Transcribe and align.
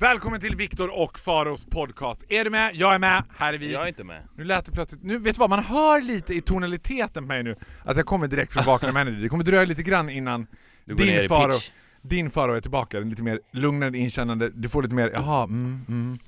Välkommen 0.00 0.40
till 0.40 0.56
Viktor 0.56 0.98
och 1.02 1.18
Faros 1.18 1.64
podcast. 1.64 2.24
Är 2.28 2.44
du 2.44 2.50
med? 2.50 2.74
Jag 2.74 2.94
är 2.94 2.98
med. 2.98 3.24
Här 3.36 3.52
är 3.52 3.58
vi. 3.58 3.72
Jag 3.72 3.82
är 3.82 3.86
inte 3.86 4.04
med. 4.04 4.22
Nu 4.36 4.44
lät 4.44 4.66
det 4.66 4.72
plötsligt... 4.72 5.02
Nu, 5.02 5.18
vet 5.18 5.34
du 5.36 5.38
vad? 5.38 5.50
Man 5.50 5.64
hör 5.64 6.00
lite 6.00 6.34
i 6.34 6.40
tonaliteten 6.40 7.22
på 7.24 7.28
mig 7.28 7.42
nu 7.42 7.56
att 7.84 7.96
jag 7.96 8.06
kommer 8.06 8.28
direkt 8.28 8.52
från 8.52 8.64
Vakna 8.64 8.92
med 8.92 9.00
Energy. 9.02 9.22
Det 9.22 9.28
kommer 9.28 9.44
dröja 9.44 9.64
lite 9.64 9.82
grann 9.82 10.10
innan 10.10 10.46
Du 10.84 10.94
går 10.94 11.04
ner 11.04 11.12
din 11.16 11.24
i 11.24 11.28
Faro, 11.28 11.52
pitch. 11.52 11.70
din 12.02 12.30
Faro 12.30 12.52
är 12.52 12.60
tillbaka. 12.60 13.00
Lite 13.00 13.22
mer 13.22 13.40
lugnande, 13.52 13.98
inkännande. 13.98 14.50
Du 14.50 14.68
får 14.68 14.82
lite 14.82 14.94
mer, 14.94 15.10
jaha, 15.14 15.44
mm, 15.44 15.84
mm. 15.88 16.18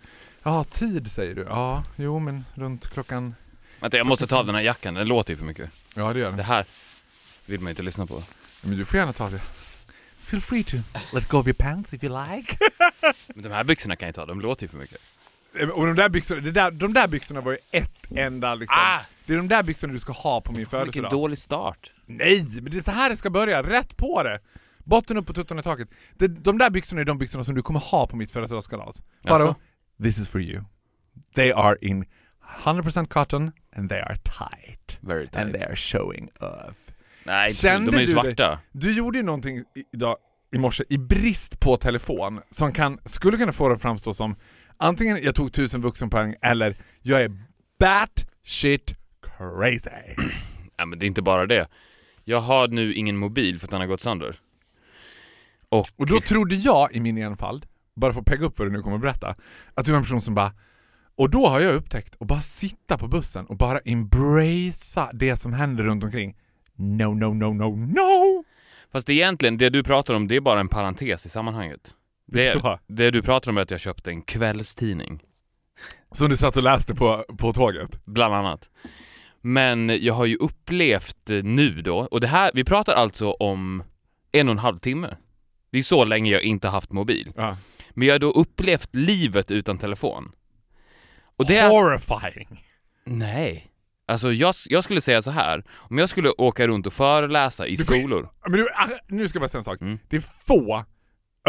Jaha, 0.43 0.65
tid 0.65 1.13
säger 1.13 1.35
du. 1.35 1.43
Ja, 1.43 1.85
jo 1.97 2.19
men 2.19 2.45
runt 2.55 2.91
klockan... 2.91 3.35
Vänta, 3.81 3.97
jag 3.97 4.07
måste 4.07 4.27
ta 4.27 4.39
av 4.39 4.47
den 4.47 4.55
här 4.55 4.63
jackan, 4.63 4.95
den 4.95 5.09
låter 5.09 5.33
ju 5.33 5.37
för 5.39 5.45
mycket. 5.45 5.71
Ja, 5.95 6.13
det 6.13 6.21
gör 6.21 6.31
Det 6.31 6.37
det. 6.37 6.43
här 6.43 6.65
vill 7.47 7.61
man 7.61 7.67
ju 7.67 7.71
inte 7.71 7.83
lyssna 7.83 8.07
på. 8.07 8.23
Men 8.63 8.79
du 8.79 8.85
får 8.85 8.99
gärna 8.99 9.13
ta 9.13 9.31
det. 9.31 9.41
Feel 10.33 10.41
free 10.43 10.65
to 10.65 10.77
let 11.15 11.29
go 11.29 11.39
of 11.39 11.47
your 11.47 11.55
pants 11.55 11.93
if 11.95 12.05
you 12.05 12.13
like. 12.37 12.57
Men 13.35 13.43
de 13.43 13.49
här 13.53 13.65
byxorna 13.65 13.97
kan 13.97 14.07
jag 14.09 14.15
ta, 14.15 14.27
de 14.27 14.41
låter 14.41 14.63
ju 14.63 14.69
för 14.69 14.79
mycket. 14.79 14.99
Eh, 15.61 15.69
Och 15.69 15.87
de 15.87 15.97
där 15.97 16.09
byxorna, 16.09 16.41
det 16.41 16.51
där, 16.51 16.71
de 16.71 16.93
där 16.93 17.09
byxorna 17.09 17.41
var 17.41 17.53
ju 17.53 17.59
ett 17.71 17.93
enda 18.17 18.55
liksom. 18.55 18.79
Ah! 18.81 19.01
Det 19.27 19.33
är 19.33 19.37
de 19.37 19.49
där 19.49 19.63
byxorna 19.63 19.93
du 19.93 20.01
ska 20.01 20.13
ha 20.13 20.41
på 20.41 20.53
min 20.53 20.59
Vilken 20.59 20.71
födelsedag. 20.81 21.11
dålig 21.11 21.39
start. 21.39 21.91
Nej, 22.07 22.45
men 22.63 22.65
det 22.73 22.77
är 22.77 22.81
så 22.83 22.91
här 22.91 23.11
det 23.11 23.17
ska 23.17 23.31
börja. 23.31 23.63
Rätt 23.63 23.97
på 23.97 24.23
det. 24.23 24.41
Botten 24.85 25.17
upp 25.17 25.29
och 25.31 25.35
tuttarna 25.35 25.61
i 25.61 25.65
taket. 25.65 25.89
Det, 26.17 26.29
de 26.29 26.59
där 26.59 26.71
byxorna 26.71 27.01
är 27.01 27.05
de 27.05 27.19
byxorna 27.19 27.45
som 27.45 27.55
du 27.55 27.63
kommer 27.63 27.81
ha 27.81 28.07
på 28.07 28.17
mitt 28.17 28.31
födelsedagskalas. 28.31 29.03
Faro, 29.27 29.39
Jaså? 29.39 29.55
this 30.03 30.19
is 30.19 30.29
for 30.29 30.41
you. 30.41 30.63
They 31.35 31.53
are 31.53 31.77
in 31.81 32.05
100% 32.65 33.07
cotton 33.09 33.53
and 33.77 33.89
they 33.89 33.99
are 34.01 34.17
tight. 34.17 34.99
Very 35.01 35.27
tight. 35.27 35.37
And 35.43 35.53
they 35.53 35.63
are 35.63 35.77
showing 35.77 36.29
off. 36.41 36.77
Nej, 37.25 37.49
inte 37.49 37.61
Kände 37.61 37.91
de 37.91 37.97
är 37.97 38.01
ju 38.01 38.07
du 38.07 38.13
svarta. 38.13 38.51
det? 38.51 38.59
Du 38.73 38.93
gjorde 38.93 39.19
ju 39.19 39.25
någonting 39.25 39.65
idag 39.93 40.17
i 40.53 40.59
morse 40.59 40.85
i 40.89 40.99
brist 40.99 41.61
på 41.61 41.77
telefon 41.77 42.41
som 42.51 42.73
kan, 42.73 42.99
skulle 43.05 43.39
kunna 43.39 43.53
få 43.53 43.69
det 43.69 43.75
att 43.75 43.83
framstå 43.83 44.15
som 44.15 44.37
antingen 44.77 45.19
jag 45.23 45.35
tog 45.35 45.53
tusen 45.53 45.81
vuxenpoäng 45.81 46.35
eller 46.43 46.77
jag 47.03 47.23
är 47.23 47.31
bat 47.79 48.27
shit 48.45 48.95
crazy. 49.39 49.91
Ja, 50.77 50.87
men 50.87 50.99
det 50.99 51.05
är 51.05 51.09
inte 51.09 51.23
bara 51.23 51.47
det. 51.47 51.69
Jag 52.25 52.41
har 52.41 52.69
nu 52.69 52.95
ingen 52.95 53.17
mobil 53.17 53.59
för 53.59 53.67
att 53.67 53.71
den 53.71 53.81
har 53.81 53.87
gått 53.87 54.01
sönder. 54.01 54.37
Och, 55.69 55.87
Och 55.97 56.07
då 56.07 56.21
trodde 56.21 56.55
jag 56.55 56.93
i 56.93 57.01
min 57.01 57.19
enfald, 57.19 57.67
bara 57.97 58.13
för 58.13 58.21
att 58.21 58.27
pegga 58.27 58.47
upp 58.47 58.59
vad 58.59 58.69
du 58.69 58.73
nu 58.73 58.83
kommer 58.83 58.97
att 58.97 59.03
berätta, 59.03 59.35
att 59.75 59.85
du 59.85 59.91
var 59.91 59.99
en 59.99 60.05
person 60.05 60.21
som 60.21 60.35
bara 60.35 60.53
och 61.17 61.31
då 61.31 61.47
har 61.47 61.61
jag 61.61 61.75
upptäckt 61.75 62.17
att 62.21 62.29
bara 62.29 62.41
sitta 62.41 62.99
på 62.99 63.09
bussen 63.09 63.47
och 63.47 63.57
bara 63.57 63.79
embracea 63.79 65.11
det 65.13 65.37
som 65.37 65.53
händer 65.53 65.85
runt 65.85 66.05
omkring. 66.05 66.37
No, 66.75 67.15
no, 67.15 67.35
no, 67.35 67.53
no, 67.53 67.77
no! 67.77 68.45
Fast 68.93 69.11
egentligen, 69.11 69.59
det 69.59 69.71
du 69.71 69.83
pratar 69.83 70.15
om, 70.15 70.29
det 70.29 70.37
är 70.37 70.41
bara 70.41 70.61
en 70.61 70.69
parentes 70.69 71.27
i 71.27 71.29
sammanhanget. 71.29 71.95
Det, 72.27 72.79
det 72.87 73.11
du 73.11 73.23
pratar 73.23 73.51
om 73.51 73.59
är 73.59 73.63
att 73.63 73.71
jag 73.71 73.81
köpte 73.81 74.11
en 74.11 74.23
kvällstidning, 74.23 75.23
Som 76.13 76.29
du 76.31 76.37
satt 76.37 76.57
och 76.57 76.63
läste 76.63 76.95
på, 76.95 77.25
på 77.39 77.53
tåget. 77.53 78.05
bland 78.05 78.35
annat. 78.35 78.69
Men 79.41 79.99
jag 80.03 80.15
har 80.15 80.27
ju 80.27 80.37
upplevt 80.37 81.31
eh, 81.31 81.43
nu 81.43 81.83
då, 81.83 81.99
och 81.99 82.21
det 82.21 82.27
här, 82.27 82.51
vi 82.55 82.65
pratar 82.65 82.95
alltså 82.95 83.31
om 83.31 83.83
en 84.33 84.49
och 84.49 84.53
en 84.53 84.59
halv 84.59 84.79
timme. 84.79 85.17
Det 85.71 85.79
är 85.79 85.83
så 85.83 86.05
länge 86.05 86.31
jag 86.31 86.43
inte 86.43 86.69
haft 86.69 86.93
mobil. 86.93 87.33
Ja. 87.37 87.57
Men 87.91 88.09
jag 88.09 88.15
har 88.15 88.19
då 88.19 88.31
upplevt 88.31 88.95
livet 88.95 89.51
utan 89.51 89.79
telefon. 89.79 90.33
Och 91.37 91.47
det 91.47 91.57
är... 91.57 91.71
Horrifying! 91.71 92.65
Nej. 93.05 93.72
Alltså 94.13 94.33
jag, 94.33 94.55
jag 94.69 94.85
skulle 94.85 95.01
säga 95.01 95.23
så 95.23 95.31
här. 95.31 95.65
om 95.75 95.99
jag 95.99 96.09
skulle 96.09 96.31
åka 96.31 96.67
runt 96.69 96.87
och 96.87 96.93
föreläsa 96.93 97.67
i 97.67 97.75
Du 97.75 97.85
skolor. 97.85 98.29
Men 98.45 98.53
du, 98.53 98.69
ah, 98.75 98.89
nu 99.09 99.29
ska 99.29 99.37
jag 99.37 99.41
bara 99.43 99.49
säga 99.49 99.59
en 99.59 99.65
sak. 99.65 99.81
Mm. 99.81 99.99
Det 100.09 100.17
är 100.17 100.21
få 100.47 100.85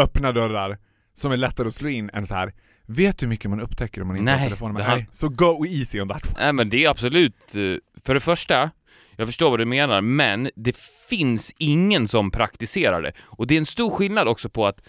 öppna 0.00 0.32
dörrar 0.32 0.78
som 1.14 1.32
är 1.32 1.36
lättare 1.36 1.68
att 1.68 1.74
slå 1.74 1.88
in 1.88 2.10
än 2.12 2.26
så 2.26 2.34
här. 2.34 2.52
Vet 2.86 3.18
du 3.18 3.26
hur 3.26 3.28
mycket 3.30 3.50
man 3.50 3.60
upptäcker 3.60 4.00
om 4.02 4.08
man 4.08 4.16
inte 4.16 4.24
Nej, 4.32 4.38
har 4.40 4.44
telefonen 4.46 4.74
med? 4.74 4.84
här- 4.84 4.96
Nej, 4.96 5.08
så 5.12 5.28
go 5.28 5.66
easy 5.66 6.00
on 6.00 6.08
that 6.08 6.26
one. 6.26 6.34
Nej 6.38 6.52
men 6.52 6.70
det 6.70 6.84
är 6.84 6.88
absolut, 6.90 7.54
eh, 7.54 7.60
för 8.04 8.14
det 8.14 8.20
första, 8.20 8.70
jag 9.16 9.28
förstår 9.28 9.50
vad 9.50 9.58
du 9.58 9.64
menar, 9.64 10.00
men 10.00 10.50
det 10.56 10.76
finns 11.08 11.52
ingen 11.58 12.08
som 12.08 12.30
praktiserar 12.30 13.02
det. 13.02 13.12
Och 13.24 13.46
det 13.46 13.54
är 13.54 13.58
en 13.58 13.66
stor 13.66 13.90
skillnad 13.90 14.28
också 14.28 14.48
på 14.48 14.66
att 14.66 14.80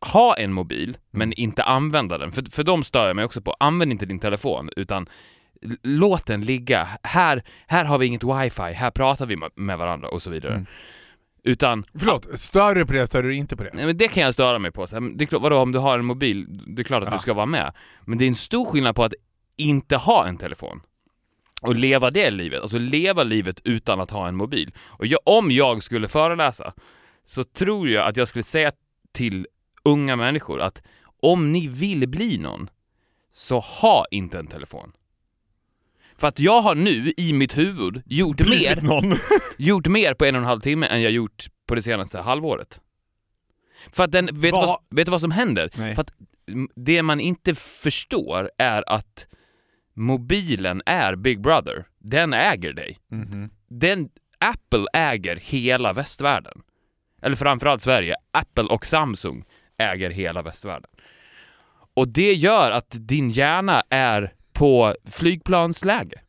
ha 0.00 0.36
en 0.36 0.52
mobil, 0.52 0.96
men 1.10 1.32
inte 1.32 1.62
använda 1.62 2.18
den. 2.18 2.32
För, 2.32 2.42
för 2.50 2.64
de 2.64 2.84
stör 2.84 3.06
jag 3.06 3.16
mig 3.16 3.24
också 3.24 3.40
på. 3.40 3.56
Använd 3.60 3.92
inte 3.92 4.06
din 4.06 4.18
telefon, 4.18 4.70
utan 4.76 5.06
låt 5.82 6.26
den 6.26 6.40
ligga. 6.44 6.88
Här, 7.02 7.42
här 7.66 7.84
har 7.84 7.98
vi 7.98 8.06
inget 8.06 8.24
wifi, 8.24 8.62
här 8.72 8.90
pratar 8.90 9.26
vi 9.26 9.36
med 9.54 9.78
varandra 9.78 10.08
och 10.08 10.22
så 10.22 10.30
vidare. 10.30 10.66
Utan 11.44 11.84
Förlåt, 11.98 12.40
stör 12.40 12.74
du 12.74 12.86
på 12.86 12.92
det 12.92 13.06
stör 13.06 13.22
du 13.22 13.34
inte 13.34 13.56
på 13.56 13.62
det? 13.64 13.70
Nej, 13.74 13.86
men 13.86 13.96
det 13.96 14.08
kan 14.08 14.22
jag 14.22 14.34
störa 14.34 14.58
mig 14.58 14.70
på. 14.72 14.86
Det 14.86 15.24
är 15.24 15.26
klart, 15.26 15.42
vadå, 15.42 15.56
om 15.58 15.72
du 15.72 15.78
har 15.78 15.98
en 15.98 16.04
mobil, 16.04 16.46
det 16.66 16.82
är 16.82 16.84
klart 16.84 17.02
att 17.02 17.08
Ja. 17.08 17.12
du 17.12 17.18
ska 17.18 17.34
vara 17.34 17.46
med. 17.46 17.72
Men 18.04 18.18
det 18.18 18.24
är 18.24 18.28
en 18.28 18.34
stor 18.34 18.64
skillnad 18.64 18.96
på 18.96 19.04
att 19.04 19.14
inte 19.56 19.96
ha 19.96 20.26
en 20.26 20.36
telefon. 20.36 20.80
Och 21.62 21.74
leva 21.76 22.10
det 22.10 22.30
livet, 22.30 22.62
alltså 22.62 22.78
leva 22.78 23.22
livet 23.22 23.60
utan 23.64 24.00
att 24.00 24.10
ha 24.10 24.28
en 24.28 24.36
mobil. 24.36 24.72
Och 24.78 25.06
jag, 25.06 25.20
om 25.24 25.50
jag 25.50 25.82
skulle 25.82 26.08
föreläsa, 26.08 26.72
så 27.26 27.44
tror 27.44 27.88
jag 27.88 28.06
att 28.08 28.16
jag 28.16 28.28
skulle 28.28 28.42
säga 28.42 28.72
till 29.12 29.46
unga 29.84 30.16
människor 30.16 30.60
att 30.60 30.82
om 31.22 31.52
ni 31.52 31.68
vill 31.68 32.08
bli 32.08 32.38
någon, 32.38 32.70
så 33.32 33.58
ha 33.58 34.04
inte 34.10 34.38
en 34.38 34.46
telefon. 34.46 34.92
För 36.20 36.28
att 36.28 36.38
jag 36.40 36.60
har 36.60 36.74
nu 36.74 37.12
i 37.16 37.32
mitt 37.32 37.58
huvud 37.58 38.02
gjort 38.06 38.48
mer 38.48 38.80
någon. 38.82 39.14
gjort 39.56 39.86
mer 39.86 40.14
på 40.14 40.24
en 40.24 40.34
och 40.34 40.40
en 40.40 40.46
halv 40.46 40.60
timme 40.60 40.86
än 40.86 41.02
jag 41.02 41.12
gjort 41.12 41.46
på 41.66 41.74
det 41.74 41.82
senaste 41.82 42.18
halvåret. 42.20 42.80
För 43.92 44.04
att 44.04 44.12
den, 44.12 44.26
vet, 44.26 44.42
du 44.42 44.50
Vad- 44.50 44.80
vet 44.90 45.06
du 45.06 45.10
vad 45.10 45.20
som 45.20 45.30
händer? 45.30 45.70
Nej. 45.74 45.94
För 45.94 46.02
att 46.02 46.12
det 46.76 47.02
man 47.02 47.20
inte 47.20 47.54
förstår 47.54 48.50
är 48.58 48.84
att 48.86 49.26
mobilen 49.94 50.82
är 50.86 51.16
Big 51.16 51.40
Brother. 51.40 51.86
Den 51.98 52.32
äger 52.34 52.72
dig. 52.72 52.98
Mhm. 53.10 53.48
Den, 53.70 54.08
Apple 54.38 54.86
äger 54.92 55.36
hela 55.36 55.92
västvärlden. 55.92 56.60
Eller 57.22 57.36
framförallt 57.36 57.82
Sverige. 57.82 58.14
Apple 58.30 58.64
och 58.64 58.86
Samsung 58.86 59.44
äger 59.78 60.10
hela 60.10 60.42
västvärlden. 60.42 60.90
Och 61.94 62.08
det 62.08 62.32
gör 62.32 62.70
att 62.70 62.90
din 62.90 63.30
hjärna 63.30 63.82
är 63.90 64.32
på 64.58 64.94
flygplansläge. 65.10 66.20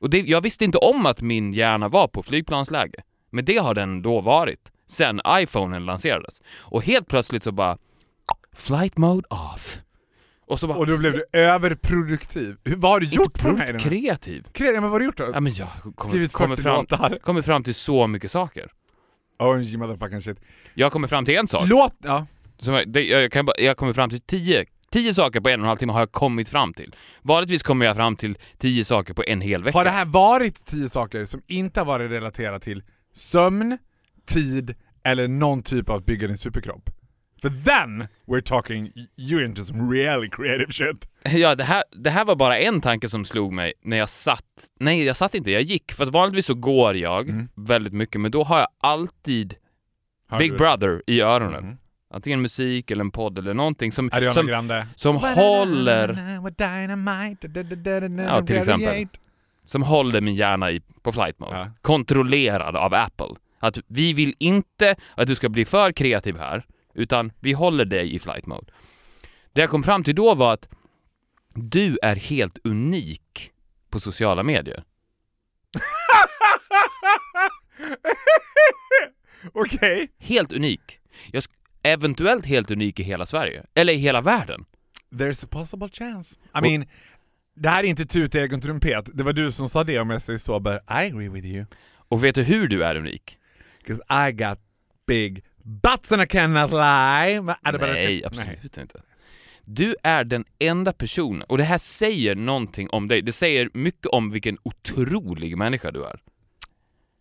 Och 0.00 0.10
det, 0.10 0.20
jag 0.20 0.40
visste 0.40 0.64
inte 0.64 0.78
om 0.78 1.06
att 1.06 1.20
min 1.20 1.52
hjärna 1.52 1.88
var 1.88 2.08
på 2.08 2.22
flygplansläge. 2.22 3.02
Men 3.30 3.44
det 3.44 3.56
har 3.56 3.74
den 3.74 4.02
då 4.02 4.20
varit 4.20 4.70
sen 4.88 5.20
iPhonen 5.28 5.86
lanserades. 5.86 6.42
Och 6.58 6.84
helt 6.84 7.08
plötsligt 7.08 7.42
så 7.42 7.52
bara 7.52 7.78
Flight 8.56 8.96
mode 8.98 9.26
off. 9.30 9.78
Och 10.46 10.60
så 10.60 10.66
bara... 10.66 10.78
Och 10.78 10.86
då 10.86 10.96
blev 10.98 11.12
du 11.12 11.24
överproduktiv. 11.32 12.56
Hur- 12.64 12.76
Vad 12.76 12.90
har 12.90 13.00
du 13.00 13.06
gjort 13.06 13.38
på 13.40 13.48
den 13.48 13.58
här? 13.58 13.78
Kreativ. 13.78 14.46
Kre- 14.52 14.64
ja, 14.64 14.72
men 14.72 14.82
vad 14.82 14.90
har 14.92 14.98
du 14.98 15.04
gjort 15.04 15.16
då? 15.16 15.30
Ja 15.34 15.40
men 15.40 15.52
jag 15.52 15.68
kommer, 15.96 16.28
kommer, 16.28 16.56
40 16.56 16.62
fram, 16.96 17.18
kommer 17.18 17.42
fram 17.42 17.64
till 17.64 17.74
så 17.74 18.06
mycket 18.06 18.30
saker. 18.30 18.72
OMG 19.38 19.78
motherfucking 19.78 20.20
shit. 20.22 20.38
Jag 20.74 20.92
kommer 20.92 21.08
fram 21.08 21.24
till 21.24 21.36
en 21.36 21.48
sak. 21.48 21.68
Låt... 21.68 21.96
Ja. 21.98 22.26
Som 22.58 22.74
jag, 22.74 22.88
det, 22.88 23.02
jag, 23.04 23.32
kan, 23.32 23.48
jag 23.58 23.76
kommer 23.76 23.92
fram 23.92 24.10
till 24.10 24.20
tio, 24.20 24.66
tio 24.92 25.14
saker 25.14 25.40
på 25.40 25.48
en 25.48 25.60
och 25.60 25.64
en 25.64 25.68
halv 25.68 25.76
timme 25.76 25.92
har 25.92 26.00
jag 26.00 26.12
kommit 26.12 26.48
fram 26.48 26.74
till. 26.74 26.94
Vanligtvis 27.22 27.62
kommer 27.62 27.86
jag 27.86 27.96
fram 27.96 28.16
till 28.16 28.38
tio 28.58 28.84
saker 28.84 29.14
på 29.14 29.24
en 29.26 29.40
hel 29.40 29.64
vecka. 29.64 29.78
Har 29.78 29.84
det 29.84 29.90
här 29.90 30.04
varit 30.04 30.64
tio 30.66 30.88
saker 30.88 31.24
som 31.24 31.42
inte 31.46 31.80
har 31.80 31.84
varit 31.84 32.10
relaterat 32.10 32.62
till 32.62 32.82
sömn, 33.14 33.78
tid 34.26 34.74
eller 35.04 35.28
någon 35.28 35.62
typ 35.62 35.88
av 35.90 36.04
bygga 36.04 36.26
din 36.28 36.38
superkropp? 36.38 36.90
För 37.42 37.48
then 37.48 38.06
we're 38.26 38.40
talking, 38.42 38.92
you're 39.16 39.44
into 39.44 39.64
some 39.64 39.94
really 39.94 40.28
creative 40.30 40.72
shit. 40.72 41.08
Ja, 41.22 41.54
det 41.54 41.64
här, 41.64 41.82
det 41.96 42.10
här 42.10 42.24
var 42.24 42.36
bara 42.36 42.58
en 42.58 42.80
tanke 42.80 43.08
som 43.08 43.24
slog 43.24 43.52
mig 43.52 43.72
när 43.84 43.96
jag 43.96 44.08
satt... 44.08 44.44
Nej, 44.80 45.04
jag 45.04 45.16
satt 45.16 45.34
inte, 45.34 45.50
jag 45.50 45.62
gick. 45.62 45.92
För 45.92 46.04
att 46.04 46.10
vanligtvis 46.10 46.46
så 46.46 46.54
går 46.54 46.96
jag 46.96 47.28
Mm. 47.28 47.48
väldigt 47.56 47.92
mycket, 47.92 48.20
men 48.20 48.30
då 48.30 48.42
har 48.42 48.58
jag 48.58 48.68
alltid 48.82 49.54
Har 50.28 50.38
Big 50.38 50.56
Brother 50.56 51.02
i 51.06 51.20
öronen. 51.20 51.64
Mhm 51.64 51.76
antingen 52.10 52.42
musik 52.42 52.90
eller 52.90 53.04
en 53.04 53.10
podd 53.10 53.38
eller 53.38 53.54
någonting 53.54 53.92
som, 53.92 54.10
som, 54.32 54.46
som 54.96 55.16
håller... 55.16 56.08
Ja, 58.24 58.46
till 58.46 58.56
exempel. 58.56 59.06
Som 59.66 59.82
håller 59.82 60.20
min 60.20 60.34
hjärna 60.34 60.70
i, 60.70 60.80
på 61.02 61.12
flight 61.12 61.38
mode. 61.38 61.56
Ja. 61.56 61.70
Kontrollerad 61.80 62.76
av 62.76 62.94
Apple. 62.94 63.36
Att 63.58 63.78
vi 63.86 64.12
vill 64.12 64.34
inte 64.38 64.96
att 65.14 65.26
du 65.26 65.34
ska 65.34 65.48
bli 65.48 65.64
för 65.64 65.92
kreativ 65.92 66.38
här, 66.38 66.66
utan 66.94 67.32
vi 67.40 67.52
håller 67.52 67.84
dig 67.84 68.14
i 68.14 68.18
flight 68.18 68.46
mode. 68.46 68.72
Det 69.52 69.60
jag 69.60 69.70
kom 69.70 69.82
fram 69.82 70.04
till 70.04 70.14
då 70.14 70.34
var 70.34 70.52
att 70.52 70.68
du 71.54 71.98
är 72.02 72.16
helt 72.16 72.58
unik 72.64 73.50
på 73.90 74.00
sociala 74.00 74.42
medier. 74.42 74.84
Okej. 79.52 79.74
Okay. 79.74 80.08
Helt 80.18 80.52
unik. 80.52 80.98
Jag, 81.32 81.42
eventuellt 81.82 82.46
helt 82.46 82.70
unik 82.70 83.00
i 83.00 83.02
hela 83.02 83.26
Sverige. 83.26 83.64
Eller 83.74 83.92
i 83.92 83.96
hela 83.96 84.20
världen. 84.20 84.64
There's 85.10 85.44
a 85.44 85.48
possible 85.50 85.88
chance. 85.88 86.36
I 86.58 86.60
mean, 86.60 86.84
det 87.56 87.68
här 87.68 87.84
är 87.84 87.88
inte 87.88 88.06
tut 88.06 88.34
egen 88.34 88.60
trumpet. 88.60 89.10
Det 89.14 89.22
var 89.22 89.32
du 89.32 89.52
som 89.52 89.68
sa 89.68 89.84
det 89.84 89.98
om 89.98 90.10
jag 90.10 90.22
säger 90.22 90.38
så, 90.38 90.60
but 90.60 90.74
I 90.74 90.80
agree 90.88 91.28
with 91.28 91.46
you. 91.46 91.64
Och 92.08 92.24
vet 92.24 92.34
du 92.34 92.42
hur 92.42 92.68
du 92.68 92.84
är 92.84 92.96
unik? 92.96 93.38
Because 93.86 94.28
I 94.28 94.32
got 94.32 94.58
big 95.06 95.44
butts 95.62 96.12
and 96.12 96.22
I 96.22 96.26
cannot 96.26 96.70
lie. 96.70 97.40
Nej, 98.04 98.22
absolut 98.26 98.78
inte. 98.78 99.02
Du 99.64 99.96
är 100.02 100.24
den 100.24 100.44
enda 100.58 100.92
personen, 100.92 101.42
och 101.42 101.58
det 101.58 101.64
här 101.64 101.78
säger 101.78 102.34
någonting 102.34 102.90
om 102.90 103.08
dig. 103.08 103.22
Det 103.22 103.32
säger 103.32 103.70
mycket 103.74 104.06
om 104.06 104.30
vilken 104.30 104.58
otrolig 104.62 105.56
människa 105.56 105.90
du 105.90 106.04
är. 106.04 106.20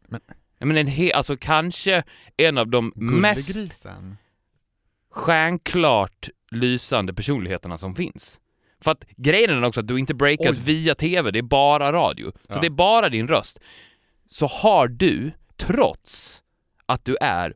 Men- 0.07 0.21
men 0.59 0.77
en 0.77 0.88
he- 0.88 1.13
alltså 1.13 1.38
kanske 1.38 2.03
en 2.38 2.57
av 2.57 2.67
de 2.67 2.91
mest 2.95 3.56
Gullegrisen. 3.56 4.17
Stjärnklart 5.11 6.29
lysande 6.51 7.13
personligheterna 7.13 7.77
som 7.77 7.95
finns. 7.95 8.41
För 8.81 8.91
att 8.91 9.03
grejen 9.17 9.50
är 9.50 9.63
också 9.67 9.79
att 9.79 9.88
du 9.88 10.00
inte 10.00 10.13
breakat 10.13 10.50
Oj. 10.56 10.61
via 10.65 10.95
TV, 10.95 11.31
det 11.31 11.39
är 11.39 11.44
bara 11.44 11.91
radio. 11.94 12.31
Så 12.31 12.38
Ja. 12.56 12.59
det 12.61 12.67
är 12.67 12.71
bara 12.71 13.09
din 13.09 13.27
röst. 13.27 13.59
Så 14.29 14.45
har 14.47 14.88
du, 14.88 15.31
trots 15.57 16.41
att 16.85 17.06
du 17.06 17.17
är 17.21 17.53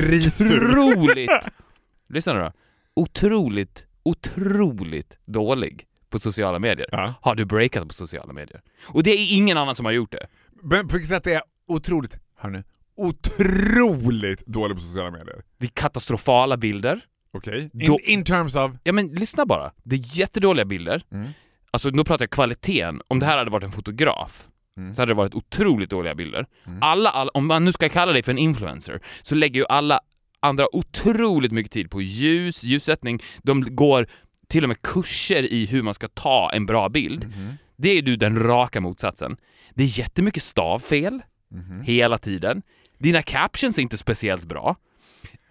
Grisful. 0.00 0.78
otroligt... 0.78 1.30
lyssna 2.08 2.32
nu 2.32 2.40
då. 2.40 2.52
Otroligt, 2.94 3.86
otroligt 4.02 5.18
dålig 5.24 5.86
på 6.10 6.18
sociala 6.18 6.58
medier. 6.58 6.88
Ja. 6.92 7.14
Har 7.20 7.34
du 7.34 7.44
breakat 7.44 7.88
på 7.88 7.94
sociala 7.94 8.32
medier. 8.32 8.60
Och 8.86 9.02
det 9.02 9.10
är 9.10 9.36
ingen 9.36 9.58
annan 9.58 9.74
som 9.74 9.84
har 9.86 9.92
gjort 9.92 10.12
det. 10.12 10.26
Men 10.62 10.88
på 10.88 10.92
vilket 10.96 11.08
sätt 11.08 11.26
är 11.26 11.30
jag 11.30 11.42
otroligt, 11.68 12.18
hör 12.36 12.50
nu, 12.50 12.64
otroligt 12.96 14.46
dålig 14.46 14.76
på 14.76 14.82
sociala 14.82 15.10
medier? 15.10 15.42
Det 15.62 15.66
är 15.66 15.70
katastrofala 15.74 16.56
bilder. 16.56 17.00
Okej? 17.32 17.70
Då- 17.72 17.98
In, 18.04 18.18
in 18.18 18.24
terms 18.24 18.56
of... 18.56 18.72
Ja 18.84 18.92
men 18.92 19.06
lyssna 19.08 19.46
bara. 19.46 19.72
Det 19.82 19.96
är 19.96 20.00
jättedåliga 20.18 20.64
bilder. 20.64 21.02
Mm. 21.12 21.30
Alltså 21.70 21.88
nu 21.90 22.04
pratar 22.04 22.22
jag 22.22 22.30
kvaliteten. 22.30 23.00
Om 23.08 23.18
det 23.18 23.26
här 23.26 23.38
hade 23.38 23.50
varit 23.50 23.64
en 23.64 23.72
fotograf 23.72 24.48
Mm. 24.76 24.94
så 24.94 25.02
hade 25.02 25.10
det 25.10 25.16
varit 25.16 25.34
otroligt 25.34 25.90
dåliga 25.90 26.14
bilder. 26.14 26.46
Alla, 26.80 27.10
alla, 27.10 27.30
om 27.34 27.46
man 27.46 27.64
nu 27.64 27.72
ska 27.72 27.88
kalla 27.88 28.12
dig 28.12 28.22
för 28.22 28.32
en 28.32 28.38
influencer, 28.38 29.00
så 29.22 29.34
lägger 29.34 29.60
ju 29.60 29.66
alla 29.68 30.00
andra 30.40 30.66
otroligt 30.76 31.52
mycket 31.52 31.72
tid 31.72 31.90
på 31.90 32.02
ljus, 32.02 32.64
ljussättning. 32.64 33.20
De 33.42 33.76
går 33.76 34.06
till 34.48 34.62
och 34.64 34.68
med 34.68 34.82
kurser 34.82 35.42
i 35.52 35.66
hur 35.66 35.82
man 35.82 35.94
ska 35.94 36.08
ta 36.08 36.50
en 36.54 36.66
bra 36.66 36.88
bild. 36.88 37.24
Mhm. 37.24 37.54
Det 37.76 37.88
är 37.98 38.02
du 38.02 38.16
den 38.16 38.38
raka 38.38 38.80
motsatsen. 38.80 39.36
Det 39.74 39.82
är 39.82 39.98
jättemycket 39.98 40.42
stavfel 40.42 41.22
Mhm. 41.50 41.82
hela 41.82 42.18
tiden. 42.18 42.62
Dina 42.98 43.22
captions 43.22 43.78
är 43.78 43.82
inte 43.82 43.98
speciellt 43.98 44.44
bra. 44.44 44.76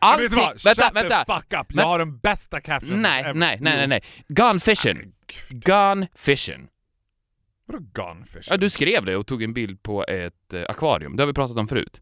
Allting... 0.01 0.23
vet 0.23 0.31
du 0.31 0.35
vad? 0.35 0.63
Vänta, 0.63 0.83
Shut 0.85 0.95
vänta! 0.95 1.23
the 1.25 1.33
fuck 1.33 1.53
up! 1.61 1.67
Jag 1.69 1.83
har 1.83 1.99
den 1.99 2.17
bästa 2.17 2.61
captionen 2.61 3.01
Nej, 3.01 3.21
ever. 3.21 3.33
nej, 3.33 3.57
nej, 3.61 3.77
nej, 3.77 3.87
nej. 3.87 4.01
Gone 4.27 4.59
fishing. 4.59 4.97
Gone 5.49 6.07
fishing. 6.15 6.67
Vadå 7.67 7.79
gone 7.93 8.25
fish? 8.25 8.47
Ja, 8.49 8.57
du 8.57 8.69
skrev 8.69 9.05
det 9.05 9.15
och 9.15 9.27
tog 9.27 9.43
en 9.43 9.53
bild 9.53 9.83
på 9.83 10.05
ett 10.05 10.53
eh, 10.53 10.61
akvarium. 10.69 11.15
Det 11.15 11.23
har 11.23 11.27
vi 11.27 11.33
pratat 11.33 11.57
om 11.57 11.67
förut. 11.67 12.01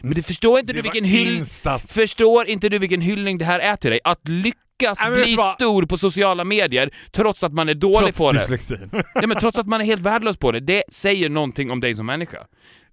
Men 0.00 0.14
det 0.14 0.22
förstår 0.22 0.58
inte 0.58 0.72
Det 0.72 0.78
du 0.82 0.88
var 0.88 0.92
vilken 0.92 1.10
hyll... 1.10 1.36
Instas. 1.38 1.92
Förstår 1.92 2.46
inte 2.46 2.68
du 2.68 2.78
vilken 2.78 3.00
hyllning 3.00 3.38
det 3.38 3.44
här 3.44 3.60
är 3.60 3.76
till 3.76 3.90
dig? 3.90 4.00
Att 4.04 4.28
lyckas 4.28 4.58
Nej, 5.00 5.10
men 5.10 5.12
vet 5.12 5.22
bli 5.24 5.30
du 5.32 5.36
vad? 5.36 5.54
stor 5.54 5.86
på 5.86 5.96
sociala 5.98 6.44
medier 6.44 6.90
trots 7.10 7.42
att 7.44 7.52
man 7.52 7.68
är 7.68 7.74
dålig 7.74 7.98
Trots 8.14 8.18
på 8.18 8.32
det. 8.32 8.38
dyslexin. 8.38 8.90
Ja, 9.14 9.26
men 9.26 9.36
trots 9.38 9.58
att 9.58 9.66
man 9.66 9.80
är 9.80 9.84
helt 9.84 10.02
värdelös 10.02 10.36
på 10.36 10.52
det. 10.52 10.60
Det 10.60 10.82
säger 10.92 11.28
någonting 11.28 11.70
om 11.70 11.80
dig 11.80 11.94
som 11.94 12.06
människa. 12.06 12.38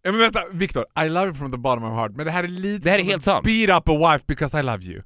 Ja, 0.04 0.12
men 0.12 0.20
vänta, 0.20 0.44
Viktor, 0.52 0.86
I 1.06 1.10
love 1.10 1.26
you 1.26 1.34
from 1.34 1.52
the 1.52 1.58
bottom 1.58 1.84
of 1.84 1.90
my 1.92 1.96
heart, 1.96 2.12
men 2.16 2.26
det 2.26 2.32
här 2.32 2.44
är 2.44 2.48
lite 2.48 2.84
Det 2.84 2.90
här 2.92 3.00
är 3.00 3.04
helt 3.04 3.24
sant. 3.24 3.46
beat 3.46 3.82
up 3.82 3.90
a 3.90 4.12
wife 4.12 4.26
because 4.28 4.60
I 4.60 4.64
love 4.64 4.84
you. 4.84 5.02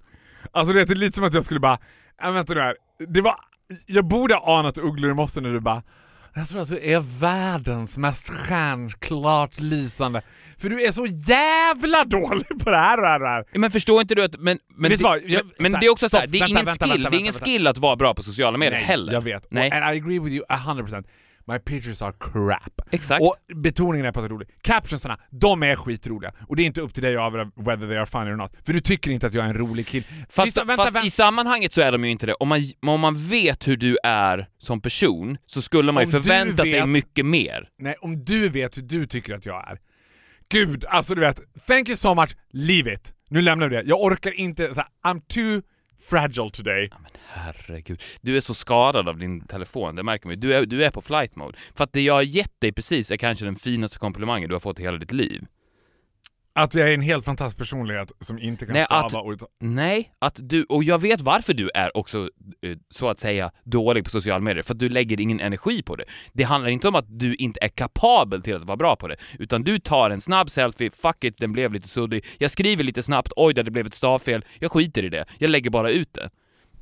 Alltså 0.52 0.74
det 0.74 0.82
är 0.82 0.96
lite 0.96 1.16
som 1.16 1.24
att 1.26 1.34
jag 1.34 1.44
skulle 1.46 1.60
bara, 1.60 1.78
äh, 2.24 2.32
vänta 2.32 2.54
nu 2.54 2.60
här, 2.60 2.76
det 3.08 3.22
var, 3.22 3.36
jag 3.86 4.06
borde 4.08 4.36
ha 4.36 4.60
anat 4.60 4.78
ugglor 4.78 5.12
i 5.12 5.14
mossen 5.14 5.44
när 5.44 5.54
du 5.54 5.60
bara 5.60 5.84
jag 6.38 6.50
tror 6.50 6.62
att 6.62 6.68
du 6.68 6.80
är 6.92 7.20
världens 7.20 7.98
mest 7.98 8.30
stjärnklart 8.30 9.60
lysande. 9.60 10.22
För 10.58 10.70
du 10.70 10.82
är 10.84 10.92
så 10.92 11.06
jävla 11.06 12.04
dålig 12.06 12.48
på 12.64 12.70
det 12.72 12.78
här 12.78 12.98
och 12.98 13.04
det 13.04 13.08
här 13.10 13.20
och 13.20 13.26
det 13.26 13.30
här. 13.30 13.46
Men 13.60 13.72
förstår 13.72 14.02
inte 14.02 14.16
du 14.16 14.24
att... 14.24 14.38
Men, 14.40 14.60
men, 14.78 14.92
det, 14.92 15.02
vad? 15.02 15.20
Jag- 15.26 15.42
men, 15.60 15.74
här, 15.74 15.82
det 15.82 15.88
är 15.88 15.92
också 15.92 16.10
så 16.10 16.18
här, 16.18 16.24
stopp, 16.24 16.32
det 16.32 16.38
är 16.38 16.40
vänta, 16.40 16.52
ingen 16.52 16.66
vänta, 16.66 16.86
skill. 16.86 16.92
vänta, 17.04 17.10
det 17.10 17.18
är 17.18 17.20
ingen 17.20 17.34
skill 17.34 17.68
att 17.68 17.78
vara 17.78 17.96
bra 17.96 18.14
på 18.14 18.24
sociala 18.24 18.58
medier 18.58 18.80
Nej, 18.80 18.84
heller. 18.88 19.14
jag 19.14 19.22
vet. 19.22 19.48
Nej. 19.52 19.72
And 19.72 19.96
I 19.96 20.00
agree 20.00 20.20
with 20.20 20.36
you 20.36 20.46
100%. 20.50 21.06
My 21.48 21.60
pictures 21.60 22.02
are 22.02 22.14
crap. 22.20 22.82
Exakt. 22.92 23.22
Och 23.22 23.36
betoningen 23.56 24.06
är 24.06 24.12
på 24.12 24.20
att 24.20 24.24
det 24.24 24.28
är 24.28 24.36
roligt. 24.36 24.50
Captionsarna, 24.62 25.20
de 25.32 25.64
är 25.64 25.76
skitroliga. 25.76 26.34
Och 26.48 26.56
det 26.56 26.64
är 26.64 26.66
inte 26.66 26.82
upp 26.82 26.94
till 26.94 27.04
dig 27.04 27.16
att 27.16 27.22
avgöra 27.22 27.52
whether 27.56 27.88
they 27.88 27.98
are 27.98 28.06
funny 28.06 28.32
or 28.32 28.36
not. 28.36 28.52
För 28.66 28.74
du 28.74 28.82
tycker 28.82 29.12
inte 29.12 29.28
att 29.28 29.34
jag 29.34 29.46
är 29.46 29.50
en 29.50 29.58
rolig 29.58 29.88
kille. 29.88 30.06
Fast, 30.30 30.46
Lyssna, 30.46 30.64
vänta, 30.64 30.84
fast 30.84 30.96
vänta. 30.96 31.08
i 31.08 31.10
sammanhanget 31.10 31.72
så 31.74 31.82
är 31.82 31.92
de 31.92 32.04
ju 32.06 32.10
inte 32.12 32.26
det. 32.26 32.34
Om 32.34 32.48
man, 32.48 32.60
om 32.88 33.00
man 33.02 33.16
vet 33.30 33.68
hur 33.68 33.78
du 33.78 33.98
är 34.04 34.48
som 34.58 34.82
person 34.82 35.38
så 35.46 35.62
skulle 35.62 35.92
man 35.92 36.04
ju 36.04 36.06
Om 36.06 36.12
du 36.12 36.22
förvänta 36.24 36.64
sig 36.64 36.74
vet- 36.80 36.90
mycket 36.90 37.26
mer. 37.26 37.70
Nej, 37.80 37.96
om 38.02 38.26
du 38.26 38.50
vet 38.50 38.78
hur 38.78 38.82
du 38.82 39.08
tycker 39.08 39.36
att 39.36 39.46
jag 39.46 39.70
är. 39.72 39.78
Gud, 40.50 40.86
alltså 40.86 41.16
du 41.16 41.22
vet. 41.22 41.40
Thank 41.68 41.90
you 41.90 41.96
so 41.98 42.14
much, 42.16 42.36
leave 42.54 42.94
it. 42.94 43.14
Nu 43.30 43.42
lämnar 43.42 43.70
vi 43.70 43.76
det. 43.76 43.82
Jag 43.86 44.02
orkar 44.04 44.40
inte, 44.40 44.74
så 44.74 44.82
här, 44.82 45.14
I'm 45.14 45.22
too 45.28 45.62
fragile 46.00 46.50
today. 46.50 46.90
Men 46.92 47.12
Herregud. 47.28 48.02
Du 48.22 48.38
är 48.38 48.42
så 48.42 48.54
skadad 48.54 49.10
av 49.10 49.18
din 49.18 49.48
telefon, 49.48 49.96
det 49.96 50.04
märker 50.04 50.28
man 50.28 50.34
ju. 50.36 50.40
du 50.40 50.54
är, 50.54 50.66
du 50.66 50.84
är 50.84 50.92
på 50.92 51.02
flight 51.02 51.36
mode. 51.36 51.58
För 51.74 51.84
att 51.84 51.94
det 51.94 52.02
jag 52.02 52.14
har 52.14 52.22
gett 52.22 52.62
dig 52.62 52.72
precis 52.72 53.12
är 53.12 53.18
kanske 53.18 53.46
den 53.46 53.56
finaste 53.56 54.00
komplimangen 54.00 54.50
du 54.50 54.56
har 54.56 54.60
fått 54.60 54.80
i 54.80 54.84
hela 54.84 54.98
ditt 54.98 55.12
liv. 55.12 55.46
Att 56.60 56.74
jag 56.74 56.90
är 56.90 56.94
en 56.94 57.02
helt 57.02 57.26
fantastisk 57.26 57.58
personlighet 57.58 58.12
som 58.22 58.40
inte 58.40 58.66
kan 58.66 58.74
Nej, 58.74 58.86
stava 58.86 59.06
att- 59.06 59.42
och... 59.42 59.50
Nej, 59.60 60.12
att 60.20 60.40
du, 60.44 60.64
och 60.64 60.84
jag 60.84 61.02
vet 61.02 61.22
varför 61.22 61.54
du 61.54 61.70
är 61.74 61.98
också 61.98 62.30
eh, 62.66 62.78
så 62.90 63.10
att 63.10 63.20
säga 63.20 63.52
dålig 63.64 64.04
på 64.04 64.10
sociala 64.10 64.40
medier, 64.40 64.64
för 64.64 64.74
att 64.74 64.80
du 64.80 64.90
lägger 64.90 65.20
ingen 65.22 65.40
energi 65.40 65.84
på 65.84 65.96
det. 65.96 66.04
Det 66.34 66.44
handlar 66.44 66.70
inte 66.70 66.88
om 66.88 66.96
att 66.96 67.06
du 67.20 67.36
inte 67.36 67.60
är 67.62 67.68
kapabel 67.68 68.42
till 68.42 68.56
att 68.56 68.64
vara 68.64 68.78
bra 68.78 68.96
på 68.96 69.08
det, 69.08 69.16
utan 69.40 69.64
du 69.64 69.80
tar 69.80 70.10
en 70.10 70.22
snabb 70.22 70.50
selfie, 70.50 70.92
fuck 70.92 71.24
it, 71.24 71.38
den 71.38 71.52
blev 71.54 71.74
lite 71.74 71.88
suddig, 71.88 72.26
jag 72.38 72.52
skriver 72.52 72.84
lite 72.84 73.04
snabbt, 73.04 73.32
oj 73.36 73.54
där 73.54 73.64
det 73.64 73.72
blev 73.72 73.86
ett 73.86 73.94
stavfel, 73.94 74.46
jag 74.60 74.72
skiter 74.72 75.04
i 75.04 75.10
det, 75.10 75.26
jag 75.38 75.50
lägger 75.50 75.70
bara 75.70 75.90
ut 75.90 76.14
det. 76.14 76.30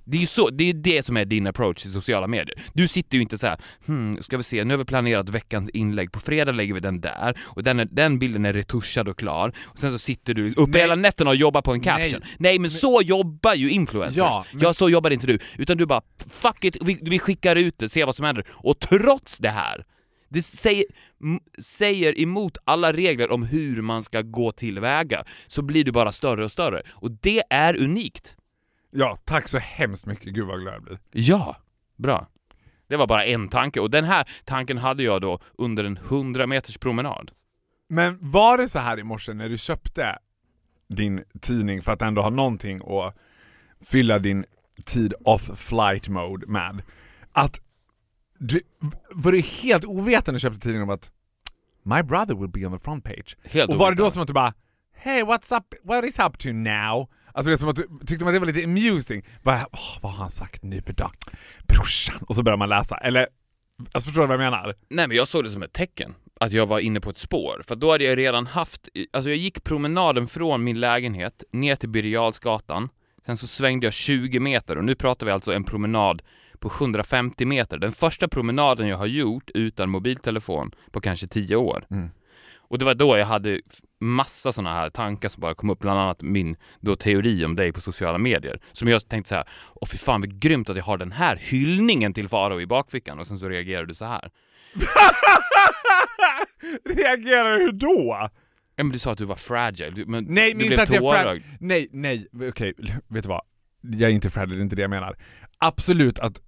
Det 0.06 0.18
är 0.18 0.22
ju 0.22 0.28
så, 0.28 0.50
det 0.50 0.64
är 0.70 0.74
det 0.74 1.04
som 1.04 1.18
är 1.18 1.26
din 1.26 1.48
approach 1.48 1.82
till 1.82 1.92
sociala 1.92 2.28
medier. 2.28 2.60
Du 2.74 2.88
sitter 2.88 3.16
ju 3.18 3.22
inte 3.22 3.38
så 3.38 3.48
här, 3.48 3.58
hmm, 3.86 4.22
ska 4.22 4.38
vi 4.38 4.44
se, 4.44 4.64
nu 4.64 4.74
har 4.74 4.78
vi 4.78 4.86
planerat 4.86 5.30
veckans 5.30 5.70
inlägg, 5.70 6.12
på 6.12 6.20
fredag 6.20 6.52
lägger 6.52 6.74
vi 6.74 6.80
den 6.80 7.02
där, 7.02 7.38
och 7.44 7.64
den, 7.64 7.80
är, 7.80 7.86
den 7.92 8.20
bilden 8.20 8.46
är 8.46 8.54
retuschad 8.54 9.08
och 9.08 9.18
klar, 9.20 9.54
och 9.64 9.80
sen 9.80 9.92
så 9.92 10.00
sitter 10.00 10.34
du 10.34 10.52
uppe 10.54 10.72
Nej. 10.72 10.82
hela 10.82 10.96
nätterna 10.96 11.30
och 11.30 11.36
jobbar 11.36 11.62
på 11.62 11.74
en 11.74 11.82
caption. 11.82 12.20
Nej, 12.22 12.32
Nej. 12.38 12.60
men 12.60 12.72
så 12.72 13.02
jobbar 13.04 13.54
ju 13.54 13.70
influencers. 13.70 14.18
Ja, 14.18 14.46
Ja, 14.52 14.60
men- 14.62 14.74
så 14.74 14.90
jobbar 14.90 15.10
inte 15.10 15.28
du. 15.28 15.40
Utan 15.58 15.78
du 15.78 15.86
bara, 15.86 16.02
fuck 16.30 16.64
it, 16.64 16.78
vi, 16.82 16.98
vi 17.02 17.20
skickar 17.20 17.56
ut 17.56 17.78
det, 17.78 17.90
ser 17.90 18.06
vad 18.06 18.16
som 18.16 18.26
händer. 18.26 18.46
Och 18.52 18.80
trots 18.80 19.38
det 19.38 19.50
här, 19.50 19.86
det 20.30 20.42
säger, 20.42 20.86
säger 21.62 22.22
emot 22.22 22.58
alla 22.66 22.94
regler 22.94 23.32
om 23.32 23.44
hur 23.44 23.82
man 23.82 24.04
ska 24.04 24.22
gå 24.22 24.52
tillväga, 24.52 25.24
så 25.48 25.62
blir 25.62 25.84
du 25.84 25.92
bara 25.92 26.12
större 26.12 26.44
och 26.44 26.52
större. 26.52 26.82
Och 26.90 27.12
det 27.12 27.44
är 27.50 27.82
unikt. 27.82 28.36
Ja, 28.96 29.18
tack 29.26 29.48
så 29.48 29.58
hemskt 29.58 30.06
mycket. 30.06 30.34
Gud 30.34 30.48
vad 30.48 30.62
glad 30.62 30.74
jag 30.74 30.84
blir. 30.84 31.00
Ja, 31.12 31.56
bra. 31.98 32.28
Det 32.88 32.96
var 32.98 33.08
bara 33.08 33.26
en 33.26 33.50
tanke, 33.50 33.80
och 33.80 33.90
den 33.90 34.04
här 34.06 34.30
tanken 34.46 34.78
hade 34.78 35.04
jag 35.04 35.22
då 35.22 35.40
under 35.58 35.84
en 35.84 35.98
100 35.98 36.48
meters 36.48 36.78
promenad. 36.78 37.32
Men 37.90 38.18
var 38.22 38.58
det 38.58 38.70
så 38.70 38.80
här 38.80 39.00
i 39.00 39.04
morse 39.04 39.34
när 39.34 39.50
du 39.50 39.58
köpte 39.58 40.18
din 40.90 41.24
tidning 41.42 41.82
för 41.82 41.92
att 41.92 42.02
ändå 42.02 42.22
ha 42.22 42.30
någonting 42.30 42.82
att 42.88 43.16
fylla 43.82 44.20
din 44.20 44.46
tid 44.86 45.14
off 45.26 45.60
flight 45.60 46.08
mode 46.08 46.48
med, 46.48 46.82
att 47.32 47.62
du, 48.40 48.62
var 49.12 49.32
du 49.32 49.42
helt 49.42 49.86
ovetande 49.86 50.36
du 50.36 50.40
köpte 50.40 50.60
tidningen 50.60 50.84
om 50.84 50.90
att 50.90 51.12
My 51.84 52.04
brother 52.04 52.36
will 52.36 52.50
be 52.50 52.66
on 52.66 52.78
the 52.78 52.84
front 52.84 53.04
page? 53.04 53.38
Helt 53.44 53.70
Och 53.70 53.78
var 53.78 53.92
det 53.92 53.96
då 53.98 54.04
ovetande. 54.04 54.12
som 54.12 54.22
att 54.22 54.28
du 54.28 54.34
bara 54.34 54.54
Hey 54.96 55.24
what's 55.24 55.58
up, 55.58 55.74
what 55.84 56.06
is 56.06 56.20
up 56.20 56.38
to 56.38 56.50
now? 56.52 57.10
Alltså 57.34 57.50
det 57.50 57.56
är 57.56 57.58
som 57.58 57.70
att 57.70 57.76
du 57.76 57.88
tyckte 58.06 58.26
man 58.26 58.34
det 58.34 58.40
var 58.40 58.48
lite 58.48 58.64
amusing. 58.64 59.26
Vad, 59.44 59.56
åh, 59.56 59.98
vad 60.02 60.12
har 60.12 60.20
han 60.20 60.32
sagt 60.32 60.64
nu 60.64 60.82
idag? 60.88 61.12
Brorsan! 61.68 62.24
Och 62.28 62.36
så 62.36 62.44
börjar 62.44 62.58
man 62.58 62.70
läsa. 62.70 62.98
Eller, 62.98 63.28
alltså 63.92 64.08
förstår 64.08 64.22
du 64.22 64.28
vad 64.28 64.46
jag 64.46 64.52
menar? 64.52 64.76
Nej 64.90 65.08
men 65.08 65.18
jag 65.18 65.28
såg 65.28 65.44
det 65.44 65.50
som 65.50 65.64
ett 65.64 65.74
tecken 65.74 66.16
att 66.40 66.52
jag 66.52 66.66
var 66.66 66.80
inne 66.80 67.00
på 67.00 67.10
ett 67.10 67.18
spår, 67.18 67.62
för 67.68 67.76
då 67.76 67.92
hade 67.92 68.04
jag 68.04 68.18
redan 68.18 68.48
haft, 68.48 68.90
alltså 69.14 69.30
jag 69.30 69.38
gick 69.38 69.64
promenaden 69.64 70.28
från 70.28 70.64
min 70.64 70.80
lägenhet 70.80 71.44
ner 71.52 71.76
till 71.76 71.90
Birger 71.90 72.34
sen 73.26 73.38
så 73.38 73.48
svängde 73.48 73.86
jag 73.86 73.94
20 73.94 74.40
meter 74.40 74.78
och 74.78 74.84
nu 74.84 74.96
pratar 74.96 75.26
vi 75.26 75.32
alltså 75.32 75.54
en 75.54 75.64
promenad 75.64 76.22
på 76.60 76.70
750 76.70 77.46
meter. 77.46 77.78
Den 77.78 77.92
första 77.92 78.28
promenaden 78.28 78.88
jag 78.88 78.98
har 78.98 79.06
gjort 79.06 79.52
utan 79.54 79.90
mobiltelefon 79.90 80.72
på 80.92 81.02
kanske 81.02 81.28
10 81.28 81.56
år. 81.56 81.86
Mm. 81.92 82.10
Och 82.74 82.80
det 82.80 82.86
var 82.86 82.96
då 82.96 83.18
jag 83.18 83.26
hade 83.26 83.60
massa 84.00 84.54
sådana 84.54 84.74
här 84.74 84.90
tankar 84.90 85.30
som 85.30 85.42
bara 85.42 85.56
kom 85.56 85.70
upp, 85.70 85.80
bland 85.80 86.00
annat 86.00 86.22
min 86.22 86.56
då 86.80 86.96
teori 86.96 87.46
om 87.46 87.56
dig 87.56 87.72
på 87.72 87.82
sociala 87.82 88.18
medier. 88.18 88.60
Som 88.72 88.88
jag 88.88 89.10
tänkte 89.10 89.30
så 89.30 89.36
här, 89.36 89.48
åh 89.74 89.88
fy 89.88 89.98
fan 89.98 90.22
vad 90.22 90.40
grymt 90.40 90.70
att 90.70 90.78
jag 90.78 90.84
har 90.84 90.98
den 90.98 91.12
här 91.12 91.36
hyllningen 91.36 92.14
till 92.14 92.30
Faro 92.30 92.62
i 92.62 92.66
bakfickan 92.66 93.20
och 93.20 93.28
sen 93.28 93.40
så 93.40 93.50
reagerade 93.50 93.88
du 93.88 93.94
så 93.94 94.06
här. 94.06 94.32
Reagerar 96.86 97.60
hur 97.60 97.72
då? 97.72 98.30
Ja, 98.76 98.84
men 98.84 98.92
du 98.92 99.00
sa 99.00 99.12
att 99.12 99.18
du 99.18 99.26
var 99.26 99.36
fragile, 99.36 99.90
du, 99.90 100.06
men 100.06 100.26
Nej, 100.30 100.54
du 100.54 100.68
blev 100.68 100.86
tårögd. 100.86 101.44
Nej, 101.60 101.90
nej, 101.92 102.28
okej, 102.50 102.74
vet 103.08 103.24
du 103.24 103.30
vad? 103.30 103.42
Jag 103.82 104.10
är 104.10 104.14
inte 104.14 104.30
fragile, 104.30 104.56
det 104.56 104.62
är 104.62 104.64
inte 104.64 104.76
det 104.76 104.82
jag 104.82 104.90
menar. 104.90 105.18
Absolut 105.58 106.20
att 106.20 106.42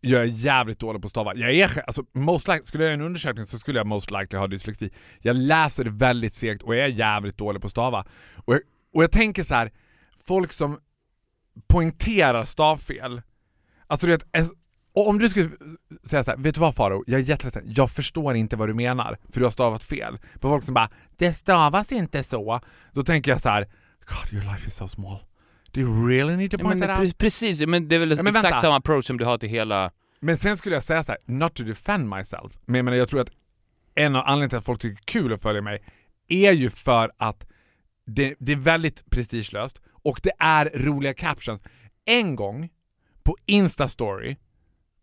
jag 0.00 0.22
är 0.22 0.26
jävligt 0.26 0.78
dålig 0.78 1.02
på 1.02 1.06
att 1.06 1.10
stava. 1.10 1.34
Jag 1.34 1.54
är, 1.54 1.82
alltså, 1.86 2.04
most 2.14 2.48
likely, 2.48 2.62
skulle 2.64 2.84
jag 2.84 2.90
göra 2.90 3.00
en 3.00 3.06
undersökning 3.06 3.46
så 3.46 3.58
skulle 3.58 3.78
jag 3.78 3.86
most 3.86 4.10
likely 4.10 4.38
ha 4.38 4.46
dyslexi. 4.46 4.90
Jag 5.20 5.36
läser 5.36 5.84
väldigt 5.84 6.34
segt 6.34 6.62
och 6.62 6.76
jag 6.76 6.84
är 6.84 6.88
jävligt 6.88 7.36
dålig 7.36 7.62
på 7.62 7.66
att 7.66 7.70
stava. 7.70 8.06
Och 8.34 8.54
jag, 8.54 8.60
och 8.94 9.02
jag 9.02 9.12
tänker 9.12 9.42
så 9.42 9.54
här, 9.54 9.72
folk 10.26 10.52
som 10.52 10.78
poängterar 11.68 12.44
stavfel, 12.44 13.22
alltså 13.86 14.06
du 14.06 14.12
vet, 14.12 14.24
och 14.94 15.08
om 15.08 15.18
du 15.18 15.28
skulle 15.28 15.50
säga 16.02 16.24
så 16.24 16.30
här, 16.30 16.38
vet 16.38 16.54
du 16.54 16.60
vad 16.60 16.74
Faro? 16.74 17.04
Jag 17.06 17.20
är 17.20 17.24
jätteledsen, 17.24 17.62
jag 17.66 17.90
förstår 17.90 18.34
inte 18.34 18.56
vad 18.56 18.68
du 18.68 18.74
menar, 18.74 19.18
för 19.32 19.40
du 19.40 19.46
har 19.46 19.50
stavat 19.50 19.84
fel. 19.84 20.18
På 20.40 20.48
folk 20.48 20.64
som 20.64 20.74
bara, 20.74 20.90
det 21.16 21.32
stavas 21.32 21.92
inte 21.92 22.22
så. 22.22 22.60
Då 22.92 23.04
tänker 23.04 23.30
jag 23.30 23.40
så 23.40 23.48
här, 23.48 23.68
God 24.06 24.32
your 24.32 24.52
life 24.52 24.68
is 24.68 24.74
so 24.74 24.88
small. 24.88 25.27
Do 25.78 25.84
you 25.84 26.08
really 26.08 26.36
need 26.36 26.50
to 26.50 26.58
point 26.58 26.80
that 26.82 26.90
out? 27.00 27.08
pre- 27.08 27.14
precis, 27.18 27.66
men 27.66 27.88
det 27.88 27.94
är 27.94 27.98
väl 27.98 28.10
Ja, 28.10 28.14
exakt 28.14 28.34
vänta. 28.44 28.60
samma 28.60 28.76
approach 28.76 29.04
som 29.06 29.16
du 29.18 29.24
har 29.24 29.38
till 29.38 29.48
hela... 29.48 29.90
Men 30.20 30.36
sen 30.38 30.56
skulle 30.56 30.74
jag 30.76 30.84
säga 30.84 31.02
så 31.02 31.12
här, 31.12 31.18
not 31.26 31.54
to 31.54 31.62
defend 31.64 32.08
myself, 32.08 32.52
men 32.66 32.74
jag, 32.78 32.84
menar, 32.84 32.96
jag 32.98 33.08
tror 33.08 33.20
att 33.20 33.30
en 33.94 34.16
av 34.16 34.22
anledningarna 34.26 34.48
till 34.48 34.58
att 34.58 34.64
folk 34.64 34.80
tycker 34.80 34.94
det 34.96 35.00
är 35.18 35.20
kul 35.22 35.32
att 35.32 35.42
följa 35.42 35.62
mig 35.62 35.82
är 36.28 36.52
ju 36.52 36.70
för 36.70 37.10
att 37.16 37.46
det, 38.06 38.34
det 38.38 38.52
är 38.52 38.56
väldigt 38.56 39.10
prestigelöst 39.10 39.82
och 40.02 40.20
det 40.22 40.32
är 40.38 40.70
roliga 40.74 41.14
captions. 41.14 41.60
En 42.04 42.36
gång 42.36 42.68
på 43.22 43.36
Insta-story, 43.46 44.36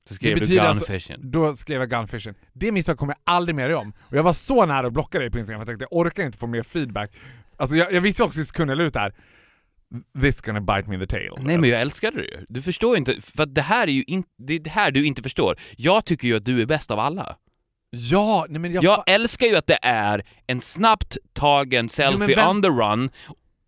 Så 0.07 0.13
skrev 0.15 0.39
Det 0.39 0.45
du 0.45 0.59
alltså- 0.59 0.85
gunfishing. 0.85 1.17
då 1.31 1.55
skrev 1.55 1.79
jag 1.81 1.89
gunfishing. 1.89 2.33
Det 2.53 2.71
misstaget 2.71 2.99
kommer 2.99 3.13
jag 3.13 3.33
aldrig 3.35 3.55
mer 3.55 3.75
om. 3.75 3.93
Och 3.99 4.17
jag 4.17 4.23
var 4.23 4.33
så 4.33 4.65
nära 4.65 4.87
att 4.87 4.93
blocka 4.93 5.19
dig 5.19 5.31
på 5.31 5.39
Instagram, 5.39 5.59
jag 5.59 5.67
tänkte 5.67 5.87
jag 5.89 5.99
orkar 5.99 6.23
inte 6.23 6.37
få 6.37 6.47
mer 6.47 6.63
feedback. 6.63 7.11
Alltså 7.57 7.75
jag, 7.75 7.93
jag 7.93 8.01
visste 8.01 8.23
också 8.23 8.41
att 8.41 8.51
kunna 8.51 8.83
ut 8.83 8.95
här. 8.95 9.13
This 10.21 10.41
gonna 10.41 10.61
bite 10.61 10.89
me 10.89 10.95
in 10.95 11.01
the 11.01 11.07
tail. 11.07 11.31
Nej 11.39 11.57
men 11.57 11.69
jag 11.69 11.81
älskar 11.81 12.11
det 12.11 12.21
ju. 12.23 12.45
Du 12.49 12.61
förstår 12.61 12.97
inte, 12.97 13.21
för 13.21 13.45
det 13.45 13.61
här 13.61 13.87
är 13.87 13.91
ju 13.91 14.03
inte, 14.07 14.29
det 14.37 14.53
är 14.53 14.59
det 14.59 14.69
här 14.69 14.91
du 14.91 15.05
inte 15.05 15.23
förstår. 15.23 15.57
Jag 15.77 16.05
tycker 16.05 16.27
ju 16.27 16.35
att 16.35 16.45
du 16.45 16.61
är 16.61 16.65
bäst 16.65 16.91
av 16.91 16.99
alla. 16.99 17.35
Ja, 17.89 18.45
nej 18.49 18.59
men 18.61 18.73
jag... 18.73 18.83
Jag 18.83 19.03
älskar 19.07 19.47
ju 19.47 19.55
att 19.55 19.67
det 19.67 19.79
är 19.81 20.23
en 20.47 20.61
snabbt 20.61 21.17
tagen 21.33 21.89
selfie 21.89 22.35
vem- 22.35 22.49
on 22.49 22.61
the 22.61 22.67
run 22.67 23.09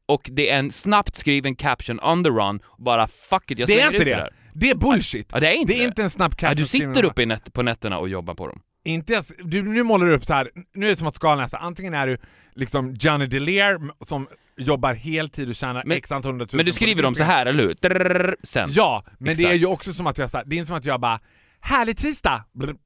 och 0.05 0.29
det 0.31 0.49
är 0.49 0.59
en 0.59 0.71
snabbt 0.71 1.15
skriven 1.15 1.55
caption 1.55 1.99
on 2.03 2.23
the 2.23 2.29
run 2.29 2.59
och 2.65 2.83
bara 2.83 3.07
fuck 3.07 3.51
it, 3.51 3.59
jag 3.59 3.67
det 3.67 3.73
är 3.73 3.89
slänger 3.89 3.93
inte 3.99 4.09
ut 4.11 4.17
det. 4.17 4.29
Det 4.53 4.69
är 4.69 4.75
bullshit. 4.75 5.29
Ja, 5.33 5.39
det 5.39 5.47
är 5.47 5.53
inte 5.53 5.73
det 5.73 5.77
är 5.77 5.79
det. 5.79 5.85
inte 5.85 6.03
en 6.03 6.09
snabb 6.09 6.31
Ja, 6.31 6.37
caption 6.37 6.57
du 6.57 6.65
skriven 6.67 6.95
sitter 6.95 7.07
uppe 7.07 7.25
nät, 7.25 7.53
på 7.53 7.61
nätterna 7.61 7.97
och 7.97 8.09
jobbar 8.09 8.33
på 8.33 8.47
dem. 8.47 8.61
Inte 8.83 9.13
ens, 9.13 9.33
du, 9.43 9.63
nu 9.63 9.83
målar 9.83 10.05
du 10.05 10.13
upp 10.15 10.25
så 10.25 10.33
här. 10.33 10.49
nu 10.73 10.85
är 10.85 10.89
det 10.89 10.95
som 10.95 11.07
att 11.07 11.15
skalan 11.15 11.43
är 11.43 11.47
så 11.47 11.57
antingen 11.57 11.93
är 11.93 12.07
du 12.07 12.17
liksom 12.55 12.93
Johnny 12.99 13.25
Delaire 13.25 13.79
som 14.01 14.27
jobbar 14.57 14.93
heltid 14.93 15.49
och 15.49 15.55
tjänar 15.55 15.83
Men- 15.85 15.97
x 15.97 16.11
antal 16.11 16.31
hundratusen 16.31 16.57
Men 16.57 16.65
du 16.65 16.71
skriver 16.73 17.03
dem 17.03 17.15
så 17.15 17.23
här, 17.23 17.45
eller 17.45 17.63
hur? 17.63 17.73
Drrrr, 17.81 18.35
Sen. 18.43 18.69
Ja, 18.71 19.03
men 19.19 19.25
det 19.25 19.31
är 19.43 19.45
Exakt. 19.47 19.61
ju 19.61 19.65
också 19.65 19.93
som 19.93 20.07
att 20.07 20.17
jag 20.17 20.29
det 20.45 20.59
är 20.59 20.65
som 20.65 20.75
att 20.77 20.85
jag 20.85 21.01
bara 21.01 21.19
Härlig 21.59 21.97
tisdag! 21.97 22.43
Blub. 22.53 22.77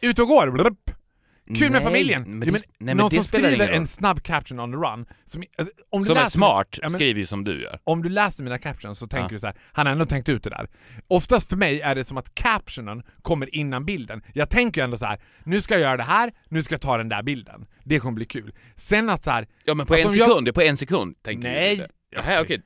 Ut 0.00 0.18
och 0.18 0.28
går! 0.28 0.50
Blub. 0.50 0.76
Kul 1.48 1.60
med 1.60 1.72
Nej, 1.72 1.82
familjen! 1.82 2.22
men 2.22 2.38
ja, 2.40 2.44
det- 2.46 2.52
men 2.52 2.60
nej, 2.86 2.94
någon 2.94 3.10
som 3.10 3.24
skriver 3.24 3.68
en 3.68 3.86
snabb 3.86 4.22
caption 4.22 4.60
on 4.60 4.72
the 4.72 4.76
run, 4.78 5.06
som, 5.24 5.42
alltså, 5.58 5.74
om, 5.90 6.00
du 6.02 6.06
Som 6.06 6.16
är 6.16 6.20
läser, 6.20 6.30
smart 6.38 6.68
Ja, 6.82 6.88
men- 6.88 6.98
skriver 6.98 7.20
ju 7.20 7.26
som 7.26 7.44
du 7.44 7.62
gör. 7.62 7.80
om 7.84 8.02
du 8.02 8.08
läser 8.08 8.44
mina 8.44 8.58
captions 8.58 8.98
så 8.98 9.06
tänker 9.06 9.24
Ja. 9.24 9.28
du 9.28 9.38
så 9.38 9.46
här, 9.46 9.56
han 9.72 9.86
har 9.86 9.92
ändå 9.92 10.06
tänkt 10.06 10.28
ut 10.28 10.42
det 10.42 10.50
där. 10.50 10.68
Oftast 11.08 11.48
för 11.48 11.56
mig 11.56 11.80
är 11.80 11.94
det 11.94 12.04
som 12.04 12.16
att 12.16 12.34
captionen 12.34 13.02
kommer 13.22 13.54
innan 13.54 13.84
bilden. 13.86 14.22
Jag 14.34 14.50
tänker 14.50 14.84
ändå 14.84 14.96
så 14.96 15.06
här: 15.06 15.20
nu 15.44 15.60
ska 15.60 15.74
jag 15.74 15.80
göra 15.80 15.96
det 15.96 16.02
här, 16.02 16.32
nu 16.48 16.62
ska 16.62 16.74
jag 16.74 16.80
ta 16.80 16.96
den 16.96 17.08
där 17.08 17.22
bilden. 17.22 17.66
Det 17.84 17.98
kommer 17.98 18.14
bli 18.14 18.24
kul. 18.24 18.52
Sen 18.76 19.10
att 19.10 19.24
så 19.24 19.30
här, 19.30 19.46
Ja 19.64 19.74
men 19.74 19.86
på 19.86 19.94
Alltså, 19.94 20.08
en 20.08 20.12
om 20.12 20.18
jag- 20.18 20.28
sekund, 20.28 20.46
det 20.46 20.50
är 20.50 20.52
på 20.52 20.60
en 20.62 20.76
sekund 20.76 21.22
tänker 21.22 21.48
Nej. 21.48 21.76
du. 21.76 21.86
Jaha, 22.10 22.40
okej. 22.42 22.62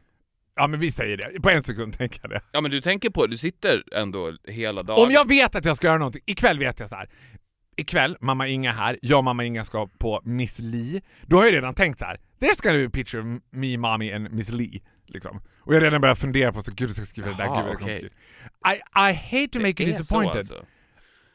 ja 0.57 0.67
men 0.67 0.81
vi 0.81 0.93
säger 0.93 1.17
det, 1.17 1.41
på 1.41 1.51
en 1.51 1.63
sekund 1.63 1.99
tänker 1.99 2.19
jag 2.23 2.31
det. 2.31 2.41
Ja 2.53 2.61
men 2.61 2.71
du 2.71 2.81
tänker 2.81 3.11
på, 3.11 3.27
du 3.27 3.37
sitter 3.37 3.83
ändå 3.95 4.33
hela 4.49 4.83
dagen. 4.83 5.05
Om 5.07 5.11
jag 5.11 5.29
vet 5.29 5.55
att 5.55 5.65
jag 5.65 5.77
ska 5.77 5.87
göra 5.87 5.99
någonting, 5.99 6.23
ikväll 6.27 6.59
vet 6.59 6.81
jag 6.81 6.89
så 6.89 6.95
här. 6.95 7.09
Ikväll, 7.77 8.17
mamma 8.21 8.49
Inga 8.49 8.73
här, 8.73 8.99
jag 9.03 9.19
och 9.19 9.25
mamma 9.25 9.45
Inga 9.45 9.65
ska 9.65 9.89
på 9.99 10.21
Miss 10.25 10.59
Li. 10.59 11.03
Då 11.27 11.37
har 11.37 11.45
jag 11.45 11.53
redan 11.53 11.75
tänkt 11.75 11.99
så 11.99 12.05
här. 12.05 12.21
there's 12.41 12.63
gonna 12.63 12.79
be 12.79 12.91
picture 12.91 13.23
of 13.23 13.41
me, 13.51 13.77
mommy 13.79 14.13
and 14.13 14.33
Miss 14.33 14.51
Li. 14.51 14.83
Liksom. 15.07 15.41
Och 15.61 15.75
jag 15.75 15.81
har 15.81 15.85
redan 15.85 16.01
börjat 16.01 16.19
fundera 16.19 16.53
på 16.53 16.63
så 16.63 16.73
gud 16.75 16.89
jag 16.89 16.97
ska 16.97 17.05
skriva 17.05 17.29
det 17.29 17.37
där, 17.37 17.45
Jaha, 17.45 17.63
gud 17.63 17.71
det 17.71 17.85
okej. 17.85 18.01
bli 18.01 18.09
kul. 18.09 18.19
I, 18.73 19.01
I 19.11 19.13
hate 19.13 19.53
to 19.53 19.59
make 19.59 19.73
Det 19.73 19.83
you 19.85 19.97
disappointed. 19.99 20.39
alltså. 20.39 20.65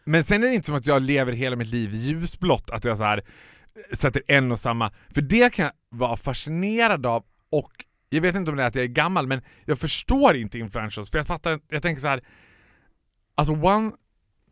Men 0.04 0.24
sen 0.24 0.44
är 0.44 0.48
det 0.48 0.54
inte 0.54 0.66
som 0.66 0.76
att 0.76 0.86
jag 0.86 1.02
lever 1.02 1.32
hela 1.34 1.56
mitt 1.56 1.68
liv 1.68 1.94
ljusblått, 1.94 2.70
att 2.70 2.84
jag 2.84 2.98
så 2.98 3.04
här 3.04 3.24
sätter 3.94 4.22
en 4.28 4.52
och 4.52 4.60
samma... 4.60 4.92
För 5.14 5.22
det 5.22 5.54
kan 5.54 5.66
jag 5.66 5.74
vara 5.90 6.18
fascinerad 6.18 7.06
av 7.06 7.24
och 7.52 7.72
jag 8.10 8.22
vet 8.22 8.36
inte 8.36 8.52
om 8.52 8.58
det 8.58 8.64
är 8.64 8.68
att 8.68 8.76
jag 8.76 8.84
är 8.84 8.90
gammal 8.90 9.28
men 9.28 9.42
jag 9.66 9.80
förstår 9.80 10.36
inte 10.36 10.60
influencers 10.60 11.12
för 11.12 11.18
jag 11.20 11.28
fattar, 11.28 11.60
jag 11.70 11.82
tänker 11.82 12.02
så 12.02 12.08
här. 12.08 12.24
Alltså 13.36 13.54
one, 13.54 13.92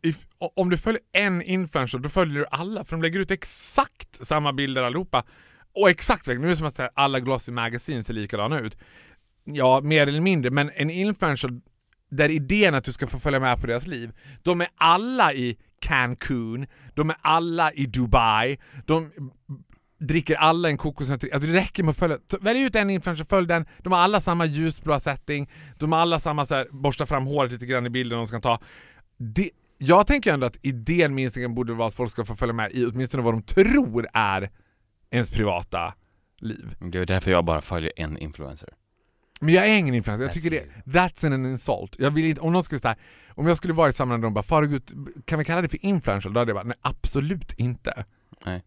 if, 0.05 0.25
om 0.55 0.69
du 0.69 0.77
följer 0.77 1.01
en 1.13 1.41
influencer 1.41 1.99
då 1.99 2.09
följer 2.09 2.39
du 2.39 2.45
alla 2.51 2.85
för 2.85 2.95
de 2.95 3.01
lägger 3.01 3.19
ut 3.19 3.31
exakt 3.31 4.25
samma 4.25 4.53
bilder 4.53 4.83
allihopa. 4.83 5.23
Och 5.75 5.89
exakt, 5.89 6.27
nu 6.27 6.33
är 6.33 6.47
det 6.47 6.55
som 6.55 6.67
att 6.67 6.75
säga, 6.75 6.89
alla 6.93 7.19
Glossy 7.19 7.51
Magazine 7.51 8.03
ser 8.03 8.13
likadana 8.13 8.59
ut. 8.59 8.77
Ja, 9.43 9.81
mer 9.81 10.07
eller 10.07 10.21
mindre, 10.21 10.51
men 10.51 10.71
en 10.75 10.89
influencer 10.89 11.49
där 12.09 12.29
idén 12.29 12.73
är 12.73 12.77
att 12.77 12.83
du 12.83 12.93
ska 12.93 13.07
få 13.07 13.19
följa 13.19 13.39
med 13.39 13.61
på 13.61 13.67
deras 13.67 13.87
liv. 13.87 14.11
De 14.43 14.61
är 14.61 14.67
alla 14.75 15.33
i 15.33 15.57
Cancun, 15.79 16.67
de 16.93 17.09
är 17.09 17.17
alla 17.21 17.71
i 17.71 17.85
Dubai, 17.85 18.57
de 18.85 19.11
dricker 19.99 20.35
alla 20.35 20.69
en 20.69 20.77
kokosnöt. 20.77 21.33
Alltså 21.33 21.49
det 21.49 21.57
räcker 21.57 21.83
med 21.83 21.91
att 21.91 21.97
följa. 21.97 22.17
Så 22.31 22.37
välj 22.41 22.59
ut 22.59 22.75
en 22.75 22.89
influencer, 22.89 23.23
följ 23.23 23.47
den. 23.47 23.65
De 23.77 23.93
har 23.93 23.99
alla 23.99 24.21
samma 24.21 24.45
ljusblå 24.45 24.99
setting, 24.99 25.49
de 25.77 25.91
har 25.91 25.99
alla 25.99 26.19
samma 26.19 26.45
så 26.45 26.55
här, 26.55 26.67
borsta 26.71 27.05
fram 27.05 27.25
håret 27.25 27.51
lite 27.51 27.65
grann 27.65 27.85
i 27.85 27.89
bilden 27.89 28.17
de 28.17 28.27
ska 28.27 28.39
ta. 28.39 28.59
Det, 29.17 29.49
jag 29.77 30.07
tänker 30.07 30.33
ändå 30.33 30.45
att 30.45 30.57
idén 30.61 31.15
med 31.15 31.23
Instagram 31.23 31.55
borde 31.55 31.73
vara 31.73 31.87
att 31.87 31.93
folk 31.93 32.11
ska 32.11 32.25
få 32.25 32.35
följa 32.35 32.53
med 32.53 32.71
i 32.71 32.85
åtminstone 32.85 33.23
vad 33.23 33.33
de 33.33 33.41
tror 33.41 34.07
är 34.13 34.49
ens 35.11 35.29
privata 35.29 35.93
liv. 36.39 36.75
Det 36.79 36.99
är 36.99 37.05
därför 37.05 37.31
jag 37.31 37.45
bara 37.45 37.61
följer 37.61 37.91
en 37.95 38.17
influencer. 38.17 38.69
Men 39.41 39.53
jag 39.53 39.67
är 39.67 39.75
ingen 39.77 39.95
influencer, 39.95 40.23
jag 40.23 40.31
That's 40.31 40.33
tycker 40.33 40.49
det, 40.49 40.55
you. 40.55 40.65
that's 40.85 41.33
an 41.33 41.45
insult. 41.45 41.95
Jag 41.99 42.11
vill 42.11 42.25
inte, 42.25 42.41
om 42.41 42.53
någon 42.53 42.63
skulle 42.63 42.79
säga, 42.79 42.95
om 43.29 43.47
jag 43.47 43.57
skulle 43.57 43.73
vara 43.73 43.87
i 43.87 43.89
ett 43.89 43.95
sammanhang 43.95 44.21
där 44.21 44.25
de 44.25 44.33
bara 44.33 44.43
far 44.43 44.63
ut, 44.63 44.93
kan 45.25 45.39
vi 45.39 45.45
kalla 45.45 45.61
det 45.61 45.69
för 45.69 45.85
influencer? 45.85 46.29
Då 46.29 46.39
hade 46.39 46.49
jag 46.49 46.55
bara, 46.55 46.63
nej 46.63 46.77
absolut 46.81 47.53
inte. 47.53 48.05
Men 48.45 48.61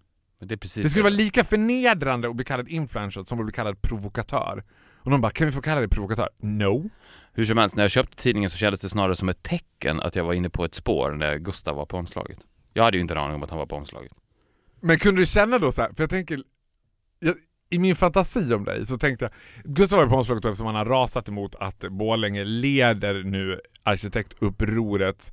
Det 0.48 0.54
är 0.54 0.56
precis 0.56 0.82
Det 0.82 0.90
skulle 0.90 1.02
vara 1.02 1.14
lika 1.14 1.44
förnedrande 1.44 2.28
att 2.28 2.36
bli 2.36 2.44
kallad 2.44 2.68
influencer 2.68 3.24
som 3.24 3.38
att 3.38 3.46
bli 3.46 3.52
kallad 3.52 3.82
provokatör. 3.82 4.64
Och 5.02 5.10
de 5.10 5.20
bara, 5.20 5.30
kan 5.32 5.46
vi 5.46 5.52
få 5.52 5.62
kalla 5.62 5.80
dig 5.80 5.88
provokatör? 5.88 6.28
No. 6.38 6.90
Hur 7.38 7.44
som 7.44 7.58
helst, 7.58 7.76
när 7.76 7.84
jag 7.84 7.90
köpte 7.90 8.16
tidningen 8.16 8.50
så 8.50 8.56
kändes 8.56 8.80
det 8.80 8.88
snarare 8.88 9.16
som 9.16 9.28
ett 9.28 9.42
tecken 9.42 10.00
att 10.00 10.16
jag 10.16 10.24
var 10.24 10.34
inne 10.34 10.50
på 10.50 10.64
ett 10.64 10.74
spår 10.74 11.12
när 11.12 11.36
Gustav 11.36 11.76
var 11.76 11.86
på 11.86 11.96
omslaget. 11.96 12.38
Jag 12.72 12.84
hade 12.84 12.96
ju 12.96 13.00
inte 13.00 13.14
en 13.14 13.18
aning 13.18 13.34
om 13.34 13.42
att 13.42 13.50
han 13.50 13.58
var 13.58 13.66
på 13.66 13.76
omslaget. 13.76 14.12
Men 14.80 14.98
kunde 14.98 15.20
du 15.20 15.26
känna 15.26 15.58
då 15.58 15.72
så 15.72 15.82
här, 15.82 15.88
för 15.96 16.02
jag 16.02 16.10
tänker, 16.10 16.42
jag, 17.18 17.34
i 17.70 17.78
min 17.78 17.96
fantasi 17.96 18.54
om 18.54 18.64
dig 18.64 18.86
så 18.86 18.98
tänkte 18.98 19.24
jag, 19.24 19.32
Gustav 19.74 19.96
var 19.96 20.04
ju 20.04 20.10
på 20.10 20.16
omslaget 20.16 20.44
eftersom 20.44 20.66
han 20.66 20.74
har 20.74 20.84
rasat 20.84 21.28
emot 21.28 21.54
att 21.54 21.78
Borlänge 21.90 22.44
leder 22.44 23.22
nu 23.22 23.60
arkitektupprorets 23.82 25.32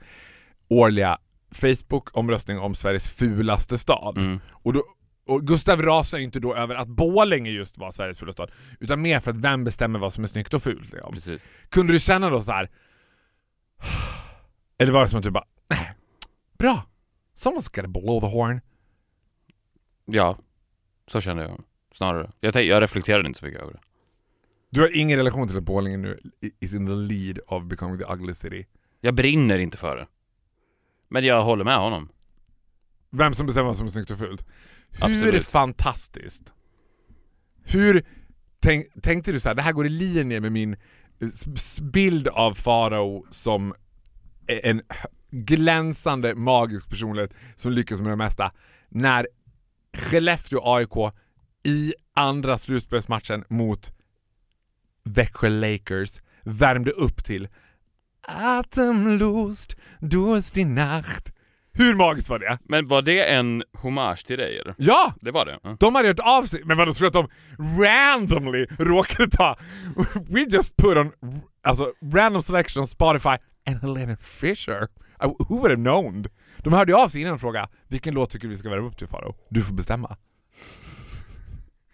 årliga 0.68 1.18
Facebook-omröstning 1.52 2.60
om 2.60 2.76
Sveriges 2.76 3.12
fulaste 3.12 3.78
stad. 3.78 4.18
Mm. 4.18 4.40
Och, 4.52 4.74
då, 4.74 4.84
och 5.26 5.48
Gustav 5.48 5.82
rasar 5.82 6.18
ju 6.18 6.24
inte 6.24 6.40
då 6.40 6.56
över 6.56 6.76
att 6.76 6.88
Borlänge 6.88 7.50
just 7.50 7.78
var 7.78 7.92
Sveriges 7.92 8.20
fulaste 8.20 8.44
stad, 8.44 8.52
utan 8.80 9.02
mer 9.02 9.20
för 9.20 9.32
att 9.32 9.38
vem 9.38 9.64
bestämmer 9.64 10.00
vad 10.00 10.14
som 10.14 10.24
är 10.24 10.28
snyggt 10.28 10.54
och 10.54 10.64
fult? 10.64 10.92
Liksom. 10.92 11.14
Precis. 11.14 11.50
Kunde 11.70 11.94
du 11.94 12.00
känna 12.00 12.30
då 12.30 12.42
så 12.42 12.52
här. 12.52 12.70
Eller 14.78 14.92
var 14.92 15.02
det 15.02 15.10
som 15.10 15.20
att 15.20 15.26
du 15.26 15.32
bara, 15.32 15.48
nej, 15.70 15.96
bra, 16.58 16.84
someone's 17.36 17.76
gotta 17.76 17.88
blow 17.88 18.20
the 18.20 18.28
horn. 18.28 18.62
Ja, 20.06 20.38
så 21.08 21.22
kände 21.22 21.44
jag. 21.44 21.64
Snarare. 21.94 22.32
Jag, 22.40 22.54
tänk, 22.54 22.68
jag 22.68 22.82
reflekterade 22.82 23.28
inte 23.28 23.40
så 23.40 23.46
mycket 23.46 23.62
över 23.62 23.74
det. 23.74 23.80
Du 24.70 24.82
har 24.82 24.98
ingen 24.98 25.18
relation 25.18 25.48
till 25.48 25.58
att 25.58 25.64
Borlänge 25.64 25.98
nu 25.98 26.18
is 26.60 26.74
in 26.74 26.88
the 26.88 26.94
lead 26.94 27.40
of 27.48 27.64
becoming 27.64 27.98
the 27.98 28.14
ugly 28.14 28.34
city. 28.34 28.66
Jag 29.02 29.16
brinner 29.16 29.60
inte 29.60 29.78
för 29.78 29.96
det. 29.96 30.08
Men 31.08 31.24
jag 31.26 31.44
håller 31.44 31.64
med 31.64 31.78
honom. 31.78 32.10
Vem 33.10 33.34
som 33.34 33.46
bestämmer 33.46 33.68
vad 33.68 33.78
som 33.78 33.88
är 33.88 33.92
snyggt 33.92 34.12
och 34.12 34.18
fult. 34.18 34.46
Hur 35.02 35.06
Absolut. 35.14 35.46
fantastiskt. 35.48 36.54
Hur 37.64 38.04
tänk, 38.60 39.02
tänkte 39.04 39.32
du 39.32 39.40
så 39.40 39.50
här, 39.50 39.56
det 39.56 39.62
här 39.62 39.72
går 39.72 39.86
i 39.86 39.90
linje 39.90 40.40
med 40.42 40.52
min 40.52 40.76
s- 41.56 41.80
bild 41.82 42.28
av 42.28 42.54
Farao 42.54 43.26
som 43.30 43.74
en 44.48 44.78
h- 44.90 45.08
glänsande 45.32 46.36
magisk 46.36 46.90
personlighet 46.90 47.34
som 47.56 47.72
lyckas 47.72 48.02
med 48.02 48.12
det 48.12 48.16
mesta. 48.16 48.52
När 48.90 49.28
Skellefteå 49.98 50.62
AIK 50.64 51.14
i 51.64 51.94
andra 52.14 52.58
slutspelsmatchen 52.58 53.44
mot 53.50 53.92
Växjö 55.04 55.50
Lakers 55.50 56.22
värmde 56.44 56.92
upp 56.92 57.24
till 57.26 57.48
Atemlust, 58.28 59.76
Durst 60.00 60.58
i 60.58 60.64
Nacht. 60.66 61.32
Hur 61.78 61.96
magiskt 61.96 62.30
var 62.30 62.40
det? 62.40 62.60
Men 62.64 62.88
var 62.88 63.02
det 63.02 63.24
en 63.34 63.64
hommage 63.78 64.26
till 64.26 64.38
dig 64.38 64.60
eller? 64.60 64.76
Ja! 64.78 65.14
Det 65.22 65.32
var 65.32 65.46
det? 65.46 65.60
Ja. 65.64 65.78
De 65.80 65.96
hade 65.96 66.08
gjort 66.08 66.20
av 66.20 66.44
sig, 66.44 66.62
men 66.66 66.78
vadå 66.78 66.94
tror 66.94 67.10
du 67.12 67.20
att 67.20 67.28
de 67.28 67.30
randomly 67.84 68.66
råkade 68.80 69.30
ta... 69.32 69.58
We 70.30 70.40
just 70.40 70.78
put 70.78 70.98
on, 70.98 71.12
alltså 71.64 71.94
random 72.14 72.42
selection 72.44 72.82
on 72.82 72.88
Spotify 72.88 73.38
and 73.68 73.82
Helena 73.82 74.18
Fisher. 74.18 74.88
Uh, 75.24 75.34
Who 75.50 75.56
would 75.56 75.72
have 75.72 75.76
known? 75.76 76.26
De 76.58 76.74
hörde 76.74 76.92
ju 76.92 76.98
av 76.98 77.08
sig 77.08 77.22
innan 77.22 77.34
och 77.34 77.42
frågade 77.42 77.70
vilken 77.88 78.14
låt 78.14 78.30
tycker 78.30 78.48
du 78.48 78.54
vi 78.54 78.58
ska 78.58 78.70
värma 78.70 78.88
upp 78.88 78.98
till 78.98 79.08
Faro? 79.08 79.36
Du 79.50 79.64
får 79.64 79.74
bestämma. 79.74 80.18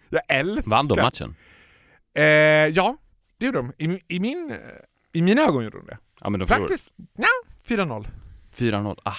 Jag 0.08 0.22
älskar... 0.28 0.70
Vann 0.70 0.88
de 0.88 1.00
matchen? 1.00 1.34
Eh, 2.16 2.24
ja, 2.24 2.96
det 3.38 3.46
gjorde 3.46 3.58
de. 3.58 3.72
I, 3.78 4.00
i, 4.08 4.20
min, 4.20 4.58
I 5.12 5.22
mina 5.22 5.42
ögon 5.42 5.64
gjorde 5.64 5.78
de 5.78 5.86
det. 5.86 5.98
Ja 6.20 6.30
men 6.30 6.40
de 6.40 6.46
förlorade. 6.46 6.68
Faktiskt, 6.68 6.92
ja, 7.16 7.26
4-0. 7.76 8.06
4-0. 8.56 8.98
Ah. 9.02 9.12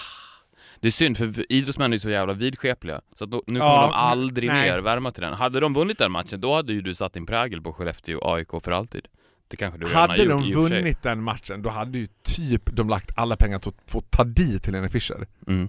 Det 0.84 0.90
är 0.90 0.92
synd 0.92 1.18
för 1.18 1.52
idrottsmän 1.52 1.94
är 1.94 1.98
så 1.98 2.10
jävla 2.10 2.34
vidskepliga, 2.34 3.02
så 3.16 3.26
då, 3.26 3.44
nu 3.48 3.60
kommer 3.60 3.72
Ja, 3.74 3.82
de 3.82 3.94
aldrig 3.94 4.50
nej. 4.50 4.70
mer 4.72 4.80
värma 4.80 5.12
till 5.12 5.22
den. 5.24 5.34
Hade 5.34 5.60
de 5.60 5.74
vunnit 5.74 5.98
den 5.98 6.12
matchen, 6.12 6.42
då 6.42 6.54
hade 6.56 6.74
ju 6.74 6.82
du 6.82 6.96
satt 6.96 7.14
din 7.14 7.26
prägel 7.26 7.62
på 7.62 7.74
Skellefteå 7.74 8.20
AIK 8.34 8.48
för 8.64 8.72
alltid. 8.72 9.08
Det 9.48 9.58
kanske 9.58 9.80
du 9.80 9.86
redan 9.86 10.10
Hade 10.10 10.24
gjort 10.24 10.30
de 10.30 10.56
och 10.56 10.70
vunnit 10.70 11.02
den 11.04 11.24
matchen, 11.24 11.62
då 11.62 11.70
hade 11.70 11.98
ju 11.98 12.08
typ 12.24 12.76
de 12.76 12.90
lagt 12.90 13.12
alla 13.16 13.36
pengar 13.38 13.60
på 13.60 13.70
att 13.70 13.92
få 13.92 14.02
ta 14.02 14.24
dit 14.24 14.66
Helena 14.66 14.90
Fischer. 14.90 15.28
Mm. 15.48 15.68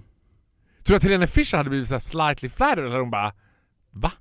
Tror 0.83 0.93
du 0.93 0.95
att 0.95 1.03
Helena 1.03 1.27
Fischer 1.27 1.57
hade 1.57 1.69
blivit 1.69 1.87
så 1.87 1.93
här 1.93 1.99
slightly 1.99 2.49
flattered 2.49 2.85
eller 2.85 2.99
hon 2.99 3.11
bara 3.11 3.33
Va? 3.91 4.11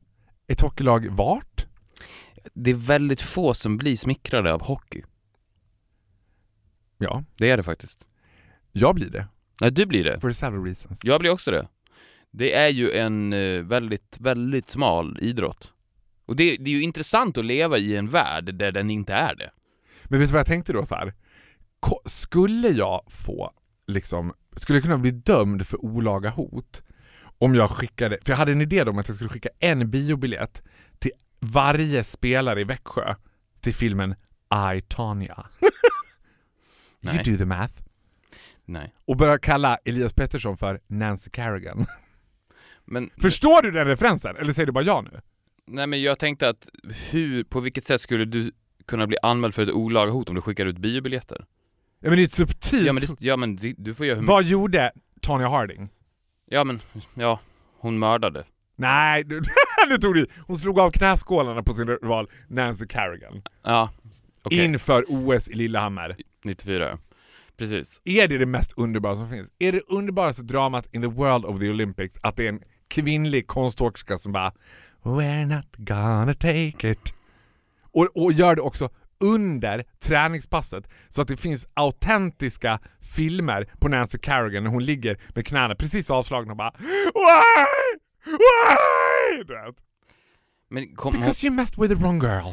Ett 0.48 0.60
hockeylag 0.60 1.06
vart? 1.10 1.66
Det 2.54 2.70
är 2.70 2.74
väldigt 2.74 3.22
få 3.22 3.54
som 3.54 3.76
blir 3.76 3.96
smickrade 3.96 4.52
av 4.54 4.62
hockey. 4.62 5.02
Ja, 6.98 7.24
Det 7.38 7.50
är 7.50 7.56
det 7.56 7.62
faktiskt. 7.62 8.06
jag 8.72 8.94
blir 8.94 9.10
det. 9.10 9.26
Nej, 9.60 9.70
du 9.70 9.86
blir 9.86 10.04
det. 10.04 10.20
For 10.20 10.32
several 10.32 10.64
reasons. 10.64 11.00
Jag 11.02 11.20
blir 11.20 11.30
också 11.30 11.50
det. 11.50 11.68
Det 12.30 12.54
är 12.54 12.68
ju 12.68 12.92
en 12.92 13.32
eh, 13.32 13.62
väldigt, 13.62 14.16
väldigt 14.20 14.70
smal 14.70 15.18
idrott. 15.20 15.72
Och 16.26 16.36
det, 16.36 16.56
det 16.56 16.70
är 16.70 16.74
ju 16.74 16.82
intressant 16.82 17.38
att 17.38 17.44
leva 17.44 17.78
i 17.78 17.96
en 17.96 18.08
värld 18.08 18.54
där 18.54 18.72
den 18.72 18.90
inte 18.90 19.14
är 19.14 19.34
det. 19.34 19.50
Men 20.04 20.20
vet 20.20 20.28
du 20.28 20.32
vad 20.32 20.40
jag 20.40 20.46
tänkte 20.46 20.72
då 20.72 20.86
så 20.86 20.94
här? 20.94 21.14
Skulle 22.04 22.68
jag 22.68 23.04
få, 23.08 23.52
liksom, 23.86 24.32
skulle 24.56 24.76
jag 24.76 24.82
kunna 24.82 24.98
bli 24.98 25.10
dömd 25.10 25.66
för 25.66 25.84
olaga 25.84 26.30
hot 26.30 26.82
om 27.38 27.54
jag 27.54 27.70
skickade, 27.70 28.18
för 28.22 28.32
jag 28.32 28.36
hade 28.36 28.52
en 28.52 28.60
idé 28.60 28.84
då 28.84 28.90
om 28.90 28.98
att 28.98 29.08
jag 29.08 29.14
skulle 29.14 29.30
skicka 29.30 29.48
en 29.58 29.90
biobiljett 29.90 30.62
till 30.98 31.12
varje 31.40 32.04
spelare 32.04 32.60
i 32.60 32.64
Växjö 32.64 33.14
till 33.60 33.74
filmen 33.74 34.14
I, 34.76 34.80
Tonya. 34.80 35.46
you 37.04 37.22
do 37.22 37.36
the 37.36 37.44
math. 37.44 37.83
Nej. 38.64 38.94
Och 39.04 39.16
börja 39.16 39.38
kalla 39.38 39.78
Elias 39.84 40.12
Pettersson 40.12 40.56
för 40.56 40.80
Nancy 40.86 41.30
Kerrigan. 41.30 41.86
Men, 42.84 43.10
Förstår 43.20 43.62
du 43.62 43.70
den 43.70 43.86
referensen? 43.86 44.36
Eller 44.36 44.52
säger 44.52 44.66
du 44.66 44.72
bara 44.72 44.84
ja 44.84 45.00
nu? 45.00 45.20
nej 45.66 45.86
men 45.86 46.02
jag 46.02 46.18
tänkte 46.18 46.48
att 46.48 46.68
hur, 47.10 47.44
på 47.44 47.60
vilket 47.60 47.84
sätt 47.84 48.00
skulle 48.00 48.24
du 48.24 48.52
kunna 48.86 49.06
bli 49.06 49.16
anmäld 49.22 49.54
för 49.54 49.62
ett 49.62 49.70
olaga 49.70 50.12
hot 50.12 50.28
om 50.28 50.34
du 50.34 50.40
skickar 50.40 50.66
ut 50.66 50.78
biobiljetter? 50.78 51.44
Ja 52.00 52.08
men 52.08 52.16
det 52.16 52.22
är 52.22 52.24
ett 52.24 52.32
subtilt... 52.32 52.86
Ja 52.86 52.92
men, 52.92 53.00
det, 53.00 53.16
ja, 53.18 53.36
men 53.36 53.56
det, 53.56 53.74
du 53.78 53.94
får 53.94 54.06
göra 54.06 54.18
hur 54.18 54.26
Vad 54.26 54.44
gjorde 54.44 54.92
Tonya 55.20 55.48
Harding? 55.48 55.88
Ja 56.46 56.64
men, 56.64 56.80
ja, 57.14 57.40
hon 57.78 57.98
mördade. 57.98 58.44
Nej, 58.76 59.24
du, 59.24 59.42
nu 59.88 59.98
tog 59.98 60.14
du 60.14 60.26
Hon 60.46 60.56
slog 60.56 60.78
av 60.78 60.90
knäskålarna 60.90 61.62
på 61.62 61.74
sin 61.74 61.88
rival 61.88 62.30
Nancy 62.48 62.86
Kerrigan. 62.88 63.42
Ja, 63.62 63.90
okej. 64.42 64.64
Inför 64.64 65.04
OS 65.08 65.48
i 65.48 65.54
Lillehammer. 65.54 66.16
94. 66.44 66.98
Precis. 67.56 68.00
Är 68.04 68.28
det 68.28 68.38
det 68.38 68.46
mest 68.46 68.72
underbara 68.76 69.16
som 69.16 69.28
finns? 69.30 69.48
Är 69.58 69.72
det 69.72 69.80
underbaraste 69.88 70.42
dramat 70.42 70.94
in 70.94 71.02
the 71.02 71.08
world 71.08 71.44
of 71.44 71.60
the 71.60 71.70
Olympics 71.70 72.18
att 72.22 72.36
det 72.36 72.44
är 72.44 72.48
en 72.48 72.62
kvinnlig 72.88 73.46
konståkerska 73.46 74.18
som 74.18 74.32
bara 74.32 74.52
We're 75.02 75.46
not 75.46 75.76
gonna 75.76 76.34
take 76.34 76.90
it. 76.90 77.14
Och, 77.92 78.08
och 78.14 78.32
gör 78.32 78.56
det 78.56 78.62
också 78.62 78.90
under 79.20 79.84
träningspasset 80.00 80.88
så 81.08 81.22
att 81.22 81.28
det 81.28 81.36
finns 81.36 81.66
autentiska 81.74 82.80
filmer 83.00 83.68
på 83.80 83.88
Nancy 83.88 84.18
Kerrigan 84.22 84.64
när 84.64 84.70
hon 84.70 84.84
ligger 84.84 85.20
med 85.34 85.46
knäna 85.46 85.74
precis 85.74 86.10
avslagna 86.10 86.52
och 86.52 86.56
bara 86.56 86.72
Why? 86.78 87.66
Why? 88.24 89.72
Men, 90.68 90.96
kom, 90.96 91.12
hon, 91.14 91.20
Because 91.20 91.46
you 91.46 91.54
messed 91.54 91.78
with 91.78 91.94
the 91.94 92.00
wrong 92.00 92.22
girl. 92.22 92.52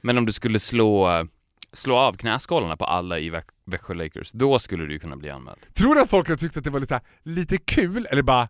men 0.00 0.18
om 0.18 0.26
du 0.26 0.32
skulle 0.32 0.60
slå, 0.60 1.08
slå 1.72 1.96
av 1.96 2.12
knäskålarna 2.12 2.76
på 2.76 2.84
alla 2.84 3.18
i 3.18 3.30
Vä- 3.30 3.42
Växjö 3.66 3.94
Lakers, 3.94 4.32
då 4.32 4.58
skulle 4.58 4.86
du 4.86 4.98
kunna 4.98 5.16
bli 5.16 5.30
anmäld. 5.30 5.58
Tror 5.74 5.94
du 5.94 6.00
att 6.00 6.10
folk 6.10 6.28
har 6.28 6.36
tyckt 6.36 6.56
att 6.56 6.64
det 6.64 6.70
var 6.70 6.80
lite, 6.80 7.00
lite 7.22 7.58
kul 7.58 8.06
eller 8.10 8.22
bara 8.22 8.48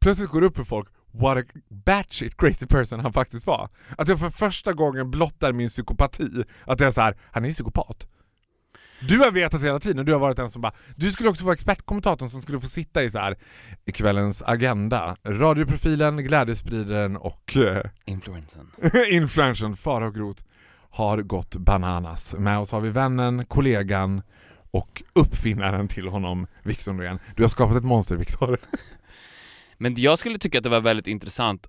plötsligt 0.00 0.30
går 0.30 0.40
det 0.40 0.46
upp 0.46 0.56
för 0.56 0.64
folk 0.64 0.88
what 1.12 1.38
a 1.38 1.42
batshit 1.68 2.36
crazy 2.36 2.66
person 2.66 3.00
han 3.00 3.12
faktiskt 3.12 3.46
var? 3.46 3.68
Att 3.98 4.08
jag 4.08 4.18
för 4.20 4.30
första 4.30 4.72
gången 4.72 5.10
blottar 5.10 5.52
min 5.52 5.68
psykopati, 5.68 6.44
att 6.66 6.78
det 6.78 6.86
är 6.86 6.90
så 6.90 7.00
här, 7.00 7.16
han 7.32 7.44
är 7.44 7.48
ju 7.48 7.52
psykopat. 7.54 8.06
Du 9.08 9.18
har 9.18 9.30
vetat 9.30 9.62
hela 9.62 9.80
tiden 9.80 9.98
och 9.98 10.04
du 10.04 10.12
har 10.12 10.20
varit 10.20 10.36
den 10.36 10.50
som 10.50 10.62
bara, 10.62 10.72
du 10.96 11.12
skulle 11.12 11.28
också 11.28 11.44
vara 11.44 11.54
expertkommentatorn 11.54 12.28
som 12.28 12.42
skulle 12.42 12.60
få 12.60 12.66
sitta 12.66 13.02
i 13.02 13.10
så 13.10 13.18
här 13.18 13.38
i 13.84 13.92
kvällens 13.92 14.42
agenda. 14.42 15.16
Radioprofilen, 15.24 16.16
glädjespridaren 16.16 17.16
och 17.16 17.56
eh, 17.56 17.82
Influensen. 18.04 18.70
influencern 19.10 19.76
Farao 19.76 20.10
Groth 20.10 20.44
har 20.92 21.22
gått 21.22 21.56
bananas. 21.56 22.34
Med 22.38 22.58
oss 22.58 22.70
har 22.70 22.80
vi 22.80 22.90
vännen, 22.90 23.44
kollegan 23.46 24.22
och 24.70 25.02
uppfinnaren 25.12 25.88
till 25.88 26.08
honom, 26.08 26.46
Viktor 26.62 26.92
Norén. 26.92 27.18
Du 27.36 27.42
har 27.42 27.48
skapat 27.48 27.76
ett 27.76 27.84
monster, 27.84 28.16
Viktor. 28.16 28.58
Men 29.78 29.94
jag 29.96 30.18
skulle 30.18 30.38
tycka 30.38 30.58
att 30.58 30.64
det 30.64 30.70
var 30.70 30.80
väldigt 30.80 31.06
intressant, 31.06 31.66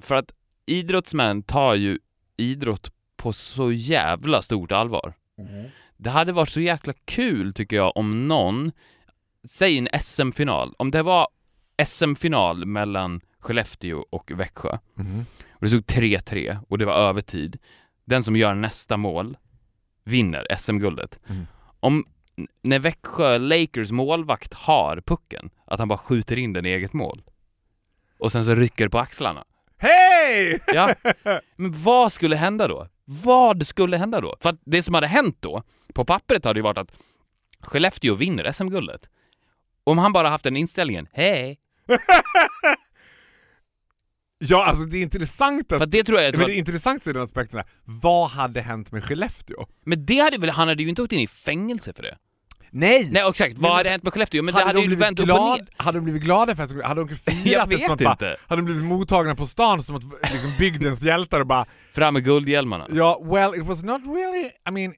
för 0.00 0.14
att 0.14 0.32
idrottsmän 0.66 1.42
tar 1.42 1.74
ju 1.74 1.98
idrott 2.36 2.92
på 3.16 3.32
så 3.32 3.72
jävla 3.72 4.42
stort 4.42 4.72
allvar. 4.72 5.14
Det 5.96 6.10
hade 6.10 6.32
varit 6.32 6.48
så 6.48 6.60
jäkla 6.60 6.92
kul 7.04 7.52
tycker 7.52 7.76
jag 7.76 7.96
om 7.96 8.28
någon, 8.28 8.72
säg 9.48 9.78
en 9.78 9.88
SM-final, 10.00 10.74
om 10.78 10.90
det 10.90 11.02
var 11.02 11.26
SM-final 11.86 12.66
mellan 12.66 13.20
Skellefteå 13.38 14.04
och 14.10 14.30
Växjö 14.34 14.78
Mhm. 14.94 15.26
och 15.50 15.60
det 15.60 15.68
stod 15.68 15.86
3-3 15.86 16.58
och 16.68 16.78
det 16.78 16.84
var 16.84 16.94
övertid. 16.94 17.58
Den 18.10 18.22
som 18.22 18.36
gör 18.36 18.54
nästa 18.54 18.96
mål 18.96 19.36
vinner 20.04 20.46
SM-guldet. 20.58 21.18
Mm. 21.28 21.46
Om 21.80 22.04
när 22.62 22.78
Växjö 22.78 23.38
Lakers 23.38 23.90
målvakt 23.90 24.54
har 24.54 25.02
pucken, 25.06 25.50
att 25.66 25.78
han 25.78 25.88
bara 25.88 25.98
skjuter 25.98 26.38
in 26.38 26.52
den 26.52 26.66
i 26.66 26.68
eget 26.68 26.92
mål. 26.92 27.22
Och 28.18 28.32
sen 28.32 28.44
så 28.44 28.54
rycker 28.54 28.88
på 28.88 28.98
axlarna. 28.98 29.44
Hej! 29.78 30.60
Ja, 30.66 30.94
men 31.56 31.82
vad 31.82 32.12
skulle 32.12 32.36
hända 32.36 32.68
då? 32.68 32.88
Vad 33.04 33.66
skulle 33.66 33.96
hända 33.96 34.20
då? 34.20 34.36
För 34.40 34.48
att 34.48 34.60
det 34.64 34.82
som 34.82 34.94
hade 34.94 35.06
hänt 35.06 35.36
då, 35.40 35.62
på 35.94 36.04
pappret 36.04 36.44
hade 36.44 36.58
ju 36.58 36.64
varit 36.64 36.78
att 36.78 37.02
Skellefteå 37.60 38.14
vinner 38.14 38.52
SM-guldet. 38.52 39.08
Om 39.84 39.98
han 39.98 40.12
bara 40.12 40.28
haft 40.28 40.44
den 40.44 40.56
inställningen, 40.56 41.08
hej. 41.12 41.58
Ja, 44.42 44.64
alltså 44.64 44.84
det 44.84 44.98
intressanta... 44.98 45.78
För 45.78 45.86
det 45.86 46.04
tror 46.04 46.20
jag 46.20 46.28
att 46.28 46.34
men 46.34 46.40
var, 46.40 46.48
det 46.48 46.54
intressanta 46.54 47.10
i 47.10 47.12
den 47.12 47.22
aspekten 47.22 47.58
är, 47.58 47.66
vad 47.84 48.30
hade 48.30 48.60
hänt 48.60 48.92
med 48.92 49.04
Skellefteå? 49.04 49.66
Men 49.84 50.06
det 50.06 50.18
hade 50.18 50.38
väl, 50.38 50.50
han 50.50 50.68
hade 50.68 50.82
ju 50.82 50.88
inte 50.88 51.02
åkt 51.02 51.12
in 51.12 51.20
i 51.20 51.26
fängelse 51.26 51.92
för 51.92 52.02
det. 52.02 52.16
Nej! 52.70 53.08
Nej 53.12 53.28
exakt, 53.28 53.54
vad 53.54 53.62
Men- 53.62 53.76
hade 53.76 53.90
hänt 53.90 54.02
med 54.02 54.12
Skellefteå? 54.12 54.42
Men 54.42 54.54
det 54.54 54.60
hade 54.60 54.78
de 54.78 54.86
blivit 54.86 55.04
vänt 55.04 55.18
upp 55.18 55.22
och 55.22 55.26
glad, 55.26 55.58
ner. 55.58 55.68
Hade 55.76 55.98
de 55.98 56.04
blivit 56.04 56.22
glada 56.22 56.56
för 56.56 56.62
att 56.62 56.84
Hade 56.84 57.04
de 57.04 57.08
firat 57.16 57.44
Jag 57.44 57.68
det 57.68 57.78
som 57.78 57.92
att 57.94 58.18
bara. 58.18 58.36
Hade 58.46 58.62
de 58.62 58.64
blivit 58.64 58.84
mottagna 58.84 59.34
på 59.34 59.46
stan 59.46 59.82
som 59.82 59.96
att 59.96 60.02
liksom 60.32 60.52
bygdens 60.58 61.02
hjältar 61.02 61.40
och 61.40 61.46
bara 61.46 61.66
Fram 61.92 62.14
med 62.14 62.24
guldhjälmarna. 62.24 62.86
Ja, 62.90 63.22
well 63.24 63.60
it 63.60 63.66
was 63.66 63.82
not 63.82 64.02
really, 64.06 64.50
I 64.68 64.70
mean 64.70 64.94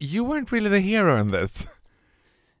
You 0.00 0.26
weren't 0.26 0.50
really 0.50 0.70
the 0.70 0.78
hero 0.78 1.20
in 1.20 1.32
this. 1.32 1.66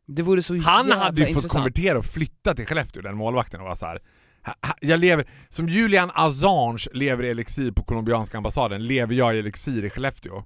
Det 0.06 0.22
vore 0.22 0.42
så 0.42 0.56
Han 0.56 0.90
hade 0.90 1.22
ju 1.22 1.34
fått 1.34 1.48
konvertera 1.48 1.98
och 1.98 2.04
flytta 2.04 2.54
till 2.54 2.66
Skellefteå, 2.66 3.02
den 3.02 3.16
målvakten, 3.16 3.60
och 3.60 3.66
vara 3.66 3.76
så 3.76 3.86
här. 3.86 4.02
"Ha- 4.48 4.68
ha- 4.68 4.76
Jag 4.80 5.00
lever, 5.00 5.26
som 5.48 5.68
Julian 5.68 6.10
Assange 6.14 6.86
lever 6.92 7.24
i 7.24 7.28
elixir 7.30 7.70
på 7.70 7.82
colombianska 7.84 8.36
ambassaden, 8.36 8.86
lever 8.86 9.14
jag 9.14 9.36
i 9.36 9.38
elixir 9.38 9.84
i 9.84 9.90
Skellefteå. 9.90 10.44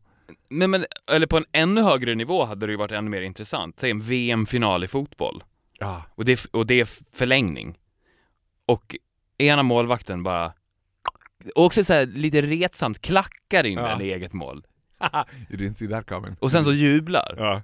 Men, 0.51 0.71
men, 0.71 0.85
eller 1.13 1.27
på 1.27 1.37
en 1.37 1.45
ännu 1.53 1.83
högre 1.83 2.15
nivå 2.15 2.45
hade 2.45 2.67
det 2.67 2.71
ju 2.73 2.77
varit 2.79 2.93
ännu 2.93 3.11
mer 3.11 3.23
intressant. 3.23 3.79
Säg 3.81 3.91
en 3.91 4.01
VM-final 4.01 4.85
i 4.85 4.87
fotboll. 4.89 5.45
Ja. 5.79 6.03
Och 6.15 6.25
det, 6.25 6.47
och 6.53 6.67
det 6.67 6.81
är 6.81 6.85
förlängning. 7.17 7.79
Och 8.67 8.97
ena 9.39 9.63
målvakten 9.63 10.23
bara... 10.23 10.53
Och 11.55 11.65
också 11.65 11.85
så 11.85 11.93
här, 11.93 12.07
lite 12.07 12.43
retsamt 12.43 13.03
klackar 13.03 13.67
in 13.67 13.79
Ja. 13.79 13.89
den 13.89 14.01
i 14.01 14.05
eget 14.05 14.33
mål. 14.33 14.65
you 15.51 15.59
didn't 15.61 15.75
see 15.75 15.89
that 15.89 16.07
coming. 16.09 16.37
Och 16.41 16.51
sen 16.53 16.65
så 16.65 16.73
jublar. 16.73 17.35
Ja. 17.39 17.63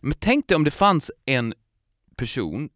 Men 0.00 0.14
tänk 0.18 0.48
dig 0.48 0.56
om 0.56 0.64
det 0.64 0.70
fanns 0.70 1.10
en 1.24 1.54
person 2.16 2.68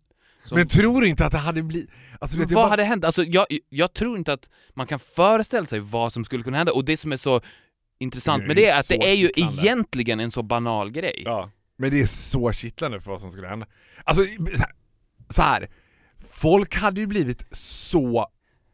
som... 0.44 0.58
Men 0.58 0.68
tror 0.68 1.00
du 1.00 1.08
inte 1.08 1.26
att 1.26 1.32
det 1.32 1.38
hade 1.38 1.62
blivit... 1.62 1.90
Alltså, 2.22 2.38
vet, 2.38 2.50
vad 2.50 2.64
bara- 2.64 2.70
hade 2.70 2.84
hänt? 2.84 3.04
Alltså 3.04 3.24
jag, 3.24 3.46
jag 3.68 3.92
tror 3.94 4.18
inte 4.18 4.32
att 4.32 4.48
man 4.74 4.86
kan 4.86 4.98
föreställa 4.98 5.66
sig 5.66 5.80
vad 5.80 6.12
som 6.12 6.24
skulle 6.24 6.42
kunna 6.42 6.56
hända 6.56 6.72
och 6.72 6.84
det 6.84 6.96
som 6.96 7.12
är 7.12 7.16
så 7.16 7.40
intressant 7.98 8.46
med 8.46 8.56
det 8.56 8.66
är 8.66 8.80
att 8.80 8.88
det 8.88 8.94
är 9.10 9.14
ju 9.14 9.26
kittlande. 9.26 9.62
egentligen 9.62 10.20
en 10.20 10.30
så 10.30 10.42
banal 10.42 10.90
grej. 10.90 11.22
Ja. 11.24 11.50
Men 11.78 11.90
det 11.90 12.00
är 12.00 12.06
så 12.06 12.52
kittlande 12.52 13.00
för 13.00 13.10
vad 13.10 13.20
som 13.20 13.30
skulle 13.30 13.48
hända. 13.48 13.66
Alltså, 14.04 14.24
så 15.28 15.42
här. 15.42 15.70
Folk 16.30 16.74
hade 16.76 17.00
ju 17.00 17.06
blivit 17.06 17.44
så 17.52 18.26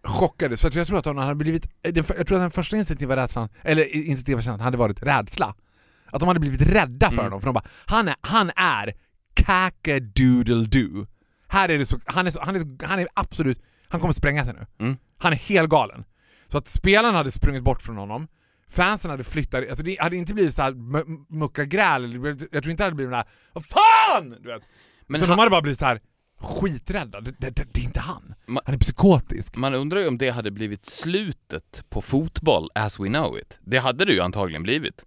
chockade 0.04 0.56
så 0.56 0.66
att 0.68 0.74
jag 0.74 0.86
tror 0.86 0.98
att 0.98 1.06
han 1.06 1.18
hade 1.18 1.34
blivit, 1.34 1.66
jag 1.82 2.06
tror 2.06 2.16
att 2.20 2.28
den 2.28 2.50
första 2.50 2.76
instinktiva 2.76 3.16
rädslan, 3.16 3.48
eller 3.62 3.94
instinktiva 3.96 4.40
känslan 4.40 4.60
hade 4.60 4.76
varit 4.76 5.02
rädsla. 5.02 5.54
Att 6.06 6.20
de 6.20 6.26
hade 6.28 6.40
blivit 6.40 6.62
rädda 6.62 7.06
för 7.06 7.12
Mm. 7.14 7.24
honom, 7.24 7.40
för 7.40 7.46
de 7.46 7.54
bara 7.54 7.64
han 7.86 8.08
är, 8.08 8.14
han 8.20 8.50
är 8.56 8.94
kakadoodle-doo. 9.34 11.06
Här 11.48 11.68
är 11.68 11.78
det 11.78 11.86
så, 11.86 11.98
han 12.04 12.26
är, 12.26 12.30
så, 12.30 12.40
han 12.40 12.56
är, 12.56 12.60
så, 12.60 12.86
han 12.86 12.98
är 12.98 13.08
absolut, 13.14 13.62
han 13.88 14.00
kommer 14.00 14.12
spränga 14.12 14.44
sig 14.44 14.54
nu. 14.54 14.66
Mm. 14.86 14.96
Han 15.18 15.32
är 15.32 15.36
helt 15.36 15.70
galen. 15.70 16.04
Så 16.46 16.58
att 16.58 16.68
spelarna 16.68 17.18
hade 17.18 17.30
sprungit 17.30 17.62
bort 17.62 17.82
från 17.82 17.96
honom, 17.96 18.28
fansen 18.70 19.10
hade 19.10 19.24
flyttat, 19.24 19.68
alltså 19.68 19.84
det 19.84 19.96
hade 20.00 20.16
inte 20.16 20.34
blivit 20.34 20.54
så 20.54 20.62
här 20.62 20.72
mu- 20.72 21.24
mucka 21.28 21.64
gräl, 21.64 22.04
eller 22.04 22.26
jag 22.26 22.38
tror 22.38 22.70
inte 22.70 22.82
det 22.82 22.84
hade 22.84 22.96
blivit 22.96 23.12
den 23.12 23.18
där 23.18 23.28
Vad 23.52 23.64
fan! 23.66 24.30
Du 24.42 24.48
vet. 24.48 24.62
Men 25.06 25.20
så 25.20 25.26
han, 25.26 25.36
de 25.36 25.38
hade 25.40 25.50
bara 25.50 25.62
blivit 25.62 25.78
så 25.78 25.84
här 25.84 26.00
skiträdda, 26.40 27.20
det, 27.20 27.34
det, 27.38 27.50
det, 27.50 27.80
är 27.80 27.84
inte 27.84 28.00
han. 28.00 28.34
Ma- 28.46 28.60
Han 28.64 28.74
är 28.74 28.78
psykotisk. 28.78 29.56
man 29.56 29.74
undrar 29.74 30.00
ju 30.00 30.08
om 30.08 30.18
det 30.18 30.30
hade 30.30 30.50
blivit 30.50 30.86
slutet 30.86 31.84
på 31.88 32.02
fotboll 32.02 32.68
as 32.74 33.00
we 33.00 33.08
know 33.08 33.38
it. 33.38 33.58
Det 33.60 33.78
hade 33.78 34.04
det 34.04 34.12
ju 34.12 34.20
antagligen 34.20 34.62
blivit. 34.62 35.04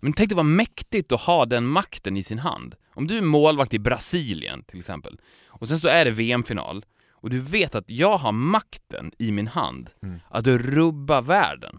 Men 0.00 0.12
tänk 0.12 0.28
dig 0.30 0.36
vad 0.36 0.44
mäktigt 0.46 1.12
att 1.12 1.20
ha 1.20 1.46
den 1.46 1.66
makten 1.66 2.16
i 2.16 2.22
sin 2.22 2.38
hand. 2.38 2.74
Om 2.94 3.06
du 3.06 3.18
är 3.18 3.22
målvakt 3.22 3.74
i 3.74 3.78
Brasilien 3.78 4.62
till 4.62 4.78
exempel, 4.78 5.18
och 5.60 5.68
sen 5.68 5.80
så 5.80 5.88
är 5.88 6.04
det 6.04 6.10
VM-final, 6.10 6.84
och 7.12 7.30
du 7.30 7.40
vet 7.40 7.74
att 7.74 7.84
jag 7.90 8.16
har 8.16 8.32
makten 8.32 9.12
i 9.18 9.32
min 9.32 9.46
hand 9.48 9.90
Mm. 10.02 10.18
att 10.30 10.46
rubba 10.46 11.20
världen. 11.20 11.78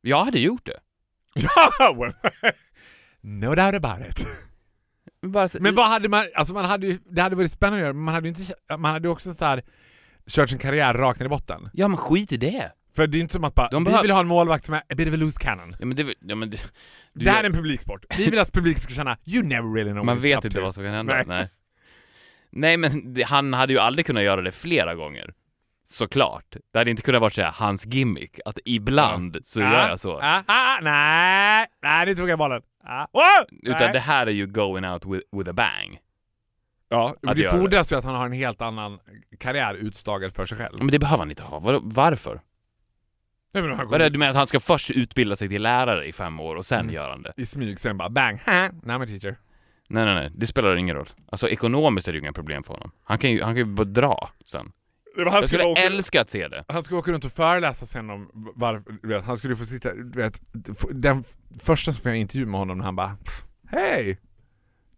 Jag 0.00 0.24
hade 0.24 0.38
gjort 0.38 0.66
det. 0.66 0.80
No 3.20 3.54
doubt 3.54 3.74
about 3.74 4.00
it. 4.10 4.26
Bara, 5.22 5.48
så- 5.48 5.58
Men 5.62 5.74
vad 5.74 5.88
hade 5.88 6.08
man, 6.08 6.24
alltså 6.34 6.54
man 6.54 6.64
hade 6.64 6.86
ju, 6.86 6.98
det 7.10 7.22
hade 7.22 7.36
varit 7.36 7.52
spännande 7.52 7.78
att 7.78 7.82
göra, 7.84 7.92
men 7.92 8.02
man 8.04 8.14
hade 8.14 8.28
ju 8.28 8.34
inte, 8.34 8.54
man 8.78 8.92
hade 8.92 9.08
också 9.08 9.34
så 9.34 9.44
här 9.44 9.62
kört 10.28 10.50
sin 10.50 10.58
karriär 10.58 10.94
rakt 10.94 11.20
ner 11.20 11.26
i 11.26 11.28
botten. 11.28 11.68
Ja 11.72 11.88
men 11.88 11.96
skit 11.96 12.32
i 12.32 12.36
det! 12.36 12.72
För 12.96 13.06
det 13.06 13.18
är 13.18 13.20
inte 13.20 13.32
som 13.32 13.44
att 13.44 13.54
bara, 13.54 13.68
De 13.68 13.84
vi 13.84 13.90
behöv- 13.90 14.02
vill 14.02 14.10
ha 14.10 14.20
en 14.20 14.26
målvakt 14.26 14.64
som 14.64 14.74
är 14.74 14.78
a 14.80 14.94
bit 14.96 15.08
of 15.08 15.14
a 15.14 15.16
loose 15.16 15.38
cannon. 15.40 15.76
Ja 15.80 15.86
men 15.86 15.96
det, 15.96 16.14
ja, 16.20 16.34
men 16.34 16.50
det, 16.50 16.56
det 17.12 17.30
här 17.30 17.36
gör- 17.36 17.44
är 17.44 17.46
en 17.50 17.52
publiksport. 17.56 18.04
Vi 18.18 18.30
vill 18.30 18.38
att 18.38 18.52
publiken 18.52 18.80
ska 18.80 18.94
känna, 18.94 19.16
you 19.24 19.42
never 19.42 19.74
really 19.74 19.90
know 19.92 20.04
Man 20.04 20.20
vet 20.20 20.44
inte 20.44 20.58
to." 20.58 20.62
vad 20.64 20.74
som 20.74 20.84
kan 20.84 20.92
hända. 20.92 21.14
Nej. 21.14 21.24
Nej, 21.26 21.48
Nej 22.56 22.76
men 22.76 23.16
han 23.26 23.54
hade 23.54 23.72
ju 23.72 23.78
aldrig 23.78 24.06
kunnat 24.06 24.22
göra 24.22 24.42
det 24.42 24.52
flera 24.52 24.94
gånger. 24.94 25.34
Såklart. 25.88 26.56
Det 26.72 26.78
hade 26.78 26.90
inte 26.90 27.02
kunnat 27.02 27.20
vara 27.20 27.30
så 27.30 27.42
här, 27.42 27.50
hans 27.50 27.86
gimmick, 27.86 28.38
att 28.44 28.58
ibland 28.64 29.38
så 29.42 29.60
Ah, 29.62 29.72
gör 29.72 29.88
jag 29.88 30.00
så. 30.00 30.20
Ah, 30.22 30.42
ah, 30.46 30.78
nej, 30.82 31.66
nej, 31.82 32.06
nu 32.06 32.14
tog 32.14 32.28
jag 32.28 32.38
bollen. 32.38 32.62
Ah, 32.84 33.06
wow, 33.12 33.58
Utan 33.62 33.80
nej. 33.80 33.92
det 33.92 34.00
här 34.00 34.26
är 34.26 34.30
ju 34.30 34.46
going 34.46 34.84
out 34.84 35.04
with, 35.06 35.26
with 35.36 35.50
a 35.50 35.52
bang. 35.52 35.98
Ja, 36.88 37.14
men 37.22 37.30
att 37.30 37.36
det 37.36 37.50
fordras 37.50 37.92
ju 37.92 37.96
att 37.96 38.04
han 38.04 38.14
har 38.14 38.26
en 38.26 38.32
helt 38.32 38.62
annan 38.62 38.98
karriär 39.38 39.74
utstagad 39.74 40.34
för 40.34 40.46
sig 40.46 40.58
själv. 40.58 40.78
Men 40.78 40.86
det 40.90 40.98
behöver 40.98 41.18
han 41.18 41.30
inte 41.30 41.42
ha. 41.42 41.58
Var, 41.58 41.80
varför? 41.82 42.40
Nej, 43.54 43.62
men 43.62 43.76
han 43.76 43.86
kommer 43.86 44.10
du 44.10 44.18
menar 44.18 44.30
att 44.30 44.36
han 44.36 44.46
ska 44.46 44.60
först 44.60 44.90
utbilda 44.90 45.36
sig 45.36 45.48
till 45.48 45.62
lärare 45.62 46.06
i 46.06 46.12
fem 46.12 46.40
år 46.40 46.56
och 46.56 46.66
sen 46.66 46.80
Mm. 46.80 46.94
gör 46.94 47.10
han 47.10 47.22
det? 47.22 47.32
i 47.36 47.46
smyg, 47.46 47.80
sen 47.80 47.96
bara 47.98 48.08
bang, 48.10 48.40
ha, 48.46 48.62
now 48.62 48.72
I'm 49.00 49.02
a 49.02 49.06
teacher. 49.06 49.36
Nej, 49.88 50.04
nej, 50.04 50.14
nej. 50.14 50.30
Det 50.34 50.46
spelar 50.46 50.76
ingen 50.76 50.96
roll. 50.96 51.08
Alltså 51.28 51.48
ekonomiskt 51.48 52.08
är 52.08 52.12
det 52.12 52.16
ju 52.16 52.22
inga 52.22 52.32
problem 52.32 52.62
för 52.62 52.72
honom. 52.74 52.90
Han 53.04 53.18
kan 53.18 53.30
ju, 53.30 53.42
han 53.42 53.54
kan 53.54 53.56
ju 53.56 53.64
bara 53.64 53.84
dra 53.84 54.30
sen. 54.44 54.72
Han 55.16 55.24
Jag 55.34 55.44
skulle, 55.44 55.64
åka, 55.64 55.82
älska 55.82 56.20
att 56.20 56.30
se 56.30 56.48
det. 56.48 56.64
han 56.68 56.84
skulle 56.84 56.98
åka 56.98 57.12
runt 57.12 57.24
och 57.24 57.32
föreläsa 57.32 57.86
sen 57.86 58.10
om 58.10 58.30
varför, 58.54 59.20
han 59.20 59.36
skulle 59.36 59.56
få 59.56 59.64
sitta, 59.64 59.94
du 59.94 60.22
vet, 60.22 60.40
den 60.90 61.24
första 61.60 61.92
som 61.92 62.10
jag 62.10 62.18
intervju 62.20 62.46
med 62.46 62.60
honom 62.60 62.78
när 62.78 62.84
han 62.84 62.96
bara 62.96 63.16
Hej! 63.70 64.20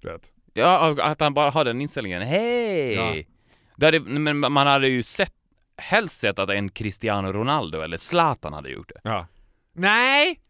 Du 0.00 0.08
vet. 0.08 0.32
Ja, 0.54 0.96
att 1.02 1.20
han 1.20 1.34
bara 1.34 1.50
har 1.50 1.64
den 1.64 1.80
inställningen. 1.80 2.22
Hej! 2.22 3.28
Ja. 3.76 4.00
Men 4.00 4.38
man 4.52 4.66
hade 4.66 4.88
ju 4.88 5.02
sett, 5.02 5.32
helst 5.76 6.18
sett 6.20 6.38
att 6.38 6.50
en 6.50 6.68
Cristiano 6.68 7.32
Ronaldo 7.32 7.80
eller 7.80 7.96
Zlatan 7.96 8.52
hade 8.52 8.70
gjort 8.70 8.88
det. 8.88 9.00
Ja. 9.04 9.26
Nej! 9.72 10.40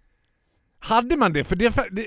Hade 0.78 1.16
man 1.16 1.32
det? 1.32 1.44
För 1.44 1.56
det, 1.56 1.70
för 1.70 1.88
det, 1.90 2.06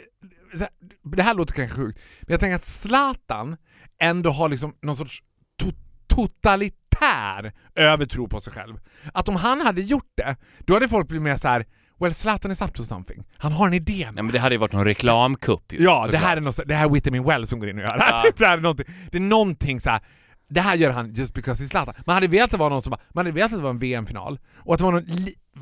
det 1.15 1.23
här 1.23 1.33
låter 1.33 1.53
kanske 1.53 1.77
sjukt, 1.77 1.99
men 2.21 2.31
jag 2.31 2.39
tänker 2.39 2.55
att 2.55 2.65
Zlatan 2.65 3.57
ändå 3.99 4.31
har 4.31 4.49
liksom 4.49 4.75
någon 4.81 4.95
sorts 4.95 5.23
to 5.57 5.71
totalitär 6.07 7.53
övertro 7.75 8.27
på 8.27 8.41
sig 8.41 8.53
själv. 8.53 8.77
Att 9.13 9.29
om 9.29 9.35
han 9.35 9.61
hade 9.61 9.81
gjort 9.81 10.11
det, 10.15 10.35
då 10.59 10.73
hade 10.73 10.87
folk 10.87 11.07
blivit 11.07 11.23
mer 11.23 11.37
så 11.37 11.47
här. 11.47 11.65
Well, 11.99 12.13
Zlatan 12.13 12.51
is 12.51 12.61
up 12.61 12.73
to 12.73 12.83
something. 12.83 13.23
Han 13.37 13.51
har 13.51 13.67
en 13.67 13.73
idé. 13.73 14.09
Nej 14.13 14.23
men 14.23 14.31
det 14.31 14.39
hade 14.39 14.55
ju 14.55 14.59
varit 14.59 14.73
någon 14.73 14.85
reklamkupp 14.85 15.73
ju. 15.73 15.83
Ja, 15.83 16.07
det 16.11 16.17
här 16.17 16.37
är, 16.37 16.41
något, 16.41 16.59
det 16.65 16.75
här 16.75 16.85
är 16.85 16.89
Vitamin 16.89 17.23
Well 17.23 17.47
som 17.47 17.59
går 17.59 17.69
in 17.69 17.77
och 17.77 17.83
gör. 17.83 17.97
Ja. 18.09 18.23
det, 18.37 18.45
här 18.45 18.57
är 18.57 18.61
någonting, 18.61 18.85
det 19.11 19.17
är 19.17 19.21
någonting 19.21 19.79
så 19.79 19.89
här. 19.89 20.01
Det 20.49 20.61
här 20.61 20.75
gör 20.75 20.91
han 20.91 21.13
just 21.13 21.33
because 21.33 21.63
he's 21.63 21.67
Zlatan. 21.67 21.95
Man 22.05 22.13
hade 22.13 22.27
velat 22.27 22.45
att 22.45 22.51
det 22.51 22.57
var 22.57 22.69
någon 22.69 22.81
som 22.81 22.91
man 22.91 23.25
hade 23.25 23.31
velat 23.31 23.51
att 23.51 23.57
det 23.57 23.63
var 23.63 23.69
en 23.69 23.79
VM-final, 23.79 24.39
och 24.55 24.73
att 24.73 24.79
det 24.79 24.85
var 24.85 24.91
någon, 24.91 25.05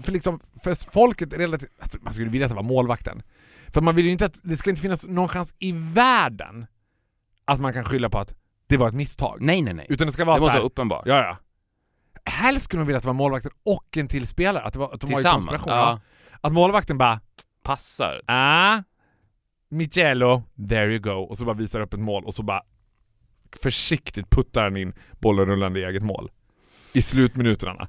för 0.04 0.12
liksom, 0.12 0.40
för 0.64 0.92
folket 0.92 1.34
relativt, 1.34 1.70
alltså, 1.82 1.98
man 2.02 2.14
skulle 2.14 2.30
vilja 2.30 2.46
att 2.46 2.52
det 2.52 2.56
var 2.56 2.64
målvakten. 2.64 3.22
För 3.74 3.82
man 3.82 3.96
vill 3.96 4.06
ju 4.06 4.12
inte 4.12 4.26
att, 4.26 4.40
det 4.44 4.58
ska 4.58 4.70
inte 4.70 4.82
finnas 4.82 5.08
någon 5.08 5.28
chans 5.28 5.56
i 5.60 5.72
världen 5.72 6.68
att 7.46 7.60
man 7.60 7.74
kan 7.74 7.84
skylla 7.84 8.10
på 8.10 8.20
att 8.20 8.36
det 8.68 8.78
var 8.78 8.88
ett 8.88 8.94
misstag. 8.94 9.38
Nej, 9.42 9.62
nej, 9.62 9.74
nej. 9.74 9.86
Utan 9.90 10.08
det 10.08 10.14
ska 10.14 10.22
Det 10.22 10.28
vara 10.28 10.38
så 10.38 10.44
måste 10.44 10.58
vara 10.58 10.66
uppenbart. 10.66 11.04
Ja, 11.06 11.16
ja. 11.24 11.38
Helst 12.32 12.66
skulle 12.66 12.80
man 12.80 12.88
vilja 12.88 12.98
att 12.98 13.04
det 13.04 13.08
var 13.08 13.14
målvakten 13.14 13.52
och 13.66 13.98
en 13.98 14.08
till 14.08 14.28
spelare, 14.28 14.64
att, 14.64 14.74
det 14.74 14.80
var, 14.80 14.94
att 14.94 15.02
de 15.02 15.08
var 15.08 15.14
i 15.14 15.16
Tillsammans. 15.16 15.46
konspiration. 15.50 15.74
Ja. 15.74 16.00
Att 16.42 16.54
målvakten 16.54 16.98
bara 16.98 17.20
Passar. 17.64 18.22
Ah, 18.28 18.84
Michello, 19.70 20.44
there 20.70 20.90
you 20.90 21.00
go. 21.00 21.12
Och 21.12 21.38
så 21.38 21.46
bara 21.46 21.56
visar 21.56 21.80
upp 21.82 21.94
ett 21.94 22.00
mål 22.00 22.26
och 22.26 22.36
så 22.36 22.44
bara 22.44 22.62
försiktigt 23.62 24.30
puttar 24.30 24.64
han 24.64 24.78
in 24.78 24.94
bollen 25.20 25.46
rullande 25.46 25.80
i 25.80 25.84
eget 25.84 26.04
mål. 26.04 26.32
I 26.94 27.02
slutminuterna. 27.02 27.88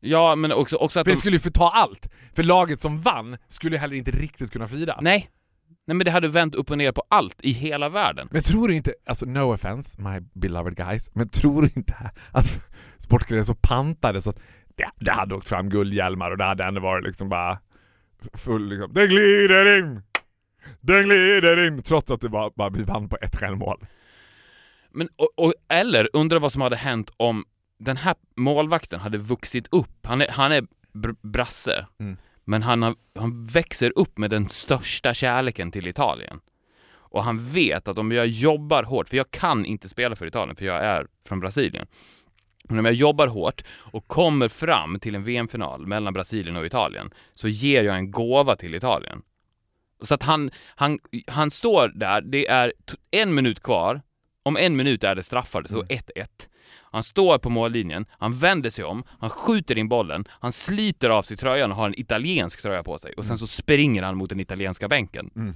Ja, 0.00 0.36
men 0.36 0.52
också, 0.52 0.76
också 0.76 1.00
att 1.00 1.06
För 1.06 1.10
de... 1.10 1.14
det 1.14 1.20
skulle 1.20 1.36
ju 1.36 1.40
förta 1.40 1.68
allt. 1.68 2.08
För 2.34 2.42
laget 2.42 2.80
som 2.80 3.00
vann 3.00 3.36
skulle 3.48 3.78
heller 3.78 3.96
inte 3.96 4.10
riktigt 4.10 4.52
kunna 4.52 4.68
fira. 4.68 4.98
Nej. 5.00 5.30
Nej 5.86 5.94
men 5.94 6.04
det 6.04 6.10
hade 6.10 6.28
vänt 6.28 6.54
upp 6.54 6.70
och 6.70 6.78
ner 6.78 6.92
på 6.92 7.02
allt 7.10 7.36
i 7.40 7.52
hela 7.52 7.88
världen. 7.88 8.28
Men 8.30 8.42
tror 8.42 8.68
du 8.68 8.74
inte, 8.74 8.94
alltså 9.06 9.26
no 9.26 9.54
offense 9.54 10.00
my 10.00 10.20
beloved 10.34 10.76
guys, 10.76 11.10
men 11.14 11.28
tror 11.28 11.62
du 11.62 11.70
inte 11.76 12.10
att 12.32 12.70
sportgrejen 12.98 13.40
är 13.40 13.44
så 13.44 13.54
pantade 13.54 14.22
så 14.22 14.30
att 14.30 14.38
det, 14.76 14.90
det 15.04 15.10
hade 15.10 15.34
åkt 15.34 15.48
fram 15.48 15.68
guldhjälmar 15.68 16.30
och 16.30 16.38
det 16.38 16.44
hade 16.44 16.64
ändå 16.64 16.80
varit 16.80 17.04
liksom 17.04 17.28
bara 17.28 17.58
full 18.34 18.68
liksom, 18.68 18.92
den 18.92 19.08
glider 19.08 19.78
in! 19.78 20.02
Den 20.80 21.04
glider 21.04 21.66
in! 21.66 21.82
Trots 21.82 22.10
att 22.10 22.20
det 22.20 22.28
var, 22.28 22.52
bara 22.56 22.70
vi 22.70 22.82
vann 22.82 23.08
på 23.08 23.16
ett 23.20 23.36
självmål. 23.36 23.86
Men, 24.90 25.08
och, 25.16 25.44
och, 25.46 25.52
eller 25.68 26.08
undra 26.12 26.38
vad 26.38 26.52
som 26.52 26.62
hade 26.62 26.76
hänt 26.76 27.10
om 27.16 27.44
den 27.78 27.96
här 27.96 28.14
målvakten 28.36 29.00
hade 29.00 29.18
vuxit 29.18 29.68
upp. 29.70 30.06
Han 30.06 30.20
är, 30.20 30.28
han 30.28 30.52
är 30.52 30.66
br 30.92 31.10
brasse, 31.22 31.86
Mm. 32.00 32.16
men 32.44 32.62
han, 32.62 32.82
har, 32.82 32.94
han 33.14 33.44
växer 33.44 33.92
upp 33.98 34.18
med 34.18 34.30
den 34.30 34.48
största 34.48 35.14
kärleken 35.14 35.70
till 35.70 35.86
Italien. 35.86 36.40
Och 37.10 37.24
han 37.24 37.38
vet 37.38 37.88
att 37.88 37.98
om 37.98 38.12
jag 38.12 38.26
jobbar 38.26 38.82
hårt, 38.82 39.08
för 39.08 39.16
jag 39.16 39.30
kan 39.30 39.64
inte 39.64 39.88
spela 39.88 40.16
för 40.16 40.26
Italien, 40.26 40.56
för 40.56 40.64
jag 40.64 40.84
är 40.84 41.06
från 41.28 41.40
Brasilien. 41.40 41.86
Men 42.64 42.78
om 42.78 42.84
jag 42.84 42.94
jobbar 42.94 43.26
hårt 43.26 43.62
och 43.92 44.08
kommer 44.08 44.48
fram 44.48 45.00
till 45.00 45.14
en 45.14 45.24
VM-final 45.24 45.86
mellan 45.86 46.12
Brasilien 46.12 46.56
och 46.56 46.66
Italien, 46.66 47.10
så 47.32 47.48
ger 47.48 47.82
jag 47.82 47.96
en 47.96 48.10
gåva 48.10 48.56
till 48.56 48.74
Italien. 48.74 49.22
Så 50.02 50.14
att 50.14 50.22
han, 50.22 50.50
han, 50.76 50.98
han 51.26 51.50
står 51.50 51.88
där, 51.88 52.20
det 52.20 52.48
är 52.48 52.72
en 53.10 53.34
minut 53.34 53.60
kvar, 53.62 54.02
om 54.42 54.56
en 54.56 54.76
minut 54.76 55.04
är 55.04 55.14
det 55.14 55.22
straffar, 55.22 55.62
så 55.62 55.82
1-1. 55.82 56.00
Han 56.82 57.02
står 57.02 57.38
på 57.38 57.50
mållinjen, 57.50 58.06
han 58.18 58.32
vänder 58.32 58.70
sig 58.70 58.84
om, 58.84 59.04
han 59.20 59.30
skjuter 59.30 59.78
in 59.78 59.88
bollen, 59.88 60.24
han 60.30 60.52
sliter 60.52 61.10
av 61.10 61.22
sig 61.22 61.36
tröjan 61.36 61.70
och 61.70 61.76
har 61.76 61.86
en 61.86 62.00
italiensk 62.00 62.62
tröja 62.62 62.82
på 62.82 62.98
sig 62.98 63.12
och 63.12 63.24
sen 63.24 63.38
så 63.38 63.46
springer 63.46 64.02
han 64.02 64.16
mot 64.16 64.30
den 64.30 64.40
italienska 64.40 64.88
bänken. 64.88 65.54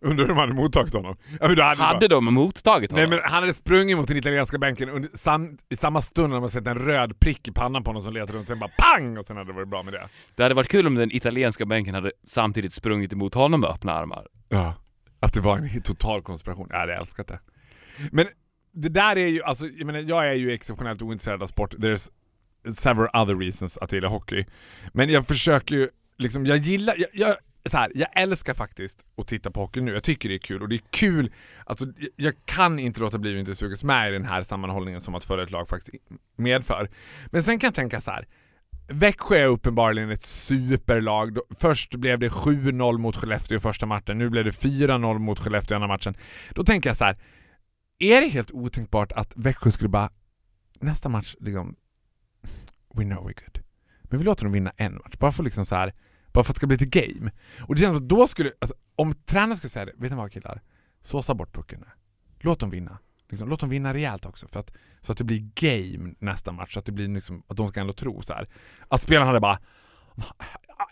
Undrar 0.00 0.24
hur 0.24 0.28
de 0.28 0.38
hade 0.38 0.54
mottagit 0.54 0.94
honom? 0.94 1.16
Ja, 1.40 1.48
hade 1.48 1.82
Hade 1.82 2.08
de 2.08 2.34
mottagit 2.34 2.90
Nej 2.90 3.04
honom? 3.04 3.20
men 3.22 3.30
han 3.32 3.42
hade 3.42 3.54
sprungit 3.54 3.96
mot 3.96 4.08
den 4.08 4.16
italienska 4.16 4.58
bänken 4.58 4.88
under 4.88 5.10
sam, 5.14 5.58
i 5.68 5.76
samma 5.76 6.02
stund 6.02 6.32
när 6.32 6.40
man 6.40 6.50
sett 6.50 6.66
en 6.66 6.78
röd 6.78 7.20
prick 7.20 7.48
i 7.48 7.52
pannan 7.52 7.84
på 7.84 7.88
honom 7.88 8.02
som 8.02 8.12
letar 8.12 8.34
runt, 8.34 8.48
sen 8.48 8.58
bara 8.58 8.70
pang! 8.78 9.18
Och 9.18 9.24
sen 9.24 9.36
hade 9.36 9.48
det 9.50 9.54
varit 9.54 9.68
bra 9.68 9.82
med 9.82 9.92
det. 9.92 10.08
Det 10.34 10.42
hade 10.42 10.54
varit 10.54 10.68
kul 10.68 10.86
om 10.86 10.94
den 10.94 11.12
italienska 11.12 11.66
bänken 11.66 11.94
hade 11.94 12.12
samtidigt 12.26 12.72
sprungit 12.72 13.12
emot 13.12 13.34
honom 13.34 13.60
med 13.60 13.70
öppna 13.70 13.92
armar. 13.92 14.26
Ja. 14.48 14.74
Att 15.20 15.34
det 15.34 15.40
var 15.40 15.58
en 15.58 15.82
total 15.82 16.22
konspiration. 16.22 16.66
Jag 16.70 16.78
hade 16.78 16.94
älskat 16.94 17.28
det. 17.28 17.40
Men 18.12 18.26
det 18.80 18.88
där 18.88 19.18
är 19.18 19.26
ju, 19.26 19.42
alltså 19.42 19.66
jag 19.66 19.86
menar 19.86 20.00
jag 20.00 20.28
är 20.28 20.34
ju 20.34 20.52
exceptionellt 20.52 21.02
ointresserad 21.02 21.42
av 21.42 21.46
sport. 21.46 21.74
There's 21.74 22.10
several 22.74 23.22
other 23.22 23.36
reasons 23.36 23.78
att 23.78 23.92
jag 23.92 23.96
gillar 23.96 24.08
hockey. 24.08 24.46
Men 24.92 25.08
jag 25.08 25.26
försöker 25.26 25.74
ju, 25.74 25.88
liksom, 26.18 26.46
jag 26.46 26.56
gillar, 26.56 26.94
jag, 26.98 27.08
jag, 27.12 27.36
så 27.66 27.76
här, 27.76 27.92
jag 27.94 28.08
älskar 28.14 28.54
faktiskt 28.54 29.04
att 29.16 29.26
titta 29.26 29.50
på 29.50 29.60
hockey 29.60 29.80
nu. 29.80 29.92
Jag 29.92 30.02
tycker 30.02 30.28
det 30.28 30.34
är 30.34 30.38
kul 30.38 30.62
och 30.62 30.68
det 30.68 30.76
är 30.76 30.82
kul, 30.90 31.32
alltså 31.64 31.84
jag, 31.84 32.10
jag 32.16 32.34
kan 32.44 32.78
inte 32.78 33.00
låta 33.00 33.18
bli 33.18 33.34
att 33.34 33.40
inte 33.40 33.54
sugas 33.54 33.84
med 33.84 34.08
i 34.08 34.12
den 34.12 34.24
här 34.24 34.42
sammanhållningen 34.42 35.00
som 35.00 35.14
att 35.14 35.24
följa 35.24 35.44
ett 35.44 35.50
lag 35.50 35.68
faktiskt 35.68 36.04
medför. 36.36 36.90
Men 37.26 37.42
sen 37.42 37.58
kan 37.58 37.68
jag 37.68 37.74
tänka 37.74 38.00
så 38.00 38.10
här. 38.10 38.26
Växjö 38.90 39.36
är 39.36 39.46
uppenbarligen 39.46 40.10
ett 40.10 40.22
superlag. 40.22 41.38
Först 41.58 41.94
blev 41.94 42.18
det 42.18 42.28
7-0 42.28 42.98
mot 42.98 43.16
Skellefteå 43.16 43.56
i 43.56 43.60
första 43.60 43.86
matchen, 43.86 44.18
nu 44.18 44.30
blev 44.30 44.44
det 44.44 44.50
4-0 44.50 45.18
mot 45.18 45.38
Skellefteå 45.38 45.74
i 45.74 45.76
andra 45.76 45.88
matchen. 45.88 46.14
Då 46.50 46.64
tänker 46.64 46.90
jag 46.90 46.96
så 46.96 47.04
här 47.04 47.16
är 47.98 48.20
det 48.20 48.28
helt 48.28 48.50
otänkbart 48.50 49.12
att 49.12 49.32
Växjö 49.36 49.70
skulle 49.70 49.88
bara 49.88 50.10
nästa 50.80 51.08
match 51.08 51.34
liksom 51.40 51.76
we 52.94 53.04
know 53.04 53.28
we're 53.28 53.40
good. 53.44 53.64
Men 54.02 54.18
vi 54.18 54.24
låter 54.24 54.44
dem 54.44 54.52
vinna 54.52 54.72
en 54.76 54.94
match, 54.94 55.16
bara 55.18 55.32
för 55.32 55.42
liksom 55.42 55.66
så 55.66 55.74
här, 55.74 55.94
bara 56.32 56.44
för 56.44 56.50
att 56.50 56.54
det 56.54 56.58
ska 56.58 56.66
bli 56.66 56.76
lite 56.76 57.00
game. 57.00 57.32
Och 57.60 57.74
det 57.74 57.80
känns 57.80 57.96
som 57.96 58.04
att 58.04 58.08
då 58.08 58.26
skulle, 58.26 58.52
alltså, 58.58 58.74
om 58.96 59.14
tränaren 59.14 59.56
skulle 59.56 59.70
säga 59.70 59.84
det, 59.84 59.92
vet 59.96 60.10
ni 60.10 60.16
vad 60.16 60.32
killar? 60.32 60.62
Såsa 61.00 61.34
bort 61.34 61.54
pucken 61.54 61.80
nu. 61.80 61.86
Låt 62.40 62.60
dem 62.60 62.70
vinna. 62.70 62.98
Liksom, 63.28 63.48
låt 63.48 63.60
dem 63.60 63.68
vinna 63.68 63.94
rejält 63.94 64.26
också, 64.26 64.48
för 64.48 64.60
att, 64.60 64.72
så 65.00 65.12
att 65.12 65.18
det 65.18 65.24
blir 65.24 65.50
game 65.54 66.14
nästa 66.18 66.52
match, 66.52 66.72
så 66.72 66.78
att 66.78 66.84
det 66.84 66.92
blir 66.92 67.08
liksom, 67.08 67.42
att 67.48 67.56
de 67.56 67.68
ska 67.68 67.80
ändå 67.80 67.92
tro 67.92 68.22
så 68.22 68.32
här. 68.32 68.48
Att 68.88 69.02
spelarna 69.02 69.26
hade 69.26 69.40
bara 69.40 69.58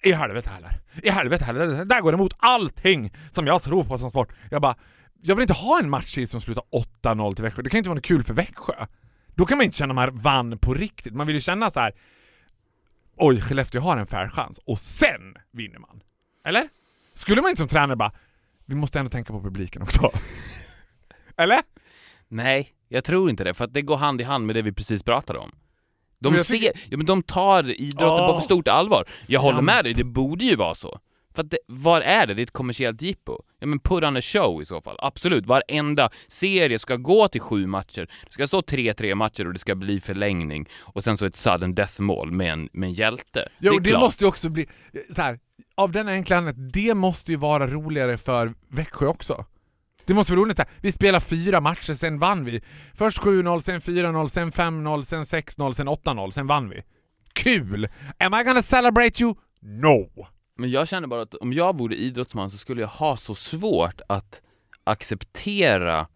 i 0.03 0.13
helvete 0.13 0.51
heller. 0.51 0.81
I 1.03 1.11
helvete 1.11 1.45
heller. 1.45 1.67
Det 1.67 1.85
där 1.85 2.01
går 2.01 2.15
emot 2.15 2.35
allting 2.39 3.13
som 3.31 3.47
jag 3.47 3.63
tror 3.63 3.85
på 3.85 3.99
som 3.99 4.11
sport. 4.11 4.33
Jag 4.51 4.63
bara, 4.63 4.77
jag 5.23 5.37
vill 5.37 5.43
inte 5.43 5.55
ha 5.55 5.79
en 5.79 5.91
match 5.91 6.19
som 6.27 6.41
slutar 6.41 6.65
8-0 7.03 7.35
till 7.35 7.45
Växjö. 7.45 7.63
Det 7.63 7.71
kan 7.71 7.79
inte 7.79 7.91
vara 7.91 7.95
något 7.95 8.05
kul 8.05 8.23
för 8.23 8.35
Växjö. 8.35 8.87
Då 9.35 9.47
kan 9.47 9.59
man 9.59 9.65
inte 9.65 9.79
känna 9.79 10.03
att 10.03 10.13
man 10.13 10.23
vann 10.23 10.59
på 10.59 10.75
riktigt. 10.75 11.15
Man 11.15 11.27
vill 11.27 11.37
ju 11.37 11.41
känna 11.41 11.71
så 11.71 11.81
här. 11.81 11.93
oj, 13.17 13.41
Skellefteå 13.41 13.81
har 13.81 13.97
en 13.97 14.07
fair 14.07 14.29
chans. 14.29 14.61
Och 14.65 14.79
sen 14.79 15.35
vinner 15.53 15.79
man. 15.79 16.03
Eller? 16.45 16.69
Skulle 17.15 17.43
man 17.43 17.51
inte 17.51 17.59
som 17.61 17.69
tränare 17.69 17.97
bara, 17.97 18.13
vi 18.65 18.75
måste 18.75 18.99
ändå 18.99 19.11
tänka 19.11 19.33
på 19.33 19.43
publiken 19.43 19.83
också. 19.83 20.11
Eller? 21.37 21.63
Nej, 22.29 22.73
jag 22.89 23.05
tror 23.05 23.31
inte 23.31 23.45
det, 23.45 23.55
för 23.55 23.65
att 23.65 23.75
det 23.75 23.83
går 23.83 23.97
hand 23.97 24.21
i 24.21 24.25
hand 24.25 24.47
med 24.47 24.57
det 24.57 24.63
vi 24.63 24.73
precis 24.73 25.03
pratade 25.03 25.39
om. 25.39 25.51
De 26.19 26.39
ser, 26.39 26.73
ja, 26.89 26.97
men 26.97 27.07
de 27.07 27.23
tar 27.23 27.81
idrotten 27.81 28.27
på 28.27 28.33
Åh. 28.33 28.35
för 28.35 28.45
stort 28.45 28.69
allvar. 28.69 29.09
Jag 29.27 29.41
håller 29.41 29.63
med 29.63 29.85
dig, 29.85 29.95
det 29.95 30.05
borde 30.05 30.45
ju 30.45 30.57
vara 30.57 30.75
så. 30.75 31.01
För 31.37 31.43
det, 31.43 31.59
vad 31.67 32.03
är 32.03 32.27
det? 32.27 32.35
Det 32.35 32.41
är 32.41 32.43
ett 32.43 32.51
kommersiellt 32.51 33.03
jippo. 33.03 33.43
Ja 33.59 33.67
men 33.67 33.79
put 33.79 34.05
on 34.05 34.17
a 34.17 34.21
show 34.21 34.63
i 34.63 34.65
så 34.65 34.81
fall. 34.81 34.97
Absolut, 34.99 35.47
varenda 35.47 36.11
serie 36.27 36.79
ska 36.79 36.97
gå 36.97 37.29
till 37.29 37.41
sju 37.41 37.67
matcher. 37.67 38.09
Det 38.27 38.33
ska 38.33 38.47
stå 38.47 38.61
3-3 38.61 39.15
matcher 39.15 39.47
och 39.47 39.53
det 39.53 39.59
ska 39.59 39.75
bli 39.75 40.01
förlängning. 40.01 40.69
Och 40.81 41.05
sen 41.05 41.17
så 41.17 41.27
ett 41.27 41.37
sudden 41.37 41.75
death 41.75 42.01
mål 42.01 42.31
med 42.31 42.53
en, 42.53 42.69
med 42.73 42.87
en 42.87 42.95
hjälte. 42.95 43.49
Ja, 43.59 43.71
det 43.71 43.77
är 43.77 43.81
det 43.81 43.91
klart. 43.91 44.01
måste 44.01 44.25
ju 44.25 44.29
också 44.29 44.49
bli, 44.49 44.67
så 45.17 45.23
här, 45.23 45.39
av 45.75 45.93
den 45.93 46.09
enkla 46.09 46.37
anledningen, 46.37 46.71
det 46.73 46.95
måste 46.95 47.31
ju 47.31 47.37
vara 47.37 47.67
roligare 47.67 48.19
för 48.19 48.55
Växjö 48.69 49.07
också. 49.07 49.45
Det 50.05 50.15
måste 50.15 50.33
vara 50.33 50.43
roligt 50.43 50.57
så 50.57 50.63
här. 50.63 50.71
vi 50.81 50.93
spelar 50.93 51.21
fyra 51.21 51.61
matcher, 51.61 51.95
sen 51.95 52.19
vann 52.19 52.45
vi. 52.45 52.63
Först 52.95 53.19
7-0, 53.19 53.61
sen 53.61 53.81
4-0, 53.81 54.29
sen 54.29 54.53
5-0, 54.53 55.03
sen 55.03 55.25
6-0, 55.25 55.73
sen 55.73 55.89
8-0, 55.89 56.31
sen 56.31 56.47
vann 56.47 56.71
vi. 56.71 56.83
Kul! 57.33 57.89
Am 58.19 58.35
I 58.35 58.45
gonna 58.45 58.63
celebrate 58.63 59.23
you? 59.23 59.35
No! 59.61 60.27
Men 60.57 60.71
jag 60.71 60.89
känner 60.89 61.09
bara 61.09 61.23
att 61.23 61.35
om 61.35 61.53
jag 61.53 61.79
vore 61.79 61.95
idrottsman 61.95 62.51
så 62.51 62.59
skulle 62.59 62.81
jag 62.81 62.89
ha 62.89 63.17
så 63.17 63.35
svårt 63.35 64.01
att 64.09 64.43
acceptera 64.85 66.07